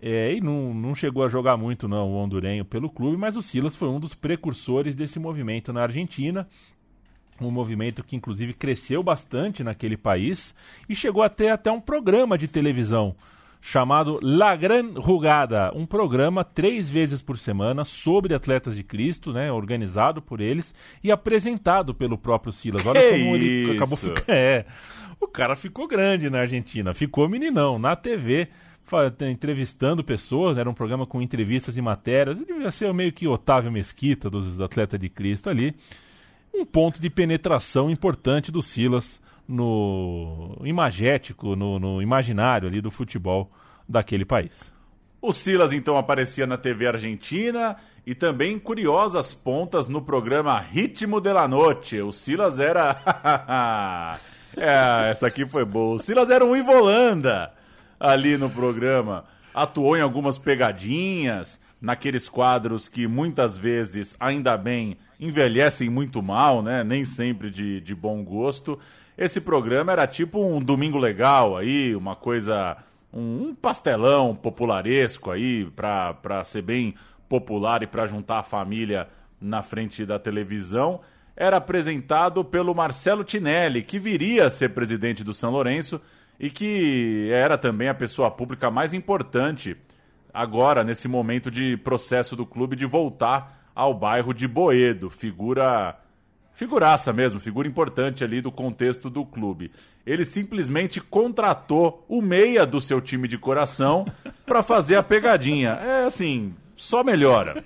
É, 0.00 0.34
e 0.34 0.40
não, 0.40 0.74
não 0.74 0.94
chegou 0.94 1.24
a 1.24 1.28
jogar 1.28 1.56
muito 1.56 1.88
não 1.88 2.10
o 2.10 2.16
hondurenho 2.16 2.64
pelo 2.64 2.90
clube, 2.90 3.16
mas 3.16 3.36
o 3.36 3.42
Silas 3.42 3.74
foi 3.74 3.88
um 3.88 3.98
dos 3.98 4.14
precursores 4.14 4.94
desse 4.94 5.18
movimento 5.18 5.72
na 5.72 5.82
Argentina. 5.82 6.46
Um 7.40 7.50
movimento 7.50 8.04
que 8.04 8.16
inclusive 8.16 8.52
cresceu 8.54 9.02
bastante 9.02 9.64
naquele 9.64 9.96
país 9.96 10.54
e 10.88 10.94
chegou 10.94 11.22
a 11.22 11.28
ter 11.28 11.48
até 11.48 11.70
um 11.70 11.80
programa 11.80 12.36
de 12.36 12.48
televisão 12.48 13.14
chamado 13.66 14.20
La 14.22 14.54
Gran 14.54 14.92
Rugada, 14.94 15.72
um 15.74 15.84
programa 15.84 16.44
três 16.44 16.88
vezes 16.88 17.20
por 17.20 17.36
semana 17.36 17.84
sobre 17.84 18.32
atletas 18.32 18.76
de 18.76 18.84
Cristo, 18.84 19.32
né, 19.32 19.50
organizado 19.50 20.22
por 20.22 20.40
eles 20.40 20.72
e 21.02 21.10
apresentado 21.10 21.92
pelo 21.92 22.16
próprio 22.16 22.52
Silas. 22.52 22.86
Olha 22.86 23.00
Que 23.00 23.10
como 23.10 23.34
ele 23.34 23.76
acabou 23.76 23.96
ficando. 23.96 24.24
É, 24.28 24.64
o 25.20 25.26
cara 25.26 25.56
ficou 25.56 25.88
grande 25.88 26.30
na 26.30 26.40
Argentina, 26.40 26.94
ficou 26.94 27.28
meninão 27.28 27.76
na 27.76 27.96
TV. 27.96 28.48
Entrevistando 29.28 30.04
pessoas, 30.04 30.54
né, 30.54 30.60
era 30.60 30.70
um 30.70 30.74
programa 30.74 31.04
com 31.04 31.20
entrevistas 31.20 31.76
e 31.76 31.82
matérias. 31.82 32.38
Ele 32.38 32.46
devia 32.46 32.70
ser 32.70 32.94
meio 32.94 33.12
que 33.12 33.26
Otávio 33.26 33.72
Mesquita 33.72 34.30
dos 34.30 34.60
atletas 34.60 35.00
de 35.00 35.08
Cristo 35.08 35.50
ali 35.50 35.74
um 36.54 36.64
ponto 36.64 37.00
de 37.00 37.10
penetração 37.10 37.90
importante 37.90 38.50
do 38.50 38.62
Silas 38.62 39.20
no 39.48 40.56
imagético, 40.64 41.54
no, 41.54 41.78
no 41.78 42.02
imaginário 42.02 42.68
ali 42.68 42.80
do 42.80 42.90
futebol 42.90 43.50
daquele 43.88 44.24
país. 44.24 44.72
O 45.20 45.32
Silas 45.32 45.72
então 45.72 45.96
aparecia 45.96 46.46
na 46.46 46.56
TV 46.56 46.86
argentina 46.86 47.76
e 48.06 48.14
também 48.14 48.58
curiosas 48.58 49.34
pontas 49.34 49.88
no 49.88 50.00
programa 50.00 50.60
Ritmo 50.60 51.20
de 51.20 51.32
la 51.32 51.48
Noche. 51.48 52.00
O 52.00 52.12
Silas 52.12 52.60
era. 52.60 53.00
é, 54.56 55.10
essa 55.10 55.26
aqui 55.26 55.44
foi 55.46 55.64
boa. 55.64 55.96
O 55.96 55.98
Silas 55.98 56.30
era 56.30 56.44
um 56.44 56.54
Ivolanda 56.54 57.52
ali 57.98 58.36
no 58.36 58.48
programa. 58.48 59.24
Atuou 59.52 59.96
em 59.96 60.02
algumas 60.02 60.38
pegadinhas, 60.38 61.60
naqueles 61.80 62.28
quadros 62.28 62.88
que 62.88 63.06
muitas 63.06 63.56
vezes, 63.56 64.16
ainda 64.20 64.56
bem, 64.56 64.96
envelhecem 65.18 65.90
muito 65.90 66.22
mal, 66.22 66.62
né? 66.62 66.84
Nem 66.84 67.04
sempre 67.04 67.50
de, 67.50 67.80
de 67.80 67.94
bom 67.94 68.22
gosto. 68.22 68.78
Esse 69.16 69.40
programa 69.40 69.92
era 69.92 70.06
tipo 70.06 70.44
um 70.44 70.60
domingo 70.60 70.98
legal 70.98 71.56
aí, 71.56 71.96
uma 71.96 72.14
coisa 72.14 72.76
um, 73.12 73.48
um 73.48 73.54
pastelão 73.54 74.34
popularesco 74.34 75.30
aí, 75.30 75.64
pra 75.70 76.44
ser 76.44 76.62
bem 76.62 76.94
popular 77.28 77.82
e 77.82 77.86
pra 77.86 78.06
juntar 78.06 78.40
a 78.40 78.42
família 78.42 79.08
na 79.40 79.62
frente 79.62 80.04
da 80.04 80.18
televisão, 80.18 81.00
era 81.34 81.56
apresentado 81.56 82.44
pelo 82.44 82.74
Marcelo 82.74 83.24
Tinelli, 83.24 83.82
que 83.82 83.98
viria 83.98 84.46
a 84.46 84.50
ser 84.50 84.70
presidente 84.70 85.24
do 85.24 85.34
São 85.34 85.50
Lourenço 85.50 86.00
e 86.38 86.50
que 86.50 87.28
era 87.32 87.56
também 87.56 87.88
a 87.88 87.94
pessoa 87.94 88.30
pública 88.30 88.70
mais 88.70 88.92
importante 88.92 89.76
agora, 90.32 90.84
nesse 90.84 91.08
momento 91.08 91.50
de 91.50 91.76
processo 91.78 92.36
do 92.36 92.44
clube 92.44 92.76
de 92.76 92.84
voltar 92.84 93.70
ao 93.74 93.94
bairro 93.94 94.34
de 94.34 94.46
Boedo. 94.46 95.08
Figura 95.08 95.98
figuraça 96.56 97.12
mesmo, 97.12 97.38
figura 97.38 97.68
importante 97.68 98.24
ali 98.24 98.40
do 98.40 98.50
contexto 98.50 99.08
do 99.08 99.24
clube. 99.24 99.70
Ele 100.04 100.24
simplesmente 100.24 101.00
contratou 101.00 102.04
o 102.08 102.22
meia 102.22 102.66
do 102.66 102.80
seu 102.80 103.00
time 103.00 103.28
de 103.28 103.36
coração 103.36 104.06
para 104.44 104.62
fazer 104.62 104.96
a 104.96 105.02
pegadinha. 105.02 105.72
É 105.72 106.04
assim, 106.06 106.54
só 106.74 107.04
melhora. 107.04 107.62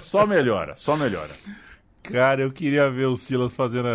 Só 0.00 0.26
melhora, 0.26 0.76
só 0.76 0.94
melhora. 0.94 1.32
Cara, 2.04 2.42
eu 2.42 2.52
queria 2.52 2.90
ver 2.90 3.06
o 3.06 3.16
Silas 3.16 3.54
fazendo. 3.54 3.88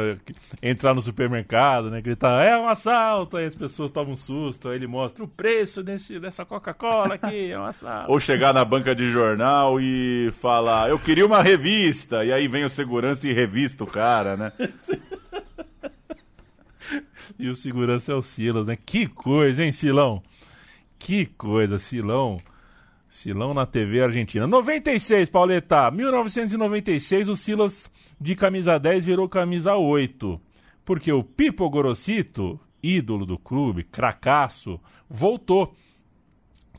entrar 0.61 0.93
no 0.95 1.01
supermercado, 1.01 1.91
né? 1.91 2.01
Gritar, 2.01 2.43
é 2.43 2.57
um 2.57 2.67
assalto! 2.67 3.37
Aí 3.37 3.45
as 3.45 3.55
pessoas 3.55 3.91
tomam 3.91 4.13
um 4.13 4.15
susto, 4.15 4.67
aí 4.67 4.77
ele 4.77 4.87
mostra 4.87 5.23
o 5.23 5.27
preço 5.27 5.83
desse, 5.83 6.19
dessa 6.19 6.43
Coca-Cola 6.43 7.13
aqui, 7.15 7.51
é 7.51 7.59
um 7.59 7.65
assalto. 7.65 8.11
Ou 8.11 8.19
chegar 8.19 8.51
na 8.51 8.65
banca 8.65 8.95
de 8.95 9.11
jornal 9.11 9.79
e 9.79 10.33
falar, 10.41 10.89
eu 10.89 10.97
queria 10.97 11.25
uma 11.25 11.43
revista, 11.43 12.25
e 12.25 12.33
aí 12.33 12.47
vem 12.47 12.65
o 12.65 12.69
segurança 12.69 13.27
e 13.27 13.33
revista 13.33 13.83
o 13.83 13.87
cara, 13.87 14.35
né? 14.35 14.51
e 17.37 17.47
o 17.47 17.55
segurança 17.55 18.11
é 18.11 18.15
o 18.15 18.23
Silas, 18.23 18.65
né? 18.65 18.75
Que 18.75 19.05
coisa, 19.05 19.63
hein, 19.63 19.71
Silão? 19.71 20.23
Que 20.97 21.27
coisa, 21.27 21.77
Silão. 21.77 22.39
Silão 23.09 23.53
na 23.53 23.65
TV 23.65 24.01
Argentina. 24.01 24.45
96, 24.45 25.29
Pauleta. 25.29 25.89
1996, 25.89 27.27
o 27.27 27.35
Silas 27.35 27.91
de 28.21 28.35
camisa 28.35 28.77
10 28.77 29.03
virou 29.03 29.27
camisa 29.27 29.75
8. 29.75 30.39
Porque 30.85 31.11
o 31.11 31.23
Pipo 31.23 31.67
Gorosito, 31.69 32.59
ídolo 32.81 33.25
do 33.25 33.37
clube, 33.37 33.83
cracaço, 33.83 34.79
voltou 35.09 35.75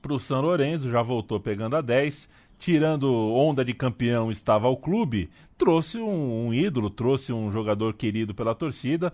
para 0.00 0.14
o 0.14 0.20
São 0.20 0.40
Lourenço, 0.40 0.88
já 0.88 1.02
voltou 1.02 1.40
pegando 1.40 1.76
a 1.76 1.80
10. 1.80 2.28
Tirando 2.58 3.10
onda 3.10 3.64
de 3.64 3.72
campeão 3.72 4.30
estava 4.30 4.68
o 4.68 4.76
clube, 4.76 5.30
trouxe 5.56 5.98
um, 5.98 6.46
um 6.46 6.54
ídolo, 6.54 6.90
trouxe 6.90 7.32
um 7.32 7.50
jogador 7.50 7.94
querido 7.94 8.34
pela 8.34 8.54
torcida. 8.54 9.12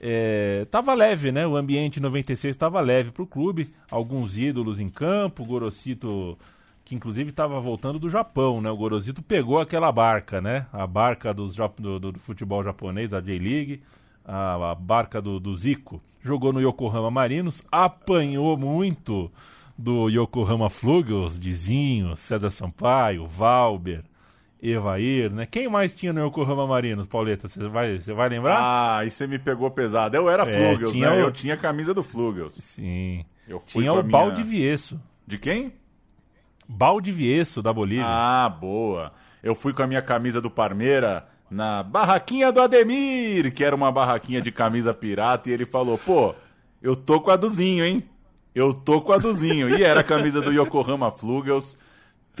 É, 0.00 0.64
tava 0.70 0.94
leve, 0.94 1.30
né? 1.30 1.46
O 1.46 1.56
ambiente 1.56 2.00
96 2.00 2.56
estava 2.56 2.80
leve 2.80 3.10
para 3.10 3.22
o 3.22 3.26
clube. 3.26 3.70
Alguns 3.90 4.38
ídolos 4.38 4.80
em 4.80 4.88
campo, 4.88 5.44
Gorosito, 5.44 6.38
que 6.84 6.94
inclusive 6.94 7.28
estava 7.28 7.60
voltando 7.60 7.98
do 7.98 8.08
Japão, 8.08 8.62
né? 8.62 8.70
O 8.70 8.76
Gorosito 8.76 9.22
pegou 9.22 9.60
aquela 9.60 9.92
barca, 9.92 10.40
né? 10.40 10.66
A 10.72 10.86
barca 10.86 11.34
dos, 11.34 11.54
do, 11.54 12.00
do, 12.00 12.12
do 12.12 12.18
futebol 12.18 12.64
japonês, 12.64 13.12
a 13.12 13.20
J-League, 13.20 13.82
a, 14.24 14.70
a, 14.70 14.74
barca 14.74 15.20
do, 15.20 15.38
do 15.38 15.54
Zico. 15.54 16.00
Jogou 16.22 16.52
no 16.52 16.60
Yokohama 16.60 17.10
Marinos, 17.10 17.62
apanhou 17.70 18.56
muito 18.56 19.30
do 19.76 20.08
Yokohama 20.08 20.70
Flugels, 20.70 21.38
Dizinho, 21.38 22.16
César 22.16 22.50
Sampaio, 22.50 23.26
Valber, 23.26 24.02
Evair, 24.62 25.30
né? 25.30 25.46
Quem 25.46 25.68
mais 25.68 25.94
tinha 25.94 26.12
no 26.12 26.26
Yokohama 26.26 26.66
Marinos, 26.66 27.06
Pauleta? 27.06 27.48
Você 27.48 27.66
vai, 27.68 27.98
vai 27.98 28.28
lembrar? 28.28 28.58
Ah, 28.58 28.98
aí 28.98 29.10
você 29.10 29.26
me 29.26 29.38
pegou 29.38 29.70
pesado. 29.70 30.16
Eu 30.16 30.28
era 30.28 30.42
é, 30.42 30.46
Flugels, 30.46 30.94
né? 30.94 31.10
O... 31.10 31.14
Eu 31.14 31.32
tinha 31.32 31.54
a 31.54 31.56
camisa 31.56 31.94
do 31.94 32.02
Flugels. 32.02 32.54
Sim. 32.54 33.24
tinha 33.66 33.92
o 33.92 33.96
minha... 33.96 34.10
Balde 34.10 34.42
Viesso. 34.42 35.00
De 35.26 35.38
quem? 35.38 35.72
Balde 36.68 37.10
Viesso, 37.10 37.62
da 37.62 37.72
Bolívia. 37.72 38.04
Ah, 38.06 38.48
boa. 38.48 39.12
Eu 39.42 39.54
fui 39.54 39.72
com 39.72 39.82
a 39.82 39.86
minha 39.86 40.02
camisa 40.02 40.40
do 40.40 40.50
Parmeira 40.50 41.26
na 41.50 41.82
barraquinha 41.82 42.52
do 42.52 42.60
Ademir, 42.60 43.52
que 43.52 43.64
era 43.64 43.74
uma 43.74 43.90
barraquinha 43.90 44.40
de 44.40 44.52
camisa 44.52 44.94
pirata, 44.94 45.50
e 45.50 45.52
ele 45.52 45.66
falou, 45.66 45.98
pô, 45.98 46.34
eu 46.80 46.94
tô 46.94 47.20
com 47.20 47.30
a 47.30 47.36
Duzinho, 47.36 47.84
hein? 47.84 48.04
Eu 48.54 48.72
tô 48.72 49.00
com 49.00 49.12
a 49.12 49.18
Duzinho. 49.18 49.70
E 49.70 49.82
era 49.82 50.00
a 50.00 50.04
camisa 50.04 50.40
do 50.40 50.52
Yokohama 50.52 51.10
Flugels 51.10 51.78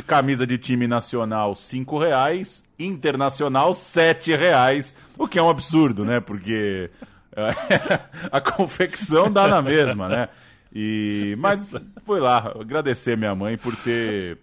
camisa 0.06 0.46
de 0.46 0.56
time 0.56 0.86
nacional 0.86 1.54
cinco 1.54 1.98
reais, 1.98 2.64
internacional 2.78 3.74
sete 3.74 4.34
reais, 4.34 4.94
o 5.18 5.28
que 5.28 5.38
é 5.38 5.42
um 5.42 5.48
absurdo, 5.48 6.04
né? 6.04 6.20
Porque 6.20 6.90
a 8.30 8.40
confecção 8.40 9.30
dá 9.30 9.46
na 9.46 9.62
mesma, 9.62 10.08
né? 10.08 10.28
E 10.72 11.34
mas 11.38 11.70
foi 12.04 12.20
lá 12.20 12.52
agradecer 12.60 13.16
minha 13.16 13.34
mãe 13.34 13.58
por 13.58 13.74
ter 13.76 14.38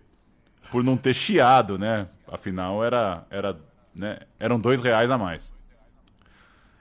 por 0.72 0.84
não 0.84 0.98
ter 0.98 1.14
chiado, 1.14 1.78
né? 1.78 2.08
Afinal 2.30 2.84
era 2.84 3.26
era 3.30 3.58
né? 3.95 4.20
eram 4.39 4.60
dois 4.60 4.82
reais 4.82 5.10
a 5.10 5.18
mais. 5.18 5.54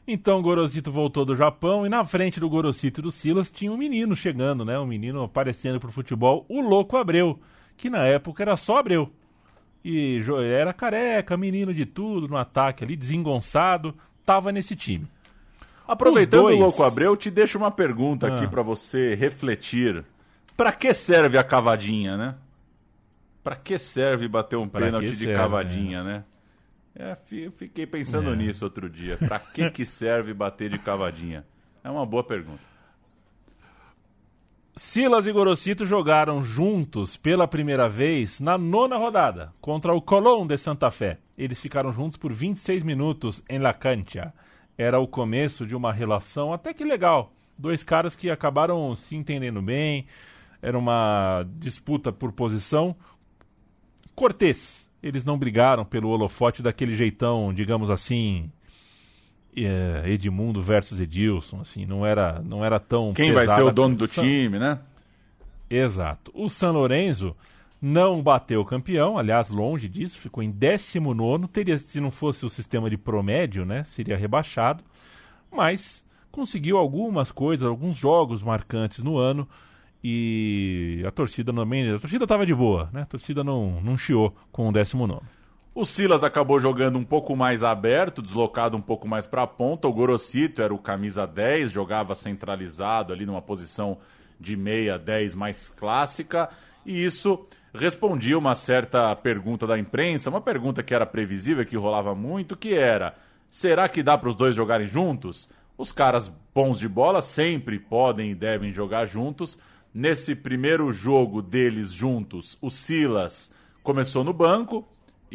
Então 0.09 0.39
o 0.39 0.43
Gorosito 0.43 0.93
voltou 0.93 1.25
do 1.25 1.35
Japão 1.35 1.85
e 1.85 1.89
na 1.89 2.05
frente 2.05 2.39
do 2.39 2.49
Gorosito 2.49 3.01
e 3.01 3.03
do 3.03 3.11
Silas 3.11 3.51
tinha 3.51 3.73
um 3.73 3.77
menino 3.77 4.15
chegando, 4.15 4.65
né? 4.65 4.79
Um 4.79 4.87
menino 4.87 5.25
aparecendo 5.25 5.81
pro 5.81 5.91
futebol, 5.91 6.45
o 6.49 6.61
Louco 6.61 6.97
Abreu 6.97 7.41
que 7.77 7.91
na 7.91 8.05
época 8.05 8.43
era 8.43 8.57
só 8.57 8.79
Abreu. 8.79 9.13
E 9.85 10.21
era 10.51 10.73
careca, 10.73 11.37
menino 11.37 11.73
de 11.73 11.87
tudo 11.87 12.27
no 12.27 12.37
ataque 12.37 12.83
ali, 12.83 12.97
desengonçado, 12.97 13.95
tava 14.25 14.51
nesse 14.51 14.75
time. 14.75 15.07
Aproveitando 15.87 16.43
dois... 16.43 16.57
o 16.57 16.61
Louco 16.61 16.83
Abreu, 16.83 17.17
te 17.17 17.31
deixo 17.31 17.57
uma 17.57 17.71
pergunta 17.71 18.27
ah. 18.27 18.35
aqui 18.35 18.49
para 18.49 18.63
você 18.63 19.15
refletir. 19.15 20.05
Para 20.57 20.73
que 20.73 20.93
serve 20.93 21.39
a 21.39 21.45
cavadinha, 21.45 22.17
né? 22.17 22.35
Para 23.45 23.55
que 23.55 23.79
serve 23.79 24.27
bater 24.27 24.57
um 24.57 24.69
pra 24.69 24.87
pênalti 24.87 25.11
de 25.11 25.17
serve, 25.19 25.35
cavadinha, 25.35 25.99
é. 25.99 26.03
né? 26.03 26.25
É, 26.99 27.17
eu 27.31 27.53
fiquei 27.53 27.87
pensando 27.87 28.33
é. 28.33 28.37
nisso 28.37 28.65
outro 28.65 28.91
dia. 28.91 29.19
Para 29.19 29.39
que 29.39 29.71
que 29.71 29.85
serve 29.87 30.35
bater 30.35 30.71
de 30.71 30.79
cavadinha? 30.79 31.45
É 31.85 31.91
uma 31.91 32.05
boa 32.05 32.25
pergunta. 32.25 32.63
Silas 34.79 35.27
e 35.27 35.33
Gorosito 35.33 35.87
jogaram 35.87 36.43
juntos 36.43 37.17
pela 37.17 37.49
primeira 37.49 37.89
vez 37.89 38.41
na 38.41 38.59
nona 38.59 38.99
rodada 38.99 39.51
contra 39.59 39.95
o 39.95 40.03
Colón 40.03 40.47
de 40.47 40.59
Santa 40.59 40.91
Fé. 40.91 41.19
Eles 41.39 41.59
ficaram 41.59 41.91
juntos 41.95 42.19
por 42.19 42.31
26 42.31 42.83
minutos 42.83 43.43
em 43.49 43.59
La 43.59 43.73
Cancha. 43.73 44.35
Era 44.77 45.01
o 45.01 45.09
começo 45.09 45.67
de 45.67 45.75
uma 45.75 45.95
relação 45.95 46.53
até 46.53 46.75
que 46.75 46.85
legal. 46.85 47.33
Dois 47.57 47.83
caras 47.83 48.15
que 48.15 48.29
acabaram 48.29 48.95
se 48.95 49.17
entendendo 49.17 49.63
bem. 49.63 50.05
Era 50.61 50.79
uma 50.79 51.47
disputa 51.59 52.13
por 52.13 52.31
posição. 52.33 52.95
Cortês. 54.15 54.87
Eles 55.03 55.25
não 55.25 55.39
brigaram 55.39 55.87
pelo 55.87 56.11
holofote 56.11 56.63
daquele 56.63 56.95
jeitão, 56.95 57.51
digamos 57.51 57.89
assim, 57.89 58.53
Edmundo 60.05 60.61
versus 60.61 61.01
Edilson, 61.01 61.61
assim, 61.61 61.87
não 61.87 62.05
era, 62.05 62.43
não 62.45 62.65
era 62.65 62.79
tão 62.79 63.13
Quem 63.15 63.33
vai 63.33 63.49
ser 63.49 63.63
o 63.63 63.73
dono 63.73 63.97
do 63.97 64.07
San... 64.07 64.23
time, 64.23 64.59
né? 64.59 64.79
Exato. 65.69 66.31
O 66.35 66.49
San 66.49 66.73
Lorenzo 66.73 67.35
não 67.81 68.23
bateu 68.23 68.61
o 68.61 68.65
campeão, 68.65 69.19
aliás, 69.19 69.51
longe 69.51 69.89
disso, 69.89 70.19
ficou 70.19 70.43
em 70.43 70.51
19 70.51 71.49
teria 71.49 71.79
se 71.79 72.01
não 72.01 72.11
fosse 72.11 72.45
o 72.45 72.51
sistema 72.51 72.89
de 72.91 72.97
promédio, 72.97 73.65
né, 73.65 73.85
seria 73.85 74.17
rebaixado, 74.17 74.83
mas 75.53 76.05
conseguiu 76.31 76.79
algumas 76.79 77.31
coisas, 77.31 77.67
alguns 77.67 77.97
jogos 77.97 78.43
marcantes 78.43 79.03
no 79.03 79.19
ano 79.19 79.49
e 80.03 81.03
a 81.07 81.11
torcida 81.11 81.53
também, 81.53 81.91
a 81.91 81.99
torcida 81.99 82.25
estava 82.25 82.47
de 82.47 82.55
boa, 82.55 82.89
né? 82.93 83.03
A 83.03 83.07
torcida 83.07 83.43
não 83.43 83.81
não 83.81 83.97
chiou 83.97 84.35
com 84.53 84.69
o 84.69 84.73
19 84.73 85.21
o 85.77 85.85
Silas 85.85 86.25
acabou 86.25 86.59
jogando 86.59 86.99
um 86.99 87.05
pouco 87.05 87.37
mais 87.37 87.63
aberto, 87.63 88.23
deslocado 88.23 88.79
um 88.79 88.81
pouco 88.81 89.07
mais 89.07 89.27
para 89.27 89.43
a 89.43 89.47
ponta. 89.47 89.87
O 89.87 89.93
Gorosito 89.93 90.63
era 90.63 90.73
o 90.73 90.79
camisa 90.79 91.27
10, 91.27 91.71
jogava 91.71 92.15
centralizado 92.15 93.13
ali 93.13 93.27
numa 93.27 93.43
posição 93.43 93.99
de 94.41 94.57
meia 94.57 94.99
10 94.99 95.35
mais 95.35 95.69
clássica. 95.69 96.49
E 96.87 97.05
isso 97.05 97.45
respondia 97.75 98.39
uma 98.39 98.55
certa 98.55 99.15
pergunta 99.17 99.67
da 99.67 99.79
imprensa, 99.79 100.31
uma 100.31 100.41
pergunta 100.41 100.83
que 100.83 100.95
era 100.95 101.05
previsível, 101.05 101.67
que 101.67 101.77
rolava 101.77 102.15
muito, 102.15 102.57
que 102.57 102.73
era: 102.73 103.15
será 103.51 103.87
que 103.87 104.03
dá 104.03 104.17
para 104.17 104.31
os 104.31 104.35
dois 104.35 104.55
jogarem 104.55 104.87
juntos? 104.87 105.47
Os 105.77 105.93
caras 105.93 106.33
bons 106.55 106.79
de 106.79 106.89
bola 106.89 107.21
sempre 107.21 107.79
podem 107.79 108.31
e 108.31 108.35
devem 108.35 108.73
jogar 108.73 109.05
juntos. 109.05 109.59
Nesse 109.93 110.35
primeiro 110.35 110.91
jogo 110.91 111.43
deles 111.43 111.93
juntos, 111.93 112.57
o 112.63 112.71
Silas 112.71 113.53
começou 113.83 114.25
no 114.25 114.33
banco, 114.33 114.89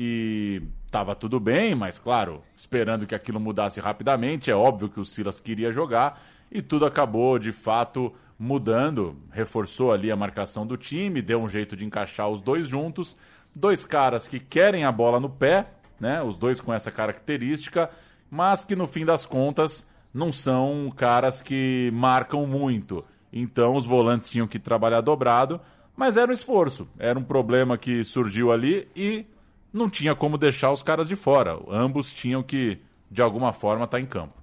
e 0.04 0.64
estava 0.84 1.14
tudo 1.14 1.40
bem, 1.40 1.76
mas 1.76 2.00
claro, 2.00 2.42
esperando 2.56 3.06
que 3.06 3.14
aquilo 3.14 3.40
mudasse 3.40 3.80
rapidamente. 3.80 4.50
É 4.50 4.56
óbvio 4.56 4.90
que 4.90 5.00
o 5.00 5.06
Silas 5.06 5.40
queria 5.40 5.72
jogar 5.72 6.20
e 6.52 6.60
tudo 6.60 6.88
acabou 6.88 7.38
de 7.38 7.52
fato 7.52 8.12
mudando. 8.38 9.16
Reforçou 9.32 9.92
ali 9.92 10.12
a 10.12 10.16
marcação 10.16 10.66
do 10.66 10.76
time, 10.76 11.22
deu 11.22 11.40
um 11.40 11.48
jeito 11.48 11.76
de 11.76 11.86
encaixar 11.86 12.28
os 12.30 12.42
dois 12.42 12.68
juntos. 12.68 13.16
Dois 13.56 13.86
caras 13.86 14.28
que 14.28 14.40
querem 14.40 14.86
a 14.86 14.92
bola 14.92 15.20
no 15.20 15.30
pé, 15.30 15.68
né? 16.00 16.20
Os 16.24 16.36
dois 16.36 16.60
com 16.60 16.74
essa 16.74 16.90
característica, 16.90 17.88
mas 18.28 18.64
que 18.64 18.76
no 18.76 18.88
fim 18.88 19.06
das 19.06 19.24
contas 19.24 19.86
não 20.12 20.32
são 20.32 20.92
caras 20.96 21.44
que 21.44 21.92
marcam 21.94 22.48
muito. 22.48 23.06
Então 23.32 23.76
os 23.76 23.86
volantes 23.86 24.32
tinham 24.32 24.48
que 24.48 24.58
trabalhar 24.58 25.02
dobrado, 25.02 25.62
mas 25.96 26.18
era 26.18 26.32
um 26.32 26.34
esforço, 26.34 26.90
era 26.98 27.20
um 27.20 27.24
problema 27.24 27.78
que 27.78 28.04
surgiu 28.04 28.52
ali 28.52 28.88
e 28.96 29.28
não 29.74 29.90
tinha 29.90 30.16
como 30.16 30.38
deixar 30.38 30.72
os 30.72 30.84
caras 30.84 31.08
de 31.08 31.16
fora. 31.16 31.58
Ambos 31.70 32.14
tinham 32.14 32.44
que, 32.44 32.80
de 33.10 33.22
alguma 33.22 33.54
forma, 33.54 33.86
estar 33.86 33.98
tá 33.98 34.02
em 34.02 34.06
campo. 34.06 34.42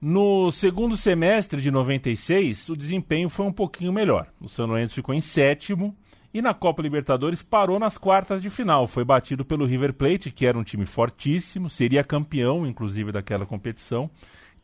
No 0.00 0.52
segundo 0.52 0.96
semestre 0.96 1.60
de 1.60 1.72
96, 1.72 2.68
o 2.68 2.76
desempenho 2.76 3.28
foi 3.28 3.46
um 3.46 3.52
pouquinho 3.52 3.92
melhor. 3.92 4.28
O 4.40 4.48
São 4.48 4.66
Lourenço 4.66 4.94
ficou 4.94 5.12
em 5.12 5.20
sétimo 5.20 5.96
E 6.32 6.40
na 6.40 6.54
Copa 6.54 6.82
Libertadores 6.82 7.42
parou 7.42 7.80
nas 7.80 7.98
quartas 7.98 8.40
de 8.40 8.48
final. 8.48 8.86
Foi 8.86 9.04
batido 9.04 9.44
pelo 9.44 9.64
River 9.64 9.92
Plate, 9.94 10.30
que 10.30 10.46
era 10.46 10.56
um 10.56 10.62
time 10.62 10.86
fortíssimo, 10.86 11.68
seria 11.68 12.04
campeão, 12.04 12.64
inclusive, 12.64 13.10
daquela 13.10 13.44
competição. 13.44 14.08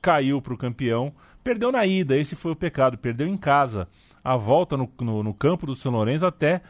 Caiu 0.01 0.41
para 0.41 0.55
o 0.55 0.59
campeão, 0.59 1.13
perdeu 1.43 1.73
na 1.73 1.85
ida, 1.85 2.17
esse 2.17 2.37
foi 2.37 2.53
o 2.53 2.57
pecado, 2.57 2.99
perdeu 2.99 3.27
em 3.27 3.37
casa. 3.37 3.89
A 4.23 4.37
volta 4.37 4.77
no, 4.77 4.89
no, 5.01 5.23
no 5.23 5.35
campo 5.35 5.67
do 5.67 5.75
São 5.75 5.91
Lourenço 5.91 6.27
até 6.27 6.63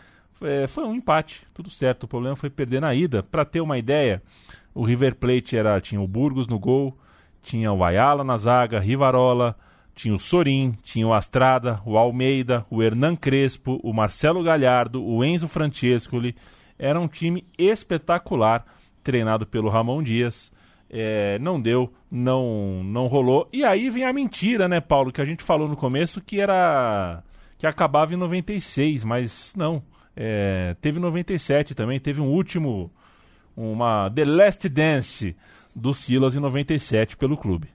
é, 0.42 0.66
foi 0.66 0.84
um 0.84 0.94
empate, 0.94 1.46
tudo 1.54 1.70
certo. 1.70 2.04
O 2.04 2.08
problema 2.08 2.36
foi 2.36 2.50
perder 2.50 2.80
na 2.80 2.94
ida. 2.94 3.22
Para 3.22 3.44
ter 3.44 3.60
uma 3.60 3.78
ideia, 3.78 4.22
o 4.74 4.84
River 4.84 5.16
Plate 5.16 5.56
era, 5.56 5.80
tinha 5.80 6.00
o 6.00 6.08
Burgos 6.08 6.46
no 6.46 6.58
gol, 6.58 6.96
tinha 7.42 7.72
o 7.72 7.84
Ayala 7.84 8.24
na 8.24 8.36
zaga, 8.36 8.80
Rivarola, 8.80 9.56
tinha 9.94 10.14
o 10.14 10.18
Sorin, 10.18 10.74
tinha 10.82 11.06
o 11.06 11.14
Astrada, 11.14 11.80
o 11.84 11.96
Almeida, 11.96 12.66
o 12.68 12.82
Hernan 12.82 13.14
Crespo, 13.14 13.78
o 13.82 13.92
Marcelo 13.92 14.42
Galhardo, 14.42 15.04
o 15.04 15.24
Enzo 15.24 15.46
Francescoli. 15.46 16.34
Era 16.78 16.98
um 16.98 17.06
time 17.06 17.46
espetacular, 17.56 18.64
treinado 19.02 19.46
pelo 19.46 19.68
Ramon 19.68 20.02
Dias. 20.02 20.52
É, 20.90 21.38
não 21.38 21.60
deu, 21.60 21.92
não, 22.10 22.82
não 22.84 23.06
rolou. 23.06 23.48
E 23.52 23.64
aí 23.64 23.90
vem 23.90 24.04
a 24.04 24.12
mentira, 24.12 24.68
né, 24.68 24.80
Paulo, 24.80 25.12
que 25.12 25.20
a 25.20 25.24
gente 25.24 25.42
falou 25.42 25.68
no 25.68 25.76
começo 25.76 26.20
que 26.20 26.40
era 26.40 27.22
que 27.58 27.66
acabava 27.66 28.12
em 28.12 28.16
96, 28.16 29.04
mas 29.04 29.54
não. 29.56 29.82
É, 30.16 30.76
teve 30.80 30.98
97 30.98 31.74
também, 31.74 31.98
teve 31.98 32.20
um 32.20 32.28
último, 32.28 32.90
uma 33.56 34.10
The 34.10 34.24
Last 34.24 34.68
Dance 34.68 35.36
do 35.74 35.92
Silas 35.92 36.34
em 36.34 36.40
97 36.40 37.16
pelo 37.16 37.36
clube. 37.36 37.68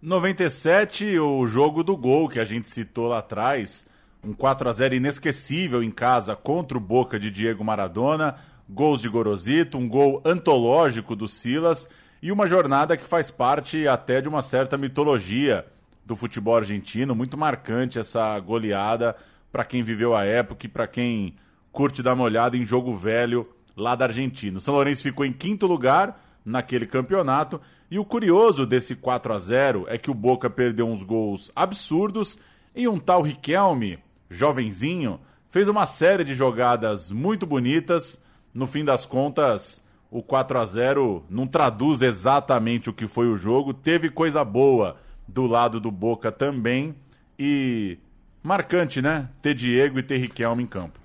97, 0.00 1.18
o 1.18 1.46
jogo 1.46 1.82
do 1.82 1.96
gol 1.96 2.28
que 2.28 2.38
a 2.38 2.44
gente 2.44 2.68
citou 2.68 3.08
lá 3.08 3.18
atrás, 3.18 3.86
um 4.22 4.34
4 4.34 4.68
a 4.68 4.72
0 4.72 4.94
inesquecível 4.94 5.82
em 5.82 5.90
casa 5.90 6.36
contra 6.36 6.76
o 6.76 6.80
Boca 6.80 7.18
de 7.18 7.30
Diego 7.30 7.64
Maradona, 7.64 8.36
gols 8.68 9.00
de 9.00 9.08
Gorosito, 9.08 9.78
um 9.78 9.88
gol 9.88 10.22
antológico 10.24 11.16
do 11.16 11.26
Silas 11.26 11.88
e 12.22 12.30
uma 12.30 12.46
jornada 12.46 12.96
que 12.96 13.04
faz 13.04 13.30
parte 13.30 13.88
até 13.88 14.20
de 14.20 14.28
uma 14.28 14.42
certa 14.42 14.76
mitologia 14.76 15.66
do 16.04 16.14
futebol 16.14 16.56
argentino, 16.56 17.14
muito 17.14 17.36
marcante 17.36 17.98
essa 17.98 18.38
goleada 18.40 19.16
para 19.50 19.64
quem 19.64 19.82
viveu 19.82 20.14
a 20.14 20.24
época 20.24 20.66
e 20.66 20.68
para 20.68 20.86
quem 20.86 21.34
curte 21.74 22.04
dar 22.04 22.14
uma 22.14 22.22
olhada 22.22 22.56
em 22.56 22.64
jogo 22.64 22.96
velho 22.96 23.46
lá 23.76 23.96
da 23.96 24.04
Argentina. 24.04 24.58
O 24.58 24.60
São 24.60 24.72
Lourenço 24.74 25.02
ficou 25.02 25.26
em 25.26 25.32
quinto 25.32 25.66
lugar 25.66 26.22
naquele 26.44 26.86
campeonato 26.86 27.60
e 27.90 27.98
o 27.98 28.04
curioso 28.04 28.64
desse 28.64 28.94
4 28.94 29.32
a 29.34 29.38
0 29.40 29.84
é 29.88 29.98
que 29.98 30.08
o 30.10 30.14
Boca 30.14 30.48
perdeu 30.48 30.88
uns 30.88 31.02
gols 31.02 31.50
absurdos 31.54 32.38
e 32.76 32.86
um 32.86 32.96
tal 32.96 33.22
Riquelme, 33.22 33.98
jovenzinho, 34.30 35.18
fez 35.50 35.66
uma 35.66 35.84
série 35.84 36.22
de 36.22 36.34
jogadas 36.34 37.10
muito 37.10 37.44
bonitas. 37.44 38.22
No 38.52 38.68
fim 38.68 38.84
das 38.84 39.04
contas, 39.04 39.82
o 40.10 40.22
4 40.22 40.58
a 40.58 40.64
0 40.64 41.24
não 41.28 41.44
traduz 41.44 42.02
exatamente 42.02 42.88
o 42.88 42.92
que 42.92 43.08
foi 43.08 43.26
o 43.26 43.36
jogo. 43.36 43.74
Teve 43.74 44.10
coisa 44.10 44.44
boa 44.44 44.96
do 45.26 45.44
lado 45.44 45.80
do 45.80 45.90
Boca 45.90 46.30
também 46.30 46.94
e 47.36 47.98
marcante, 48.42 49.02
né? 49.02 49.28
Ter 49.42 49.54
Diego 49.54 49.98
e 49.98 50.04
ter 50.04 50.18
Riquelme 50.18 50.62
em 50.62 50.66
campo. 50.66 51.03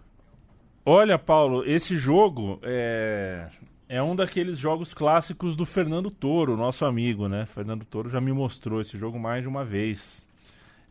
Olha, 0.92 1.20
Paulo, 1.20 1.64
esse 1.68 1.96
jogo 1.98 2.60
é 2.64 3.48
é 3.88 4.02
um 4.02 4.16
daqueles 4.16 4.58
jogos 4.58 4.92
clássicos 4.92 5.56
do 5.56 5.64
Fernando 5.64 6.10
Toro, 6.10 6.58
nosso 6.58 6.84
amigo, 6.84 7.28
né? 7.28 7.46
Fernando 7.46 7.86
Toro 7.86 8.10
já 8.10 8.20
me 8.20 8.34
mostrou 8.34 8.82
esse 8.82 8.98
jogo 8.98 9.20
mais 9.20 9.44
de 9.44 9.48
uma 9.48 9.64
vez. 9.64 10.26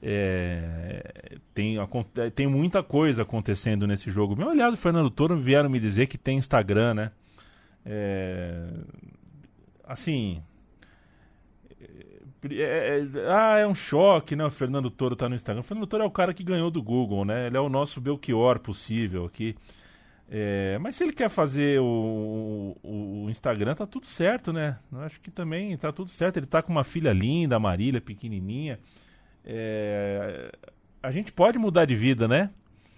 É, 0.00 1.38
tem, 1.52 1.76
tem 2.32 2.46
muita 2.46 2.80
coisa 2.80 3.22
acontecendo 3.22 3.88
nesse 3.88 4.08
jogo. 4.08 4.36
Meu 4.36 4.50
aliás, 4.50 4.72
o 4.74 4.76
Fernando 4.76 5.10
Toro 5.10 5.36
vieram 5.36 5.68
me 5.68 5.80
dizer 5.80 6.06
que 6.06 6.16
tem 6.16 6.38
Instagram, 6.38 6.94
né? 6.94 7.10
É, 7.84 8.68
assim. 9.82 10.40
É, 12.52 13.00
é, 13.00 13.32
ah, 13.32 13.58
é 13.58 13.66
um 13.66 13.74
choque, 13.74 14.36
né? 14.36 14.44
O 14.44 14.50
Fernando 14.50 14.92
Toro 14.92 15.16
tá 15.16 15.28
no 15.28 15.34
Instagram. 15.34 15.62
O 15.62 15.64
Fernando 15.64 15.88
Toro 15.88 16.04
é 16.04 16.06
o 16.06 16.10
cara 16.12 16.32
que 16.32 16.44
ganhou 16.44 16.70
do 16.70 16.80
Google, 16.80 17.24
né? 17.24 17.48
Ele 17.48 17.56
é 17.56 17.60
o 17.60 17.68
nosso 17.68 18.00
Belchior 18.00 18.60
possível 18.60 19.24
aqui. 19.24 19.56
É, 20.30 20.76
mas 20.78 20.96
se 20.96 21.04
ele 21.04 21.12
quer 21.12 21.30
fazer 21.30 21.80
o, 21.80 22.76
o, 22.82 23.24
o, 23.24 23.30
Instagram, 23.30 23.74
tá 23.74 23.86
tudo 23.86 24.06
certo, 24.06 24.52
né? 24.52 24.78
Eu 24.92 25.00
acho 25.00 25.20
que 25.20 25.30
também 25.30 25.76
tá 25.76 25.90
tudo 25.90 26.10
certo. 26.10 26.36
Ele 26.36 26.46
tá 26.46 26.60
com 26.60 26.70
uma 26.70 26.84
filha 26.84 27.12
linda, 27.12 27.56
a 27.56 27.60
Marília, 27.60 28.00
pequenininha. 28.00 28.78
É, 29.44 30.52
a 31.02 31.10
gente 31.10 31.32
pode 31.32 31.58
mudar 31.58 31.86
de 31.86 31.96
vida, 31.96 32.28
né? 32.28 32.50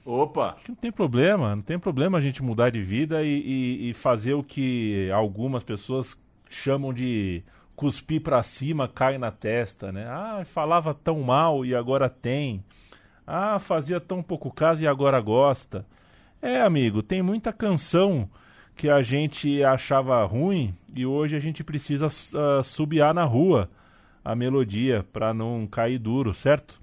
Opa! 0.05 0.55
Acho 0.55 0.65
que 0.65 0.71
não 0.71 0.77
tem 0.77 0.91
problema, 0.91 1.55
não 1.55 1.63
tem 1.63 1.79
problema 1.79 2.19
a 2.19 2.21
gente 2.21 2.43
mudar 2.43 2.71
de 2.71 2.83
vida 2.83 3.23
e, 3.23 3.29
e, 3.29 3.91
e 3.91 3.95
fazer 3.95 4.35
o 4.35 4.43
que 4.43 5.09
algumas 5.13 5.63
pessoas 5.63 6.19
chamam 6.49 6.93
de 6.93 7.45
cuspir 7.77 8.21
para 8.21 8.43
cima, 8.43 8.89
cai 8.89 9.19
na 9.19 9.31
testa, 9.31 9.93
né? 9.93 10.07
Ah, 10.09 10.43
falava 10.45 10.93
tão 10.93 11.21
mal 11.21 11.65
e 11.65 11.75
agora 11.75 12.09
tem. 12.09 12.65
Ah, 13.27 13.59
fazia 13.59 14.01
tão 14.01 14.23
pouco 14.23 14.51
caso 14.51 14.83
e 14.83 14.87
agora 14.87 15.21
gosta. 15.21 15.87
É, 16.43 16.63
amigo, 16.63 17.03
tem 17.03 17.21
muita 17.23 17.53
canção 17.53 18.29
que 18.75 18.89
a 18.89 19.03
gente 19.03 19.63
achava 19.63 20.25
ruim 20.25 20.75
e 20.95 21.05
hoje 21.05 21.37
a 21.37 21.39
gente 21.39 21.63
precisa 21.63 22.07
uh, 22.07 22.63
subiar 22.63 23.13
na 23.13 23.25
rua 23.25 23.69
a 24.25 24.35
melodia 24.35 25.05
para 25.13 25.35
não 25.35 25.67
cair 25.67 25.99
duro, 25.99 26.33
certo? 26.33 26.81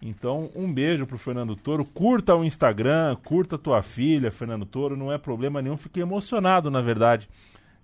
Então, 0.00 0.48
um 0.54 0.72
beijo 0.72 1.06
pro 1.06 1.18
Fernando 1.18 1.54
Toro. 1.56 1.84
Curta 1.84 2.34
o 2.34 2.44
Instagram, 2.44 3.16
curta 3.24 3.58
tua 3.58 3.82
filha, 3.82 4.30
Fernando 4.30 4.64
Toro, 4.64 4.96
não 4.96 5.12
é 5.12 5.18
problema 5.18 5.60
nenhum. 5.60 5.76
Fiquei 5.76 6.02
emocionado, 6.02 6.70
na 6.70 6.80
verdade, 6.80 7.28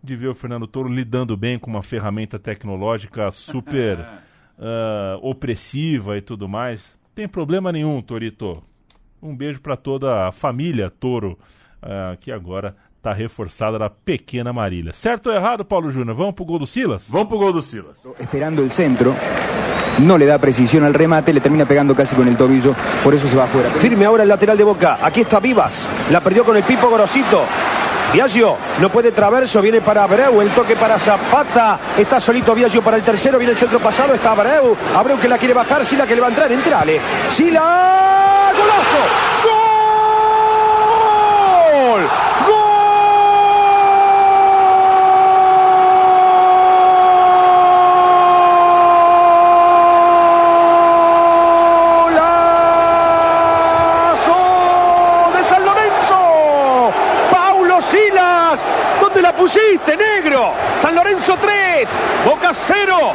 de 0.02 0.16
ver 0.16 0.28
o 0.28 0.34
Fernando 0.34 0.66
Toro 0.66 0.88
lidando 0.88 1.36
bem 1.36 1.58
com 1.58 1.70
uma 1.70 1.82
ferramenta 1.82 2.38
tecnológica 2.38 3.30
super 3.30 3.98
uh, 4.00 5.18
opressiva 5.28 6.16
e 6.16 6.22
tudo 6.22 6.48
mais. 6.48 6.96
Tem 7.14 7.28
problema 7.28 7.70
nenhum, 7.70 8.00
Torito. 8.00 8.62
Um 9.22 9.34
beijo 9.36 9.60
para 9.60 9.76
toda 9.76 10.28
a 10.28 10.32
família 10.32 10.90
Toro, 10.90 11.38
uh, 11.82 12.16
que 12.20 12.30
agora 12.30 12.76
está 12.96 13.12
reforçada 13.12 13.78
na 13.78 13.88
pequena 13.88 14.52
Marília. 14.52 14.92
Certo 14.92 15.28
ou 15.30 15.34
errado, 15.34 15.64
Paulo 15.64 15.90
Júnior? 15.90 16.16
Vamos 16.16 16.34
pro 16.34 16.44
gol 16.44 16.58
do 16.58 16.66
Silas? 16.66 17.08
Vamos 17.08 17.28
pro 17.28 17.38
gol 17.38 17.52
do 17.52 17.62
Silas. 17.62 18.06
Esperando 18.18 18.62
el 18.62 18.70
centro. 18.70 19.14
No 20.00 20.18
le 20.18 20.26
da 20.26 20.38
precisión 20.38 20.84
al 20.84 20.92
remate, 20.92 21.32
le 21.32 21.40
termina 21.40 21.64
pegando 21.64 21.94
casi 21.94 22.14
con 22.14 22.28
el 22.28 22.36
tobillo, 22.36 22.74
por 23.02 23.14
eso 23.14 23.28
se 23.28 23.36
va 23.36 23.44
afuera. 23.44 23.70
Firme 23.78 24.04
ahora 24.04 24.24
el 24.24 24.28
lateral 24.28 24.58
de 24.58 24.64
Boca. 24.64 24.98
Aquí 25.00 25.22
está 25.22 25.40
Vivas. 25.40 25.90
La 26.10 26.20
perdió 26.20 26.44
con 26.44 26.56
el 26.56 26.64
Pipo 26.64 26.90
Gorosito. 26.90 27.44
Viaggio 28.12 28.56
no 28.80 28.88
puede 28.90 29.12
traverso, 29.12 29.60
viene 29.60 29.80
para 29.80 30.04
Abreu, 30.04 30.40
el 30.40 30.50
toque 30.50 30.76
para 30.76 30.98
Zapata, 30.98 31.78
está 31.98 32.20
solito 32.20 32.54
Viaggio 32.54 32.82
para 32.82 32.96
el 32.96 33.02
tercero, 33.02 33.36
viene 33.36 33.52
el 33.52 33.58
centro 33.58 33.80
pasado, 33.80 34.14
está 34.14 34.30
Abreu, 34.32 34.76
Abreu 34.94 35.18
que 35.18 35.28
la 35.28 35.38
quiere 35.38 35.52
bajar, 35.52 35.84
Sila 35.84 36.06
que 36.06 36.14
le 36.14 36.20
va 36.20 36.28
a 36.28 36.30
entrar, 36.30 36.50
entrale, 36.52 37.00
Sila, 37.30 38.35
golazo, 38.56 39.02
gol, 41.82 42.02
golazo 53.86 55.32
de 55.36 55.44
San 55.44 55.64
Lorenzo, 55.64 56.92
Paulo 57.30 57.80
Silas, 57.82 58.58
¿dónde 59.00 59.22
la 59.22 59.32
pusiste, 59.32 59.96
negro? 59.96 60.52
San 60.80 60.94
Lorenzo 60.94 61.36
3, 61.40 61.88
Boca 62.24 62.50
0. 62.52 63.12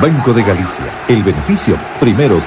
Banco 0.00 0.32
de 0.32 0.42
Galicia. 0.42 0.84
El 1.08 1.22
beneficio 1.22 1.76
primero. 2.00 2.42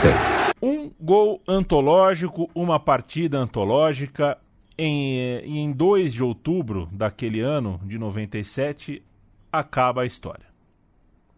Antológico, 1.57 2.51
uma 2.53 2.79
partida 2.79 3.39
antológica. 3.39 4.37
Em, 4.77 5.17
eh, 5.19 5.43
em 5.43 5.71
2 5.71 6.13
de 6.13 6.23
outubro 6.23 6.87
daquele 6.91 7.39
ano, 7.39 7.81
de 7.83 7.97
97, 7.97 9.01
acaba 9.51 10.03
a 10.03 10.05
história. 10.05 10.45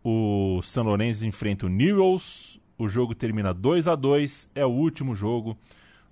O 0.03 0.59
São 0.61 0.83
Lourenço 0.83 1.25
enfrenta 1.25 1.65
o 1.65 1.69
Newells, 1.69 2.59
o 2.77 2.89
jogo 2.89 3.15
termina 3.15 3.53
2 3.53 3.87
a 3.87 3.95
2 3.95 4.49
é 4.53 4.65
o 4.65 4.69
último 4.69 5.15
jogo 5.15 5.57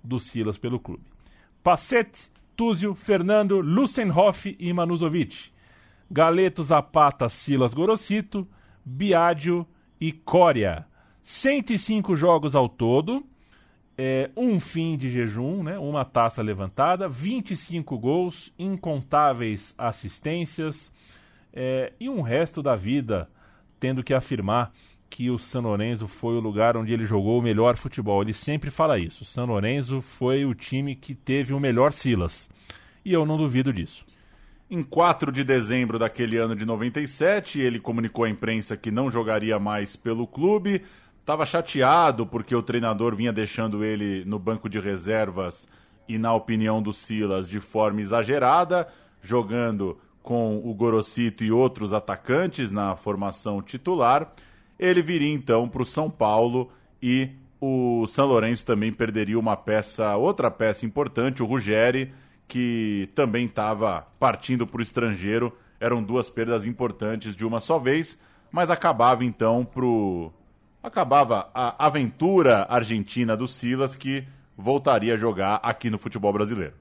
do 0.02 0.18
Silas 0.18 0.56
pelo 0.56 0.80
clube. 0.80 1.04
Pacete, 1.62 2.30
Túzio, 2.56 2.94
Fernando, 2.94 3.60
Lucenhoff 3.60 4.56
e 4.58 4.72
Manuzovic. 4.72 5.50
Galeto, 6.10 6.62
Zapata, 6.62 7.28
Silas 7.28 7.74
Gorosito, 7.74 8.48
Biagio 8.82 9.66
e 10.00 10.12
Coria. 10.12 10.86
105 11.20 12.16
jogos 12.16 12.56
ao 12.56 12.70
todo, 12.70 13.22
é, 13.98 14.30
um 14.36 14.60
fim 14.60 14.96
de 14.96 15.10
jejum, 15.10 15.64
né, 15.64 15.76
uma 15.76 16.04
taça 16.04 16.40
levantada, 16.40 17.08
25 17.08 17.98
gols, 17.98 18.52
incontáveis 18.56 19.74
assistências 19.76 20.92
é, 21.52 21.92
e 21.98 22.08
um 22.08 22.22
resto 22.22 22.62
da 22.62 22.76
vida 22.76 23.28
tendo 23.80 24.04
que 24.04 24.14
afirmar 24.14 24.72
que 25.10 25.30
o 25.30 25.38
San 25.38 25.60
Lorenzo 25.60 26.06
foi 26.06 26.36
o 26.36 26.40
lugar 26.40 26.76
onde 26.76 26.92
ele 26.92 27.04
jogou 27.04 27.38
o 27.38 27.42
melhor 27.42 27.76
futebol. 27.76 28.22
Ele 28.22 28.32
sempre 28.32 28.70
fala 28.70 28.98
isso. 28.98 29.22
O 29.22 29.26
San 29.26 29.46
Lorenzo 29.46 30.00
foi 30.00 30.44
o 30.44 30.54
time 30.54 30.94
que 30.94 31.14
teve 31.14 31.52
o 31.52 31.60
melhor 31.60 31.92
Silas. 31.92 32.48
E 33.04 33.12
eu 33.12 33.24
não 33.24 33.36
duvido 33.36 33.72
disso. 33.72 34.04
Em 34.70 34.82
4 34.82 35.32
de 35.32 35.42
dezembro 35.42 35.98
daquele 35.98 36.36
ano 36.36 36.54
de 36.54 36.66
97, 36.66 37.58
ele 37.58 37.80
comunicou 37.80 38.26
à 38.26 38.28
imprensa 38.28 38.76
que 38.76 38.90
não 38.90 39.10
jogaria 39.10 39.58
mais 39.58 39.96
pelo 39.96 40.26
clube. 40.26 40.82
Estava 41.28 41.44
chateado 41.44 42.26
porque 42.26 42.56
o 42.56 42.62
treinador 42.62 43.14
vinha 43.14 43.30
deixando 43.30 43.84
ele 43.84 44.24
no 44.24 44.38
banco 44.38 44.66
de 44.66 44.80
reservas 44.80 45.68
e, 46.08 46.16
na 46.16 46.32
opinião 46.32 46.80
do 46.80 46.90
Silas, 46.90 47.46
de 47.46 47.60
forma 47.60 48.00
exagerada, 48.00 48.88
jogando 49.20 49.98
com 50.22 50.56
o 50.56 50.72
Gorosito 50.72 51.44
e 51.44 51.52
outros 51.52 51.92
atacantes 51.92 52.72
na 52.72 52.96
formação 52.96 53.60
titular. 53.60 54.32
Ele 54.78 55.02
viria 55.02 55.30
então 55.30 55.68
para 55.68 55.82
o 55.82 55.84
São 55.84 56.08
Paulo 56.08 56.72
e 57.02 57.28
o 57.60 58.06
São 58.06 58.24
Lourenço 58.24 58.64
também 58.64 58.90
perderia 58.90 59.38
uma 59.38 59.54
peça, 59.54 60.16
outra 60.16 60.50
peça 60.50 60.86
importante, 60.86 61.42
o 61.42 61.46
Ruggeri 61.46 62.10
que 62.48 63.10
também 63.14 63.44
estava 63.44 64.06
partindo 64.18 64.66
para 64.66 64.78
o 64.78 64.82
estrangeiro. 64.82 65.54
Eram 65.78 66.02
duas 66.02 66.30
perdas 66.30 66.64
importantes 66.64 67.36
de 67.36 67.44
uma 67.44 67.60
só 67.60 67.78
vez, 67.78 68.18
mas 68.50 68.70
acabava 68.70 69.26
então 69.26 69.62
pro 69.62 70.32
acabava 70.88 71.50
a 71.54 71.86
aventura 71.86 72.66
argentina 72.68 73.36
do 73.36 73.46
Silas 73.46 73.94
que 73.94 74.26
voltaria 74.56 75.14
a 75.14 75.16
jogar 75.16 75.60
aqui 75.62 75.88
no 75.88 75.98
futebol 75.98 76.32
brasileiro. 76.32 76.74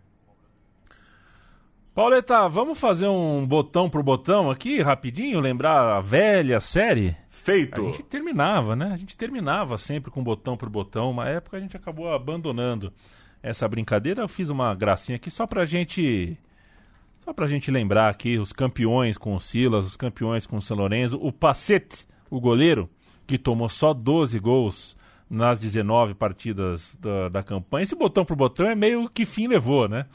Pauleta, 1.98 2.48
vamos 2.48 2.80
fazer 2.80 3.08
um 3.08 3.44
botão 3.46 3.90
pro 3.90 4.04
botão 4.04 4.52
aqui, 4.52 4.82
rapidinho, 4.82 5.40
lembrar 5.40 5.98
a 5.98 6.00
velha 6.00 6.60
série? 6.60 7.18
Feito. 7.28 7.82
A 7.82 7.86
gente 7.86 8.04
terminava, 8.04 8.76
né? 8.76 8.92
A 8.94 8.98
gente 8.98 9.18
terminava 9.18 9.78
sempre 9.80 10.12
com 10.12 10.24
botão 10.24 10.56
pro 10.56 10.70
botão. 10.70 11.10
Uma 11.10 11.28
época 11.28 11.58
a 11.58 11.60
gente 11.60 11.76
acabou 11.76 12.14
abandonando 12.14 12.94
essa 13.42 13.68
brincadeira. 13.68 14.22
Eu 14.22 14.28
fiz 14.28 14.50
uma 14.50 14.76
gracinha 14.76 15.16
aqui 15.16 15.32
só 15.32 15.48
pra 15.48 15.66
gente. 15.66 16.38
Só 17.22 17.34
pra 17.34 17.48
gente 17.48 17.72
lembrar 17.72 18.10
aqui 18.10 18.38
os 18.38 18.54
campeões 18.54 19.18
com 19.18 19.36
o 19.36 19.40
Silas, 19.40 19.86
os 19.86 19.98
campeões 19.98 20.46
com 20.46 20.58
o 20.58 20.62
São 20.62 20.78
Lourenço. 20.78 21.18
O 21.20 21.32
Pacete, 21.32 22.06
o 22.30 22.40
goleiro, 22.40 22.88
que 23.28 23.38
tomou 23.38 23.68
só 23.68 23.94
12 23.94 24.40
gols 24.40 24.98
nas 25.30 25.60
19 25.60 26.14
partidas 26.14 26.98
da, 27.00 27.28
da 27.30 27.44
campanha. 27.44 27.84
Esse 27.84 27.96
botão 27.96 28.24
pro 28.24 28.36
botão 28.36 28.68
é 28.68 28.74
meio 28.74 29.10
que 29.10 29.26
fim 29.26 29.48
levou, 29.48 29.90
né? 29.90 30.06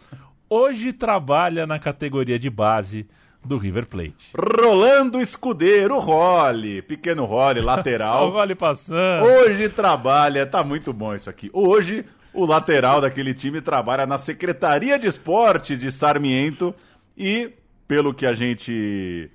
Hoje 0.49 0.93
trabalha 0.93 1.67
na 1.67 1.79
categoria 1.79 2.39
de 2.39 2.49
base 2.49 3.07
do 3.45 3.59
River 3.59 3.87
Plate. 3.87 4.31
Rolando 4.35 5.21
Escudeiro, 5.21 5.99
Role, 5.99 6.83
pequeno 6.83 7.25
Role, 7.25 7.61
lateral. 7.63 8.29
o 8.29 8.31
Role 8.33 8.55
passando. 8.55 9.25
Hoje 9.25 9.69
trabalha, 9.69 10.47
tá 10.47 10.65
muito 10.65 10.93
bom 10.93 11.15
isso 11.15 11.29
aqui. 11.29 11.51
Hoje 11.53 12.05
o 12.33 12.47
lateral 12.47 13.01
daquele 13.01 13.35
time 13.35 13.61
trabalha 13.61 14.07
na 14.07 14.17
Secretaria 14.17 14.99
de 14.99 15.07
Esportes 15.07 15.79
de 15.79 15.93
Sarmiento 15.93 16.75
e, 17.17 17.53
pelo 17.87 18.15
que 18.15 18.25
a 18.25 18.33
gente 18.33 19.31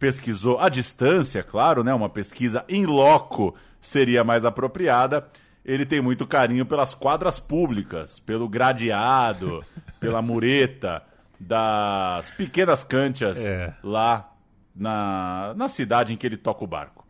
pesquisou 0.00 0.58
à 0.58 0.68
distância, 0.70 1.42
claro, 1.42 1.84
né, 1.84 1.92
uma 1.92 2.08
pesquisa 2.08 2.64
em 2.68 2.86
loco 2.86 3.54
seria 3.80 4.24
mais 4.24 4.44
apropriada, 4.46 5.28
ele 5.64 5.84
tem 5.84 6.00
muito 6.00 6.26
carinho 6.26 6.64
pelas 6.64 6.94
quadras 6.94 7.38
públicas, 7.38 8.18
pelo 8.18 8.48
gradeado, 8.48 9.62
pela 10.00 10.22
mureta 10.22 11.02
das 11.38 12.30
pequenas 12.30 12.82
canchas 12.82 13.38
É. 13.38 13.74
lá 13.84 14.32
na, 14.74 15.52
na 15.54 15.68
cidade 15.68 16.12
em 16.12 16.16
que 16.16 16.26
ele 16.26 16.36
toca 16.38 16.64
o 16.64 16.66
barco. 16.66 17.06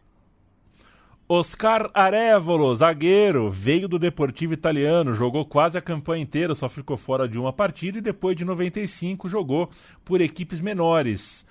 Oscar 1.28 1.91
Arevolo, 1.95 2.74
zagueiro, 2.74 3.53
veio 3.53 3.86
do 3.86 4.01
Deportivo 4.01 4.53
Italiano, 4.53 5.14
jogou 5.14 5.45
quase 5.45 5.78
a 5.78 5.80
campanha 5.80 6.24
inteira, 6.24 6.57
só 6.57 6.68
ficou 6.68 6.97
fora 6.97 7.28
de 7.28 7.38
uma 7.38 7.53
partida 7.53 7.99
e 7.99 8.01
depois 8.01 8.34
de 8.36 8.45
95 8.45 9.28
jogou 9.28 9.70
por 10.05 10.20
equipes 10.20 10.61
menores. 10.61 11.47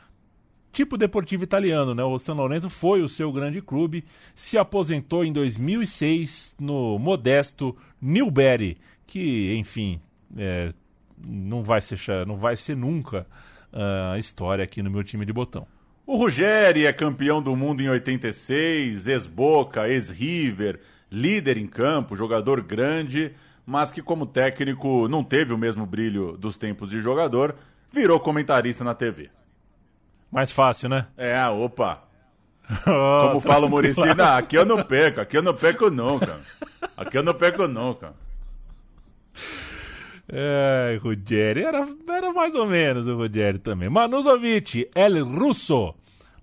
Tipo 0.72 0.98
Deportivo 0.98 1.44
Italiano, 1.44 1.96
né? 1.96 2.04
O 2.04 2.20
São 2.20 2.36
Lourenço 2.36 2.70
foi 2.70 3.02
o 3.02 3.10
seu 3.10 3.32
grande 3.32 3.62
clube, 3.62 4.06
se 4.36 4.58
aposentou 4.58 5.26
em 5.26 5.34
2006 5.34 6.56
no 6.60 7.00
modesto 7.00 7.76
Newberry, 8.02 8.78
que, 9.08 9.56
enfim, 9.56 10.00
é, 10.38 10.72
não 11.26 11.64
vai 11.64 11.82
ser 11.82 11.98
não 12.26 12.38
vai 12.38 12.56
ser 12.56 12.76
nunca 12.76 13.26
ah, 13.74 14.14
a 14.14 14.20
história 14.20 14.64
aqui 14.64 14.82
no 14.82 14.92
meu 14.92 15.04
time 15.04 15.26
de 15.26 15.34
botão. 15.34 15.68
O 16.06 16.18
Ruggeri 16.18 16.86
é 16.86 16.94
campeão 16.94 17.42
do 17.42 17.56
mundo 17.56 17.82
em 17.82 17.90
86, 17.90 19.08
ex-Boca, 19.08 19.88
ex-River, 19.88 20.80
líder 21.12 21.58
em 21.58 21.68
campo, 21.68 22.16
jogador 22.16 22.62
grande, 22.62 23.34
mas 23.64 23.92
que 23.92 24.02
como 24.02 24.26
técnico 24.26 25.08
não 25.08 25.24
teve 25.24 25.54
o 25.54 25.58
mesmo 25.58 25.86
brilho 25.86 26.36
dos 26.36 26.58
tempos 26.58 26.90
de 26.90 27.00
jogador, 27.00 27.56
virou 27.94 28.20
comentarista 28.20 28.84
na 28.84 28.96
TV. 28.96 29.30
Mais 30.32 30.52
fácil, 30.52 30.90
né? 30.90 31.08
É, 31.18 31.46
opa. 31.48 32.04
Como 32.84 33.40
fala 33.40 33.66
o 33.66 33.70
Muricy, 33.70 34.14
não, 34.16 34.36
aqui 34.36 34.56
eu 34.56 34.66
não 34.66 34.84
perco, 34.84 35.20
aqui 35.20 35.38
eu 35.38 35.42
não 35.42 35.56
perco 35.56 35.90
nunca. 35.90 36.40
Aqui 36.96 37.18
eu 37.18 37.24
não 37.24 37.34
perco 37.34 37.68
nunca. 37.68 38.14
É, 40.32 41.00
Ruggeri, 41.02 41.64
era, 41.64 41.88
era 42.08 42.32
mais 42.32 42.54
ou 42.54 42.68
menos 42.68 43.08
o 43.08 43.16
Ruggeri 43.16 43.58
também. 43.58 43.90
Manuzovic, 43.90 44.88
El 44.94 45.26
Russo, 45.26 45.96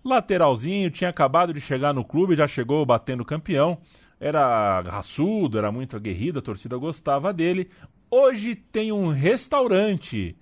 lateralzinho, 0.05 0.91
tinha 0.91 1.11
acabado 1.11 1.55
de 1.55 1.61
chegar 1.61 1.95
no 1.95 2.05
clube, 2.05 2.35
já 2.35 2.49
chegou 2.49 2.85
batendo 2.85 3.25
campeão. 3.25 3.79
Era 4.19 4.81
raçudo, 4.81 5.59
era 5.59 5.71
muito 5.71 5.95
aguerrido, 5.95 6.41
a 6.41 6.43
torcida 6.43 6.77
gostava 6.77 7.33
dele. 7.33 7.71
Hoje 8.11 8.57
tem 8.57 8.91
um 8.91 9.09
restaurante. 9.11 10.37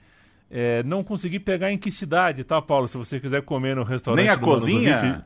É, 0.51 0.83
não 0.83 1.03
consegui 1.03 1.41
pegar 1.41 1.73
em 1.73 1.79
que 1.79 1.91
cidade, 1.91 2.45
tá, 2.45 2.61
Paulo? 2.63 2.87
Se 2.87 2.97
você 2.97 3.19
quiser 3.19 3.43
comer 3.43 3.75
no 3.75 3.83
restaurante. 3.83 4.25
Nem 4.25 4.33
a 4.33 4.37
cozinha? 4.37 4.97
Manuzovic, 4.97 5.25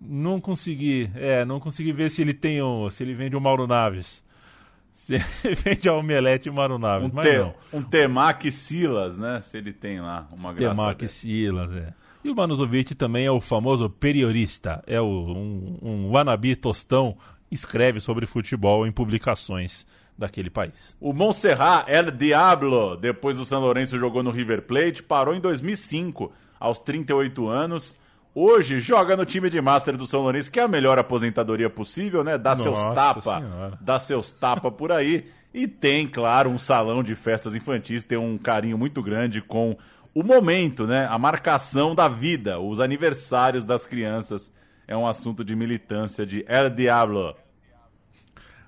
não 0.00 0.40
consegui, 0.40 1.10
é, 1.14 1.44
não 1.44 1.58
consegui 1.58 1.92
ver 1.92 2.10
se 2.10 2.22
ele 2.22 2.34
tem 2.34 2.62
um, 2.62 2.88
se 2.88 3.02
ele 3.02 3.14
vende 3.14 3.36
o 3.36 3.40
Mauro 3.40 3.66
Naves. 3.66 4.26
Se 4.98 5.14
ele 5.44 5.54
vende 5.54 5.88
a 5.88 5.94
omelete 5.94 6.50
Mauro 6.50 6.76
Naves, 6.76 7.08
Um, 7.08 7.14
mas 7.14 7.24
te, 7.24 7.38
não. 7.38 7.54
um 7.72 7.80
Temaki 7.80 8.50
Silas, 8.50 9.16
né? 9.16 9.40
Se 9.40 9.56
ele 9.56 9.72
tem 9.72 10.00
lá 10.00 10.26
uma 10.34 10.52
graça. 10.52 10.74
Temaki. 10.74 11.06
Silas, 11.06 11.70
é. 11.72 11.94
E 12.24 12.28
o 12.28 12.34
Manuzovic 12.34 12.96
também 12.96 13.24
é 13.24 13.30
o 13.30 13.40
famoso 13.40 13.88
periodista, 13.88 14.82
é 14.88 15.00
o, 15.00 15.06
um, 15.06 15.78
um 15.80 16.10
wannabe 16.10 16.56
tostão, 16.56 17.16
escreve 17.48 18.00
sobre 18.00 18.26
futebol 18.26 18.88
em 18.88 18.90
publicações 18.90 19.86
daquele 20.18 20.50
país. 20.50 20.96
O 21.00 21.12
Montserrat 21.12 21.88
El 21.88 22.10
Diablo, 22.10 22.96
depois 22.96 23.36
do 23.36 23.44
São 23.44 23.60
Lourenço 23.60 23.96
jogou 23.98 24.22
no 24.22 24.32
River 24.32 24.62
Plate, 24.62 25.02
parou 25.02 25.32
em 25.32 25.40
2005, 25.40 26.32
aos 26.58 26.80
38 26.80 27.48
anos. 27.48 27.96
Hoje 28.34 28.80
joga 28.80 29.16
no 29.16 29.24
time 29.24 29.48
de 29.48 29.60
Master 29.60 29.96
do 29.96 30.06
São 30.06 30.20
Lourenço, 30.22 30.50
que 30.50 30.58
é 30.58 30.64
a 30.64 30.68
melhor 30.68 30.98
aposentadoria 30.98 31.70
possível, 31.70 32.24
né? 32.24 32.36
Dá 32.36 32.56
seus 32.56 32.82
Nossa 32.82 32.94
tapa, 32.94 33.40
Senhora. 33.40 33.78
dá 33.80 33.98
seus 33.98 34.32
tapa 34.32 34.70
por 34.70 34.90
aí. 34.90 35.30
E 35.54 35.66
tem, 35.66 36.06
claro, 36.06 36.50
um 36.50 36.58
salão 36.58 37.02
de 37.02 37.14
festas 37.14 37.54
infantis, 37.54 38.04
tem 38.04 38.18
um 38.18 38.36
carinho 38.36 38.76
muito 38.76 39.02
grande 39.02 39.40
com 39.40 39.76
o 40.14 40.22
momento, 40.22 40.86
né? 40.86 41.06
A 41.10 41.18
marcação 41.18 41.94
da 41.94 42.08
vida, 42.08 42.58
os 42.60 42.80
aniversários 42.80 43.64
das 43.64 43.86
crianças. 43.86 44.52
É 44.86 44.96
um 44.96 45.06
assunto 45.06 45.44
de 45.44 45.54
militância 45.54 46.24
de 46.26 46.44
El 46.48 46.70
Diablo. 46.70 47.34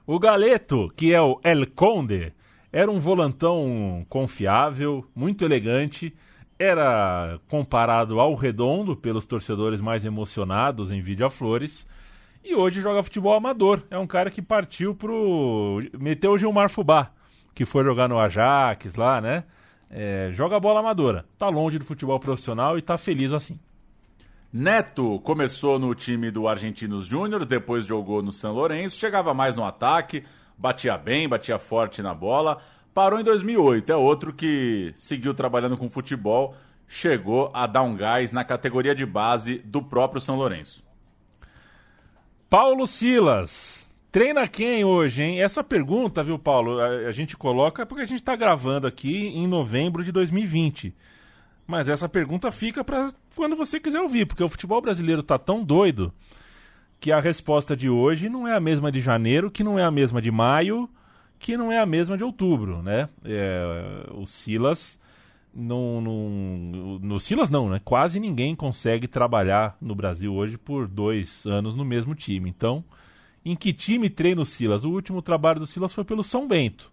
O 0.07 0.18
Galeto, 0.18 0.90
que 0.96 1.12
é 1.12 1.20
o 1.20 1.38
El 1.44 1.66
Conde, 1.66 2.32
era 2.72 2.90
um 2.90 2.98
volantão 2.98 4.05
confiável, 4.09 5.05
muito 5.14 5.44
elegante, 5.44 6.14
era 6.59 7.38
comparado 7.48 8.18
ao 8.18 8.34
Redondo 8.34 8.96
pelos 8.96 9.26
torcedores 9.26 9.80
mais 9.80 10.05
emocionados 10.05 10.90
em 10.90 11.01
vídeo 11.01 11.26
a 11.26 11.30
flores, 11.30 11.86
e 12.42 12.55
hoje 12.55 12.80
joga 12.80 13.03
futebol 13.03 13.34
amador. 13.34 13.82
É 13.90 13.98
um 13.98 14.07
cara 14.07 14.30
que 14.30 14.40
partiu 14.40 14.94
pro. 14.94 15.82
meteu 15.98 16.32
o 16.32 16.38
Gilmar 16.38 16.70
Fubá, 16.70 17.12
que 17.55 17.64
foi 17.64 17.84
jogar 17.84 18.09
no 18.09 18.18
Ajax 18.18 18.94
lá, 18.94 19.20
né? 19.20 19.44
É, 19.90 20.30
joga 20.32 20.59
bola 20.59 20.80
amadora. 20.80 21.26
Tá 21.36 21.48
longe 21.48 21.78
do 21.78 21.84
futebol 21.84 22.18
profissional 22.18 22.78
e 22.78 22.82
tá 22.82 22.96
feliz 22.96 23.32
assim. 23.32 23.59
Neto 24.53 25.20
começou 25.20 25.78
no 25.78 25.94
time 25.94 26.28
do 26.28 26.48
Argentinos 26.48 27.07
Júnior, 27.07 27.44
depois 27.44 27.86
jogou 27.86 28.20
no 28.20 28.32
São 28.32 28.53
Lourenço, 28.53 28.98
chegava 28.98 29.32
mais 29.32 29.55
no 29.55 29.64
ataque, 29.64 30.24
batia 30.59 30.98
bem, 30.98 31.28
batia 31.28 31.57
forte 31.57 32.03
na 32.03 32.12
bola. 32.12 32.61
Parou 32.92 33.20
em 33.20 33.22
2008, 33.22 33.92
é 33.92 33.96
outro 33.96 34.32
que 34.32 34.92
seguiu 34.96 35.32
trabalhando 35.34 35.76
com 35.76 35.88
futebol, 35.88 36.57
chegou 36.88 37.53
a 37.55 37.64
dar 37.68 37.82
um 37.82 37.94
gás 37.94 38.32
na 38.32 38.44
categoria 38.44 38.92
de 38.92 39.07
base 39.07 39.59
do 39.59 39.80
próprio 39.80 40.20
São 40.20 40.34
Lourenço. 40.34 40.82
Paulo 42.48 42.88
Silas. 42.88 43.88
Treina 44.11 44.48
quem 44.48 44.84
hoje, 44.84 45.22
hein? 45.22 45.40
Essa 45.40 45.62
pergunta, 45.62 46.24
viu, 46.24 46.36
Paulo, 46.36 46.80
a, 46.80 46.88
a 46.88 47.12
gente 47.12 47.36
coloca 47.36 47.86
porque 47.86 48.03
a 48.03 48.07
gente 48.07 48.18
está 48.18 48.34
gravando 48.34 48.88
aqui 48.88 49.28
em 49.28 49.46
novembro 49.46 50.03
de 50.03 50.11
2020. 50.11 50.92
Mas 51.71 51.89
essa 51.89 52.09
pergunta 52.09 52.51
fica 52.51 52.83
para 52.83 53.11
quando 53.37 53.55
você 53.55 53.79
quiser 53.79 54.01
ouvir, 54.01 54.27
porque 54.27 54.43
o 54.43 54.49
futebol 54.49 54.83
brasileiro 54.83 55.23
tá 55.23 55.39
tão 55.39 55.62
doido 55.62 56.12
que 56.99 57.12
a 57.12 57.21
resposta 57.21 57.77
de 57.77 57.89
hoje 57.89 58.29
não 58.29 58.47
é 58.47 58.57
a 58.57 58.61
mesma 58.61 58.91
de 58.91 59.01
janeiro, 59.01 59.53
que 59.53 59.62
não 59.62 59.79
é 59.79 59.85
a 59.85 59.91
mesma 59.91 60.21
de 60.21 60.33
maio, 60.33 60.91
que 61.39 61.57
não 61.57 61.71
é 61.71 61.79
a 61.79 61.87
mesma 61.87 62.18
de 62.18 62.25
outubro, 62.25 62.83
né? 62.83 63.09
É, 63.25 64.05
o 64.12 64.27
Silas 64.27 64.99
não, 65.55 66.01
não, 66.01 66.99
no 66.99 67.21
Silas 67.21 67.51
não, 67.51 67.68
né? 67.68 67.81
Quase 67.85 68.18
ninguém 68.18 68.57
consegue 68.57 69.07
trabalhar 69.07 69.77
no 69.81 69.95
Brasil 69.95 70.35
hoje 70.35 70.59
por 70.59 70.89
dois 70.89 71.47
anos 71.47 71.77
no 71.77 71.85
mesmo 71.85 72.16
time. 72.16 72.51
Então, 72.51 72.85
em 73.45 73.55
que 73.55 73.73
time 73.73 74.11
treina 74.11 74.43
o 74.43 74.45
Silas? 74.45 74.85
O 74.85 74.91
último 74.91 75.23
trabalho 75.23 75.61
do 75.61 75.66
Silas 75.66 75.93
foi 75.93 76.03
pelo 76.03 76.25
São 76.25 76.49
Bento. 76.49 76.91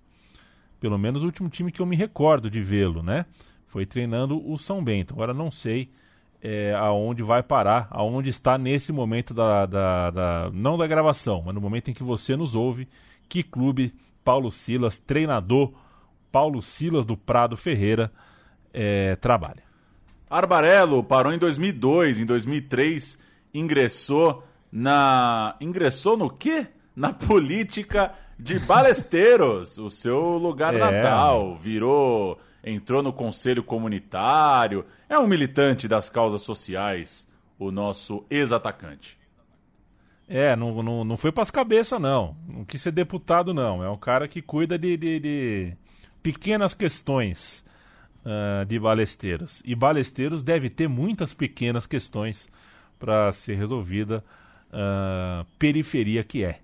Pelo 0.80 1.00
menos 1.00 1.24
o 1.24 1.26
último 1.26 1.50
time 1.50 1.72
que 1.72 1.82
eu 1.82 1.86
me 1.88 1.96
recordo 1.96 2.48
de 2.48 2.62
vê-lo, 2.62 3.02
né? 3.02 3.26
Foi 3.68 3.86
treinando 3.86 4.42
o 4.50 4.58
São 4.58 4.84
Bento. 4.84 5.14
Agora 5.14 5.34
não 5.34 5.52
sei 5.52 5.90
é, 6.42 6.74
aonde 6.76 7.24
vai 7.24 7.44
parar, 7.44 7.88
aonde 7.92 8.30
está 8.30 8.58
nesse 8.58 8.92
momento 8.92 9.34
da, 9.34 9.66
da, 9.66 10.12
da, 10.12 10.50
não 10.54 10.78
da 10.78 10.88
gravação, 10.88 11.44
mas 11.46 11.54
no 11.54 11.62
momento 11.62 11.90
em 11.92 11.94
que 11.94 12.04
você 12.04 12.36
nos 12.36 12.56
ouve, 12.56 12.88
que 13.28 13.44
clube 13.44 13.94
Paulo 14.24 14.52
Silas, 14.52 15.00
treinador 15.00 15.74
Paulo 16.32 16.62
Silas 16.62 17.06
do 17.06 17.18
Prado 17.18 17.58
Ferreira, 17.58 18.12
é, 18.74 19.16
trabalha. 19.16 19.64
Arbarello 20.30 21.04
parou 21.04 21.34
em 21.34 21.38
2002, 21.38 22.20
em 22.20 22.26
2003 22.26 23.18
ingressou 23.54 24.44
na 24.72 25.56
ingressou 25.62 26.18
no 26.18 26.30
quê? 26.30 26.68
Na 26.96 27.14
política 27.14 28.14
de 28.38 28.60
Balesteiros, 28.60 29.78
o 29.78 29.90
seu 29.90 30.38
lugar 30.38 30.76
É. 30.76 30.78
natal, 30.78 31.56
virou, 31.56 32.38
entrou 32.64 33.02
no 33.02 33.14
conselho 33.14 33.64
comunitário, 33.64 34.86
é 35.08 35.18
um 35.18 35.28
militante 35.28 35.88
das 35.88 36.10
causas 36.10 36.42
sociais, 36.42 37.28
o 37.58 37.72
nosso 37.72 38.26
ex-atacante. 38.30 39.18
É, 40.28 40.56
não, 40.56 40.84
não, 40.84 41.04
não 41.06 41.18
foi 41.18 41.32
pras 41.32 41.50
cabeças, 41.50 42.00
não. 42.00 42.36
Não 42.48 42.66
quis 42.66 42.82
ser 42.82 42.92
deputado, 42.92 43.54
não. 43.54 43.82
É 43.84 43.90
um 43.90 43.98
cara 43.98 44.28
que 44.28 44.42
cuida 44.42 44.78
de, 44.78 44.98
de, 44.98 45.20
de 45.20 45.74
pequenas 46.22 46.74
questões 46.74 47.66
ah, 48.26 48.66
de 48.66 48.78
balesteiros. 48.78 49.62
E 49.64 49.74
balesteiros 49.74 50.44
deve 50.44 50.70
ter 50.70 50.90
muitas 50.90 51.34
pequenas 51.34 51.88
questões 51.88 52.50
para 53.00 53.32
ser 53.32 53.56
resolvida 53.56 54.22
ah, 54.70 55.46
periferia 55.58 56.26
que 56.26 56.44
é. 56.44 56.60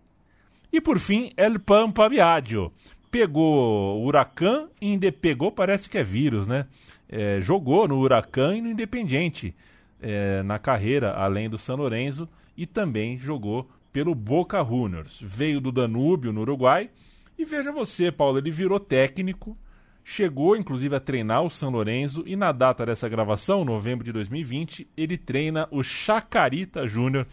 E 0.73 0.81
por 0.81 0.99
fim, 0.99 1.31
El 1.37 1.59
Pampa 1.59 2.09
Biagio. 2.09 2.73
Pegou 3.13 4.01
o 4.01 4.05
Huracan 4.07 4.69
e 4.81 5.11
pegou, 5.11 5.51
parece 5.51 5.87
que 5.87 5.99
é 5.99 6.03
vírus, 6.03 6.47
né? 6.47 6.65
É, 7.07 7.39
jogou 7.39 7.87
no 7.87 7.99
Huracan 7.99 8.57
e 8.57 8.61
no 8.61 8.71
Independiente 8.71 9.55
é, 10.01 10.41
na 10.41 10.57
carreira, 10.57 11.13
além 11.13 11.47
do 11.47 11.59
San 11.59 11.75
Lorenzo, 11.75 12.27
e 12.57 12.65
também 12.65 13.15
jogou 13.19 13.69
pelo 13.91 14.15
Boca 14.15 14.63
Juniors. 14.63 15.19
Veio 15.21 15.61
do 15.61 15.71
Danúbio, 15.71 16.33
no 16.33 16.41
Uruguai, 16.41 16.89
e 17.37 17.45
veja 17.45 17.71
você, 17.71 18.11
Paulo, 18.11 18.39
ele 18.39 18.49
virou 18.49 18.79
técnico, 18.79 19.55
chegou 20.03 20.57
inclusive 20.57 20.95
a 20.95 20.99
treinar 20.99 21.43
o 21.43 21.51
San 21.51 21.69
Lorenzo, 21.69 22.23
e 22.25 22.35
na 22.35 22.51
data 22.51 22.83
dessa 22.83 23.07
gravação, 23.07 23.63
novembro 23.63 24.03
de 24.03 24.11
2020, 24.11 24.87
ele 24.97 25.19
treina 25.19 25.67
o 25.69 25.83
Chacarita 25.83 26.87
Júnior. 26.87 27.27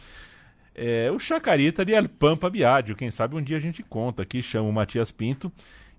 É, 0.75 1.11
o 1.11 1.19
Chacarita 1.19 1.85
de 1.85 1.93
El 1.93 2.09
Pampa 2.09 2.49
Biagio, 2.49 2.97
quem 2.97 3.11
sabe 3.11 3.37
um 3.37 3.43
dia 3.43 3.57
a 3.57 3.61
gente 3.61 3.83
conta 3.83 4.23
aqui, 4.23 4.43
chama 4.43 4.69
o 4.69 4.73
Matias 4.73 5.11
Pinto 5.11 5.53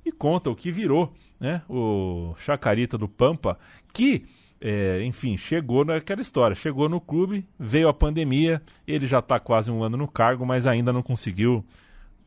e 0.06 0.12
conta 0.12 0.50
o 0.50 0.56
que 0.56 0.72
virou, 0.72 1.14
né? 1.40 1.62
O 1.70 2.34
Chacarita 2.38 2.98
do 2.98 3.08
Pampa, 3.08 3.60
que, 3.94 4.26
é, 4.60 5.04
enfim, 5.04 5.38
chegou 5.38 5.86
naquela 5.86 6.22
história, 6.22 6.56
chegou 6.56 6.90
no 6.90 7.00
clube, 7.00 7.46
veio 7.60 7.90
a 7.90 7.94
pandemia, 7.94 8.62
ele 8.88 9.06
já 9.06 9.20
está 9.20 9.40
quase 9.40 9.70
um 9.70 9.84
ano 9.84 9.98
no 9.98 10.08
cargo, 10.08 10.46
mas 10.46 10.66
ainda 10.66 10.92
não 10.92 11.04
conseguiu 11.04 11.66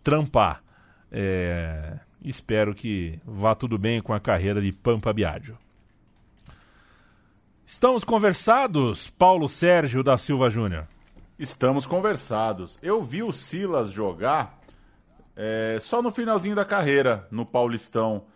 trampar. 0.02 0.62
É, 1.10 1.98
espero 2.22 2.74
que 2.74 3.18
vá 3.24 3.54
tudo 3.54 3.78
bem 3.78 4.00
com 4.00 4.12
a 4.12 4.20
carreira 4.20 4.60
de 4.60 4.70
Pampa 4.70 5.12
Biagio. 5.12 5.56
Estamos 7.66 8.04
conversados, 8.04 9.10
Paulo 9.10 9.48
Sérgio 9.48 10.02
da 10.02 10.18
Silva 10.18 10.50
Júnior. 10.50 10.86
Estamos 11.36 11.84
conversados. 11.84 12.78
Eu 12.80 13.02
vi 13.02 13.20
o 13.20 13.32
Silas 13.32 13.90
jogar 13.90 14.60
é, 15.34 15.78
só 15.80 16.00
no 16.00 16.12
finalzinho 16.12 16.54
da 16.54 16.64
carreira, 16.64 17.26
no 17.28 17.44
Paulistão. 17.44 18.26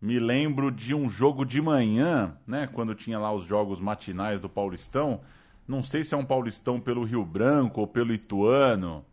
Me 0.00 0.20
lembro 0.20 0.70
de 0.70 0.94
um 0.94 1.08
jogo 1.08 1.44
de 1.44 1.60
manhã, 1.60 2.36
né? 2.46 2.68
Quando 2.72 2.94
tinha 2.94 3.18
lá 3.18 3.32
os 3.32 3.44
jogos 3.44 3.80
matinais 3.80 4.40
do 4.40 4.48
Paulistão. 4.48 5.20
Não 5.66 5.82
sei 5.82 6.04
se 6.04 6.14
é 6.14 6.16
um 6.16 6.24
Paulistão 6.24 6.78
pelo 6.80 7.02
Rio 7.02 7.24
Branco 7.24 7.80
ou 7.80 7.88
pelo 7.88 8.14
Ituano. 8.14 9.04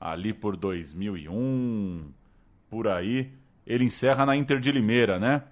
Ali 0.00 0.32
por 0.32 0.56
2001, 0.56 2.10
por 2.70 2.88
aí. 2.88 3.34
Ele 3.66 3.84
encerra 3.84 4.24
na 4.24 4.34
Inter 4.34 4.58
de 4.60 4.72
Limeira, 4.72 5.18
né? 5.18 5.42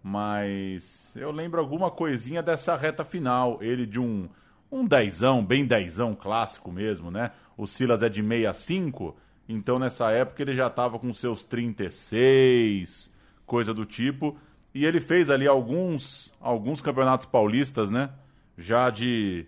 Mas 0.00 1.12
eu 1.16 1.32
lembro 1.32 1.58
alguma 1.58 1.90
coisinha 1.90 2.40
dessa 2.40 2.76
reta 2.76 3.04
final. 3.04 3.60
Ele 3.60 3.84
de 3.84 3.98
um 3.98 4.28
um 4.70 4.86
dezão, 4.86 5.44
bem 5.44 5.64
dezão, 5.64 6.14
clássico 6.14 6.72
mesmo, 6.72 7.10
né? 7.10 7.30
O 7.56 7.66
Silas 7.66 8.02
é 8.02 8.08
de 8.08 8.22
65, 8.22 9.16
então 9.48 9.78
nessa 9.78 10.10
época 10.10 10.42
ele 10.42 10.54
já 10.54 10.66
estava 10.66 10.98
com 10.98 11.12
seus 11.12 11.44
36, 11.44 13.10
coisa 13.46 13.72
do 13.72 13.84
tipo. 13.84 14.36
E 14.74 14.84
ele 14.84 15.00
fez 15.00 15.30
ali 15.30 15.46
alguns, 15.46 16.32
alguns 16.40 16.82
campeonatos 16.82 17.26
paulistas, 17.26 17.90
né? 17.90 18.10
Já 18.58 18.90
de. 18.90 19.46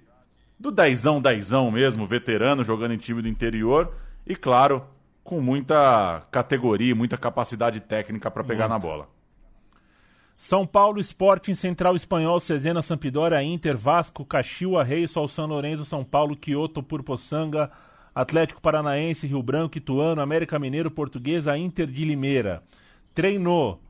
do 0.59 0.71
dezão, 0.71 1.21
dezão 1.21 1.71
mesmo, 1.71 2.07
veterano, 2.07 2.63
jogando 2.63 2.95
em 2.95 2.99
time 2.99 3.21
do 3.21 3.29
interior. 3.29 3.93
E 4.25 4.37
claro, 4.37 4.87
com 5.25 5.41
muita 5.41 6.23
categoria, 6.31 6.95
muita 6.95 7.19
capacidade 7.19 7.81
técnica 7.81 8.31
para 8.31 8.45
pegar 8.45 8.69
na 8.69 8.79
bola. 8.79 9.09
São 10.37 10.67
Paulo, 10.67 11.01
Sporting, 11.01 11.55
Central 11.55 11.97
Espanhol, 11.97 12.39
Cesena, 12.39 12.83
Sampdoria, 12.83 13.43
Inter, 13.43 13.77
Vasco, 13.77 14.25
Caxiua, 14.25 14.85
Reis, 14.85 15.11
Sol 15.11 15.27
São 15.29 15.47
Lourenço, 15.47 15.85
São 15.85 16.05
Paulo, 16.05 16.37
Quioto, 16.37 16.83
Purpoçanga, 16.83 17.71
Atlético 18.15 18.61
Paranaense, 18.61 19.27
Rio 19.27 19.43
Branco, 19.43 19.79
Ituano, 19.79 20.21
América 20.21 20.59
Mineiro, 20.59 20.91
Portuguesa, 20.91 21.57
Inter 21.57 21.87
de 21.87 22.05
Limeira. 22.05 22.63
Treinou 23.15 23.81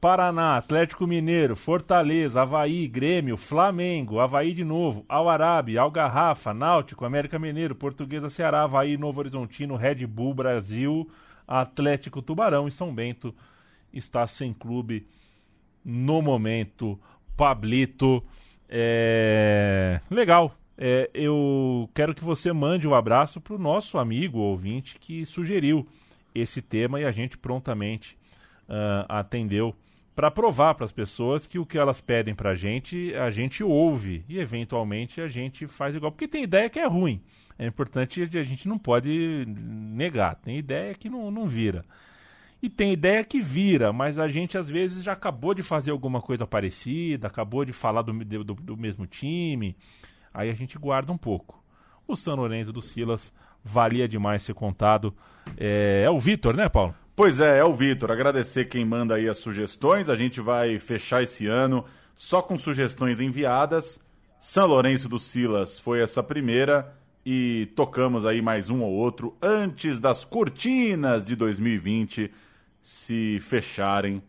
Paraná, 0.00 0.56
Atlético 0.56 1.06
Mineiro, 1.06 1.54
Fortaleza, 1.54 2.42
Havaí, 2.42 2.88
Grêmio, 2.88 3.36
Flamengo, 3.36 4.18
Havaí 4.18 4.54
de 4.54 4.64
novo, 4.64 5.04
Al 5.08 5.28
Arabi, 5.28 5.78
Algarrafa, 5.78 6.52
Náutico, 6.52 7.04
América 7.04 7.38
Mineiro, 7.38 7.74
Portuguesa, 7.74 8.28
Ceará, 8.28 8.62
Havaí, 8.62 8.96
Novo 8.96 9.20
Horizontino, 9.20 9.76
Red 9.76 10.06
Bull, 10.06 10.34
Brasil, 10.34 11.08
Atlético 11.46 12.22
Tubarão 12.22 12.66
e 12.66 12.72
São 12.72 12.92
Bento 12.92 13.32
está 13.92 14.26
sem 14.26 14.52
clube 14.52 15.06
no 15.84 16.20
momento. 16.22 16.98
Pablito, 17.36 18.22
é... 18.68 20.00
legal. 20.10 20.56
É, 20.76 21.10
eu 21.14 21.88
quero 21.94 22.14
que 22.14 22.24
você 22.24 22.52
mande 22.52 22.88
um 22.88 22.94
abraço 22.94 23.40
para 23.40 23.54
o 23.54 23.58
nosso 23.58 23.98
amigo 23.98 24.38
ouvinte 24.38 24.98
que 24.98 25.24
sugeriu 25.24 25.86
esse 26.34 26.62
tema 26.62 27.00
e 27.00 27.04
a 27.04 27.12
gente 27.12 27.36
prontamente 27.36 28.16
ah, 28.68 29.06
atendeu 29.20 29.74
para 30.14 30.30
provar 30.30 30.74
para 30.74 30.84
as 30.84 30.92
pessoas 30.92 31.46
que 31.46 31.58
o 31.58 31.66
que 31.66 31.78
elas 31.78 32.00
pedem 32.00 32.34
para 32.34 32.50
a 32.50 32.54
gente, 32.54 33.14
a 33.14 33.30
gente 33.30 33.62
ouve 33.64 34.24
e 34.28 34.38
eventualmente 34.38 35.20
a 35.20 35.28
gente 35.28 35.66
faz 35.66 35.94
igual. 35.94 36.12
Porque 36.12 36.28
tem 36.28 36.44
ideia 36.44 36.68
que 36.68 36.78
é 36.78 36.86
ruim. 36.86 37.22
É 37.58 37.66
importante, 37.66 38.22
a 38.22 38.42
gente 38.42 38.68
não 38.68 38.78
pode 38.78 39.44
negar. 39.46 40.34
Tem 40.36 40.58
ideia 40.58 40.94
que 40.94 41.08
não, 41.08 41.30
não 41.30 41.46
vira. 41.46 41.84
E 42.62 42.70
tem 42.70 42.92
ideia 42.92 43.24
que 43.24 43.40
vira, 43.40 43.92
mas 43.92 44.20
a 44.20 44.28
gente 44.28 44.56
às 44.56 44.70
vezes 44.70 45.02
já 45.02 45.12
acabou 45.12 45.52
de 45.52 45.64
fazer 45.64 45.90
alguma 45.90 46.22
coisa 46.22 46.46
parecida, 46.46 47.26
acabou 47.26 47.64
de 47.64 47.72
falar 47.72 48.02
do, 48.02 48.12
do, 48.12 48.54
do 48.54 48.76
mesmo 48.76 49.04
time, 49.04 49.76
aí 50.32 50.48
a 50.48 50.54
gente 50.54 50.78
guarda 50.78 51.10
um 51.10 51.18
pouco. 51.18 51.60
O 52.06 52.14
San 52.14 52.34
Lorenzo 52.34 52.72
do 52.72 52.80
Silas 52.80 53.32
valia 53.64 54.06
demais 54.06 54.44
ser 54.44 54.54
contado. 54.54 55.12
É, 55.56 56.02
é 56.04 56.10
o 56.10 56.20
Vitor, 56.20 56.56
né, 56.56 56.68
Paulo? 56.68 56.94
Pois 57.16 57.40
é, 57.40 57.58
é 57.58 57.64
o 57.64 57.74
Vitor. 57.74 58.12
Agradecer 58.12 58.66
quem 58.66 58.84
manda 58.84 59.16
aí 59.16 59.28
as 59.28 59.38
sugestões. 59.38 60.08
A 60.08 60.14
gente 60.14 60.40
vai 60.40 60.78
fechar 60.78 61.20
esse 61.20 61.48
ano 61.48 61.84
só 62.14 62.40
com 62.40 62.56
sugestões 62.56 63.20
enviadas. 63.20 64.00
São 64.40 64.66
Lourenço 64.66 65.08
do 65.08 65.18
Silas 65.18 65.80
foi 65.80 66.00
essa 66.00 66.22
primeira 66.22 66.94
e 67.26 67.70
tocamos 67.74 68.24
aí 68.24 68.40
mais 68.40 68.70
um 68.70 68.82
ou 68.82 68.92
outro 68.92 69.36
antes 69.42 69.98
das 69.98 70.24
cortinas 70.24 71.26
de 71.26 71.36
2020 71.36 72.30
se 72.82 73.38
fecharem 73.40 74.22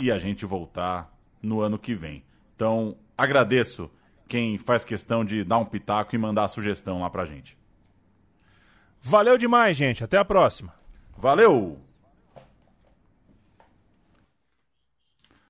e 0.00 0.10
a 0.10 0.18
gente 0.18 0.44
voltar 0.44 1.10
no 1.40 1.60
ano 1.60 1.78
que 1.78 1.94
vem. 1.94 2.24
Então, 2.56 2.96
agradeço 3.16 3.90
quem 4.28 4.58
faz 4.58 4.84
questão 4.84 5.24
de 5.24 5.44
dar 5.44 5.58
um 5.58 5.64
pitaco 5.64 6.14
e 6.14 6.18
mandar 6.18 6.44
a 6.44 6.48
sugestão 6.48 7.00
lá 7.00 7.08
pra 7.08 7.24
gente. 7.24 7.56
Valeu 9.00 9.38
demais, 9.38 9.76
gente. 9.76 10.04
Até 10.04 10.18
a 10.18 10.24
próxima. 10.24 10.74
Valeu! 11.16 11.78